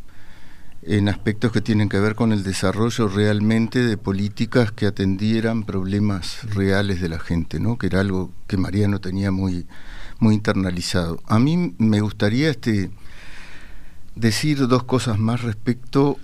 en 0.84 1.10
aspectos 1.10 1.52
que 1.52 1.62
tienen 1.62 1.90
que 1.90 2.00
ver 2.00 2.16
con 2.16 2.32
el 2.32 2.44
desarrollo 2.44 3.08
realmente 3.08 3.84
de 3.84 3.98
políticas 3.98 4.72
que 4.72 4.86
atendieran 4.86 5.64
problemas 5.64 6.44
reales 6.54 7.02
de 7.02 7.10
la 7.10 7.20
gente, 7.20 7.60
¿no? 7.60 7.78
que 7.78 7.88
era 7.88 8.00
algo 8.00 8.32
que 8.48 8.58
Mariano 8.58 9.00
tenía 9.02 9.32
muy, 9.32 9.66
muy 10.20 10.36
internalizado. 10.36 11.20
A 11.26 11.40
mí 11.40 11.76
me 11.78 12.00
gustaría 12.00 12.50
este, 12.50 12.90
decir 14.16 14.68
dos 14.68 14.84
cosas 14.84 15.20
más 15.20 15.42
respecto 15.42 16.18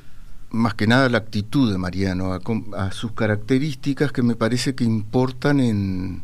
más 0.54 0.76
que 0.76 0.86
nada 0.86 1.10
la 1.10 1.18
actitud 1.18 1.72
de 1.72 1.80
Mariano, 1.80 2.40
a, 2.78 2.92
sus 2.92 3.12
características 3.14 4.12
que 4.12 4.22
me 4.22 4.36
parece 4.36 4.76
que 4.76 4.84
importan 4.84 5.60
en 5.60 6.24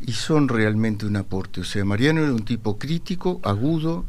y 0.00 0.12
son 0.12 0.48
realmente 0.48 1.06
un 1.06 1.16
aporte. 1.16 1.60
O 1.60 1.64
sea, 1.64 1.84
Mariano 1.84 2.20
era 2.20 2.32
un 2.32 2.44
tipo 2.44 2.78
crítico, 2.78 3.40
agudo, 3.44 4.04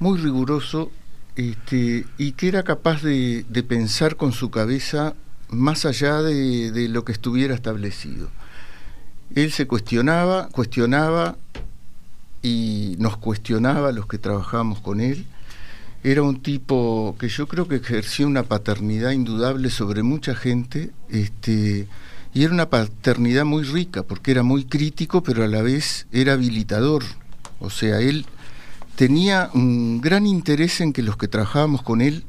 muy 0.00 0.18
riguroso, 0.18 0.90
este, 1.36 2.06
y 2.16 2.32
que 2.32 2.48
era 2.48 2.64
capaz 2.64 3.02
de, 3.02 3.44
pensar 3.68 4.16
con 4.16 4.32
su 4.32 4.50
cabeza 4.50 5.14
más 5.48 5.84
allá 5.84 6.22
de, 6.22 6.72
de 6.72 6.88
lo 6.88 7.04
que 7.04 7.12
estuviera 7.12 7.54
establecido. 7.54 8.30
Él 9.34 9.52
se 9.52 9.66
cuestionaba, 9.66 10.48
cuestionaba 10.48 11.36
y 12.42 12.96
nos 12.98 13.18
cuestionaba 13.18 13.90
a 13.90 13.92
los 13.92 14.06
que 14.06 14.18
trabajábamos 14.18 14.80
con 14.80 15.00
él 15.00 15.26
era 16.06 16.22
un 16.22 16.40
tipo 16.40 17.16
que 17.18 17.28
yo 17.28 17.48
creo 17.48 17.66
que 17.66 17.76
ejercía 17.76 18.28
una 18.28 18.44
paternidad 18.44 19.10
indudable 19.10 19.70
sobre 19.70 20.04
mucha 20.04 20.36
gente, 20.36 20.92
este, 21.10 21.88
y 22.32 22.44
era 22.44 22.52
una 22.52 22.70
paternidad 22.70 23.44
muy 23.44 23.64
rica, 23.64 24.04
porque 24.04 24.30
era 24.30 24.44
muy 24.44 24.66
crítico, 24.66 25.24
pero 25.24 25.42
a 25.42 25.48
la 25.48 25.62
vez 25.62 26.06
era 26.12 26.34
habilitador. 26.34 27.02
O 27.58 27.70
sea, 27.70 27.98
él 27.98 28.24
tenía 28.94 29.50
un 29.52 30.00
gran 30.00 30.28
interés 30.28 30.80
en 30.80 30.92
que 30.92 31.02
los 31.02 31.16
que 31.16 31.26
trabajábamos 31.26 31.82
con 31.82 32.00
él 32.00 32.22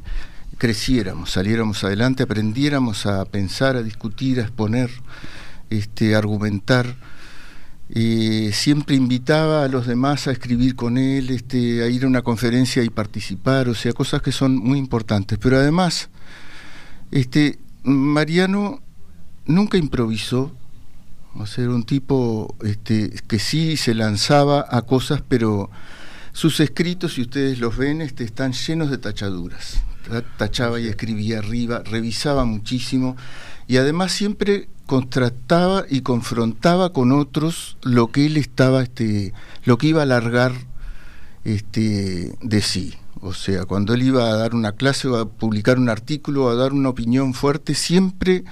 creciéramos, 0.58 1.30
saliéramos 1.30 1.84
adelante, 1.84 2.24
aprendiéramos 2.24 3.06
a 3.06 3.26
pensar, 3.26 3.76
a 3.76 3.84
discutir, 3.84 4.40
a 4.40 4.44
exponer, 4.44 4.90
este, 5.70 6.16
a 6.16 6.18
argumentar 6.18 6.96
siempre 7.94 8.96
invitaba 8.96 9.64
a 9.64 9.68
los 9.68 9.88
demás 9.88 10.28
a 10.28 10.32
escribir 10.32 10.76
con 10.76 10.98
él, 10.98 11.30
este, 11.30 11.84
a 11.84 11.88
ir 11.88 12.04
a 12.04 12.08
una 12.08 12.22
conferencia 12.22 12.84
y 12.84 12.90
participar, 12.90 13.70
o 13.70 13.76
sea, 13.76 13.94
cosas 13.94 14.22
que 14.22 14.32
son 14.32 14.58
muy 14.58 14.78
importantes. 14.78 15.38
Pero 15.42 15.58
además, 15.58 16.10
este, 17.12 17.60
Mariano 17.84 18.82
nunca 19.46 19.78
improvisó, 19.78 20.52
o 21.36 21.46
sea, 21.46 21.64
era 21.64 21.74
un 21.74 21.84
tipo 21.84 22.56
este, 22.64 23.12
que 23.28 23.40
sí 23.40 23.78
se 23.78 23.94
lanzaba 23.94 24.66
a 24.70 24.82
cosas, 24.82 25.24
pero 25.28 25.70
sus 26.34 26.60
escritos, 26.60 27.14
si 27.14 27.22
ustedes 27.22 27.60
los 27.60 27.78
ven, 27.78 28.02
este, 28.02 28.24
están 28.24 28.54
llenos 28.54 28.90
de 28.90 28.98
tachaduras. 28.98 29.82
Tachaba 30.38 30.80
y 30.80 30.88
escribía 30.88 31.40
arriba, 31.40 31.82
revisaba 31.84 32.46
muchísimo 32.46 33.18
y 33.68 33.76
además 33.76 34.14
siempre 34.14 34.70
contrastaba 34.88 35.86
y 35.88 36.02
confrontaba 36.02 36.92
con 36.92 37.12
otros 37.12 37.78
lo 37.84 38.08
que 38.08 38.26
él 38.26 38.38
estaba, 38.38 38.82
este, 38.82 39.34
lo 39.66 39.78
que 39.78 39.88
iba 39.88 40.00
a 40.00 40.04
alargar 40.04 40.54
este, 41.44 42.36
de 42.42 42.62
sí. 42.62 42.96
O 43.22 43.34
sea, 43.34 43.66
cuando 43.66 43.94
él 43.94 44.04
iba 44.04 44.30
a 44.30 44.36
dar 44.36 44.56
una 44.56 44.72
clase 44.72 45.08
o 45.08 45.18
a 45.18 45.30
publicar 45.30 45.78
un 45.78 45.90
artículo 45.90 46.46
o 46.46 46.50
a 46.50 46.56
dar 46.56 46.74
una 46.74 46.90
opinión 46.90 47.34
fuerte, 47.34 47.76
siempre 47.76 48.44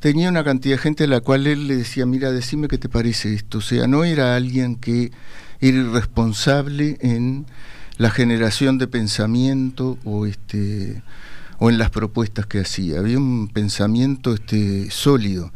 tenía 0.00 0.28
una 0.28 0.44
cantidad 0.44 0.76
de 0.76 0.82
gente 0.82 1.04
a 1.04 1.06
la 1.06 1.20
cual 1.20 1.46
él 1.46 1.68
le 1.68 1.76
decía, 1.76 2.06
mira, 2.06 2.32
decime 2.32 2.68
qué 2.68 2.76
te 2.76 2.88
parece 2.88 3.32
esto. 3.32 3.58
O 3.58 3.62
sea, 3.62 3.86
no 3.86 4.04
era 4.04 4.36
alguien 4.36 4.76
que 4.76 5.12
era 5.60 5.78
irresponsable 5.78 6.98
en 7.00 7.46
la 7.96 8.10
generación 8.10 8.78
de 8.78 8.88
pensamiento 8.88 9.96
o 10.04 10.26
este 10.26 11.02
o 11.58 11.70
en 11.70 11.78
las 11.78 11.90
propuestas 11.90 12.46
que 12.46 12.60
hacía. 12.60 12.98
Había 12.98 13.18
un 13.18 13.48
pensamiento 13.48 14.34
este, 14.34 14.90
sólido. 14.90 15.52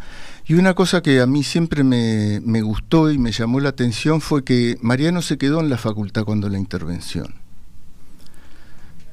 Y 0.48 0.54
una 0.54 0.72
cosa 0.72 1.02
que 1.02 1.20
a 1.20 1.26
mí 1.26 1.44
siempre 1.44 1.84
me, 1.84 2.62
gustó 2.62 3.10
y 3.10 3.18
me 3.18 3.32
llamó 3.32 3.60
la 3.60 3.68
atención 3.68 4.22
fue 4.22 4.44
que 4.44 4.78
Mariano 4.80 5.20
se 5.20 5.36
quedó 5.36 5.60
en 5.60 5.68
la 5.68 5.76
facultad 5.76 6.24
cuando 6.24 6.48
la 6.48 6.56
intervención. 6.56 7.34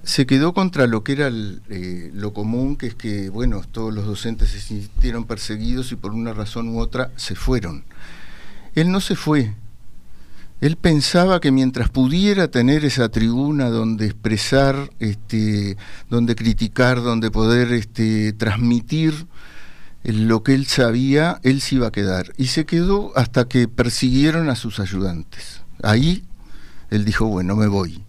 Se 0.03 0.25
quedó 0.25 0.53
contra 0.53 0.87
lo 0.87 1.03
que 1.03 1.11
era 1.11 1.29
eh, 1.29 2.09
lo 2.13 2.31
común, 2.31 2.77
que 2.77 2.87
es 2.87 2.95
que, 2.95 3.29
bueno, 3.29 3.61
todos 3.69 3.93
los 3.93 4.05
docentes 4.05 4.51
se 4.51 4.61
sintieron 4.61 5.25
perseguidos 5.25 5.91
y 5.91 5.97
por 5.97 6.13
una 6.13 6.31
razón 6.31 6.69
u 6.69 6.79
otra 6.79 7.11
se 7.17 7.35
fueron. 7.35 7.83
Él 8.73 8.89
no 8.89 9.01
se 9.01 9.17
fue, 9.17 9.55
él 10.61 10.77
pensaba 10.77 11.41
que 11.41 11.51
mientras 11.51 11.89
pudiera 11.89 12.47
tener 12.47 12.85
esa 12.85 13.09
tribuna 13.09 13.69
donde 13.69 14.05
expresar, 14.05 14.89
este, 14.99 15.75
donde 16.09 16.35
criticar, 16.35 17.01
donde 17.01 17.29
poder 17.29 17.73
este, 17.73 18.31
transmitir 18.31 19.27
lo 20.13 20.43
que 20.43 20.53
él 20.53 20.67
sabía, 20.67 21.39
él 21.43 21.61
se 21.61 21.75
iba 21.75 21.87
a 21.87 21.91
quedar. 21.91 22.33
Y 22.37 22.47
se 22.47 22.65
quedó 22.65 23.11
hasta 23.15 23.47
que 23.47 23.67
persiguieron 23.67 24.49
a 24.49 24.55
sus 24.55 24.79
ayudantes. 24.79 25.61
Ahí 25.81 26.23
él 26.89 27.05
dijo, 27.05 27.25
bueno, 27.25 27.55
me 27.55 27.67
voy. 27.67 28.03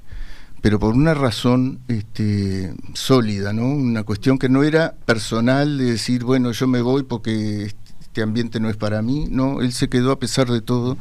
Pero 0.61 0.79
por 0.79 0.95
una 0.95 1.15
razón 1.15 1.81
este, 1.89 2.75
sólida, 2.95 3.53
¿no? 3.53 3.67
Una 3.69 4.03
cuestión 4.03 4.39
que 4.39 4.49
no 4.49 4.63
era 4.63 4.95
personal 5.05 5.79
de 5.79 5.93
decir, 5.93 6.25
bueno, 6.25 6.53
yo 6.53 6.67
me 6.67 6.83
voy 6.83 7.05
porque 7.05 7.73
este 8.01 8.23
ambiente 8.23 8.61
no 8.61 8.69
es 8.69 8.77
para 8.77 9.03
mí. 9.03 9.27
No, 9.31 9.61
él 9.61 9.73
se 9.73 9.89
quedó 9.89 10.13
a 10.13 10.19
pesar 10.19 10.49
de 10.49 10.61
todo 10.61 10.97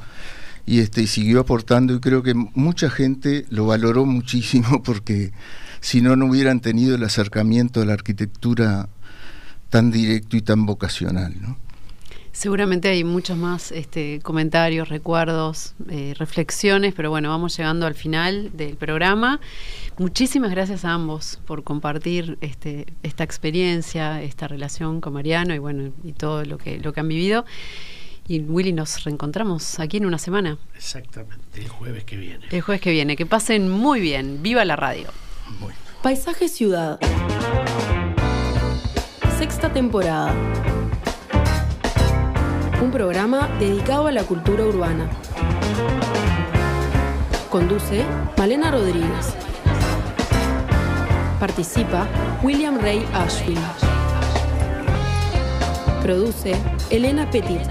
y 0.65 0.79
este 0.79 1.05
siguió 1.07 1.39
aportando 1.39 1.93
y 1.93 1.99
creo 1.99 2.23
que 2.23 2.33
mucha 2.33 2.89
gente 2.89 3.45
lo 3.49 3.67
valoró 3.67 4.05
muchísimo 4.05 4.81
porque 4.85 5.31
si 5.79 6.01
no 6.01 6.15
no 6.15 6.25
hubieran 6.25 6.59
tenido 6.59 6.95
el 6.95 7.03
acercamiento 7.03 7.81
a 7.81 7.85
la 7.85 7.93
arquitectura 7.93 8.89
tan 9.69 9.91
directo 9.91 10.37
y 10.37 10.41
tan 10.41 10.65
vocacional 10.65 11.33
¿no? 11.41 11.57
Seguramente 12.35 12.89
hay 12.89 13.05
muchos 13.05 13.37
más 13.37 13.71
este, 13.71 14.19
comentarios, 14.21 14.89
recuerdos, 14.89 15.73
eh, 15.89 16.13
reflexiones, 16.17 16.93
pero 16.93 17.09
bueno, 17.09 17.29
vamos 17.29 17.55
llegando 17.55 17.85
al 17.85 17.95
final 17.95 18.51
del 18.51 18.75
programa. 18.75 19.39
Muchísimas 19.97 20.51
gracias 20.51 20.83
a 20.83 20.91
ambos 20.91 21.39
por 21.45 21.63
compartir 21.63 22.37
este, 22.41 22.87
esta 23.03 23.23
experiencia, 23.23 24.21
esta 24.21 24.49
relación 24.49 24.99
con 24.99 25.13
Mariano 25.13 25.55
y 25.55 25.59
bueno, 25.59 25.93
y 26.03 26.11
todo 26.11 26.43
lo 26.43 26.57
que, 26.57 26.77
lo 26.77 26.91
que 26.91 26.99
han 26.99 27.07
vivido. 27.07 27.45
Y 28.27 28.41
Willy, 28.41 28.73
nos 28.73 29.05
reencontramos 29.05 29.79
aquí 29.79 29.95
en 29.95 30.05
una 30.05 30.17
semana. 30.17 30.57
Exactamente, 30.75 31.61
el 31.61 31.69
jueves 31.69 32.03
que 32.03 32.17
viene. 32.17 32.45
El 32.51 32.59
jueves 32.59 32.81
que 32.81 32.91
viene. 32.91 33.15
Que 33.15 33.25
pasen 33.25 33.69
muy 33.69 34.01
bien. 34.01 34.43
Viva 34.43 34.65
la 34.65 34.75
radio. 34.75 35.07
Paisaje 36.01 36.49
Ciudad. 36.49 36.99
Sexta 39.37 39.67
temporada. 39.69 40.33
Un 42.81 42.89
programa 42.89 43.49
dedicado 43.59 44.07
a 44.07 44.11
la 44.13 44.23
cultura 44.23 44.63
urbana. 44.63 45.09
Conduce 47.49 48.05
Malena 48.37 48.71
Rodríguez. 48.71 49.35
Participa 51.37 52.07
William 52.43 52.79
Ray 52.79 53.05
Ashfield. 53.13 53.59
Produce 56.01 56.55
Elena 56.89 57.29
Petit. 57.29 57.67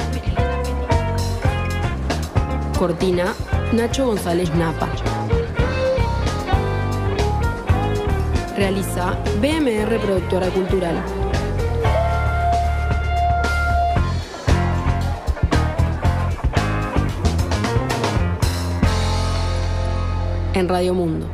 Cortina, 2.79 3.33
Nacho 3.73 4.05
González 4.05 4.55
Napa. 4.55 4.89
Realiza 8.55 9.17
BMR 9.41 9.99
Productora 9.99 10.49
Cultural. 10.51 11.24
En 20.55 20.69
Radio 20.69 20.95
Mundo. 20.95 21.34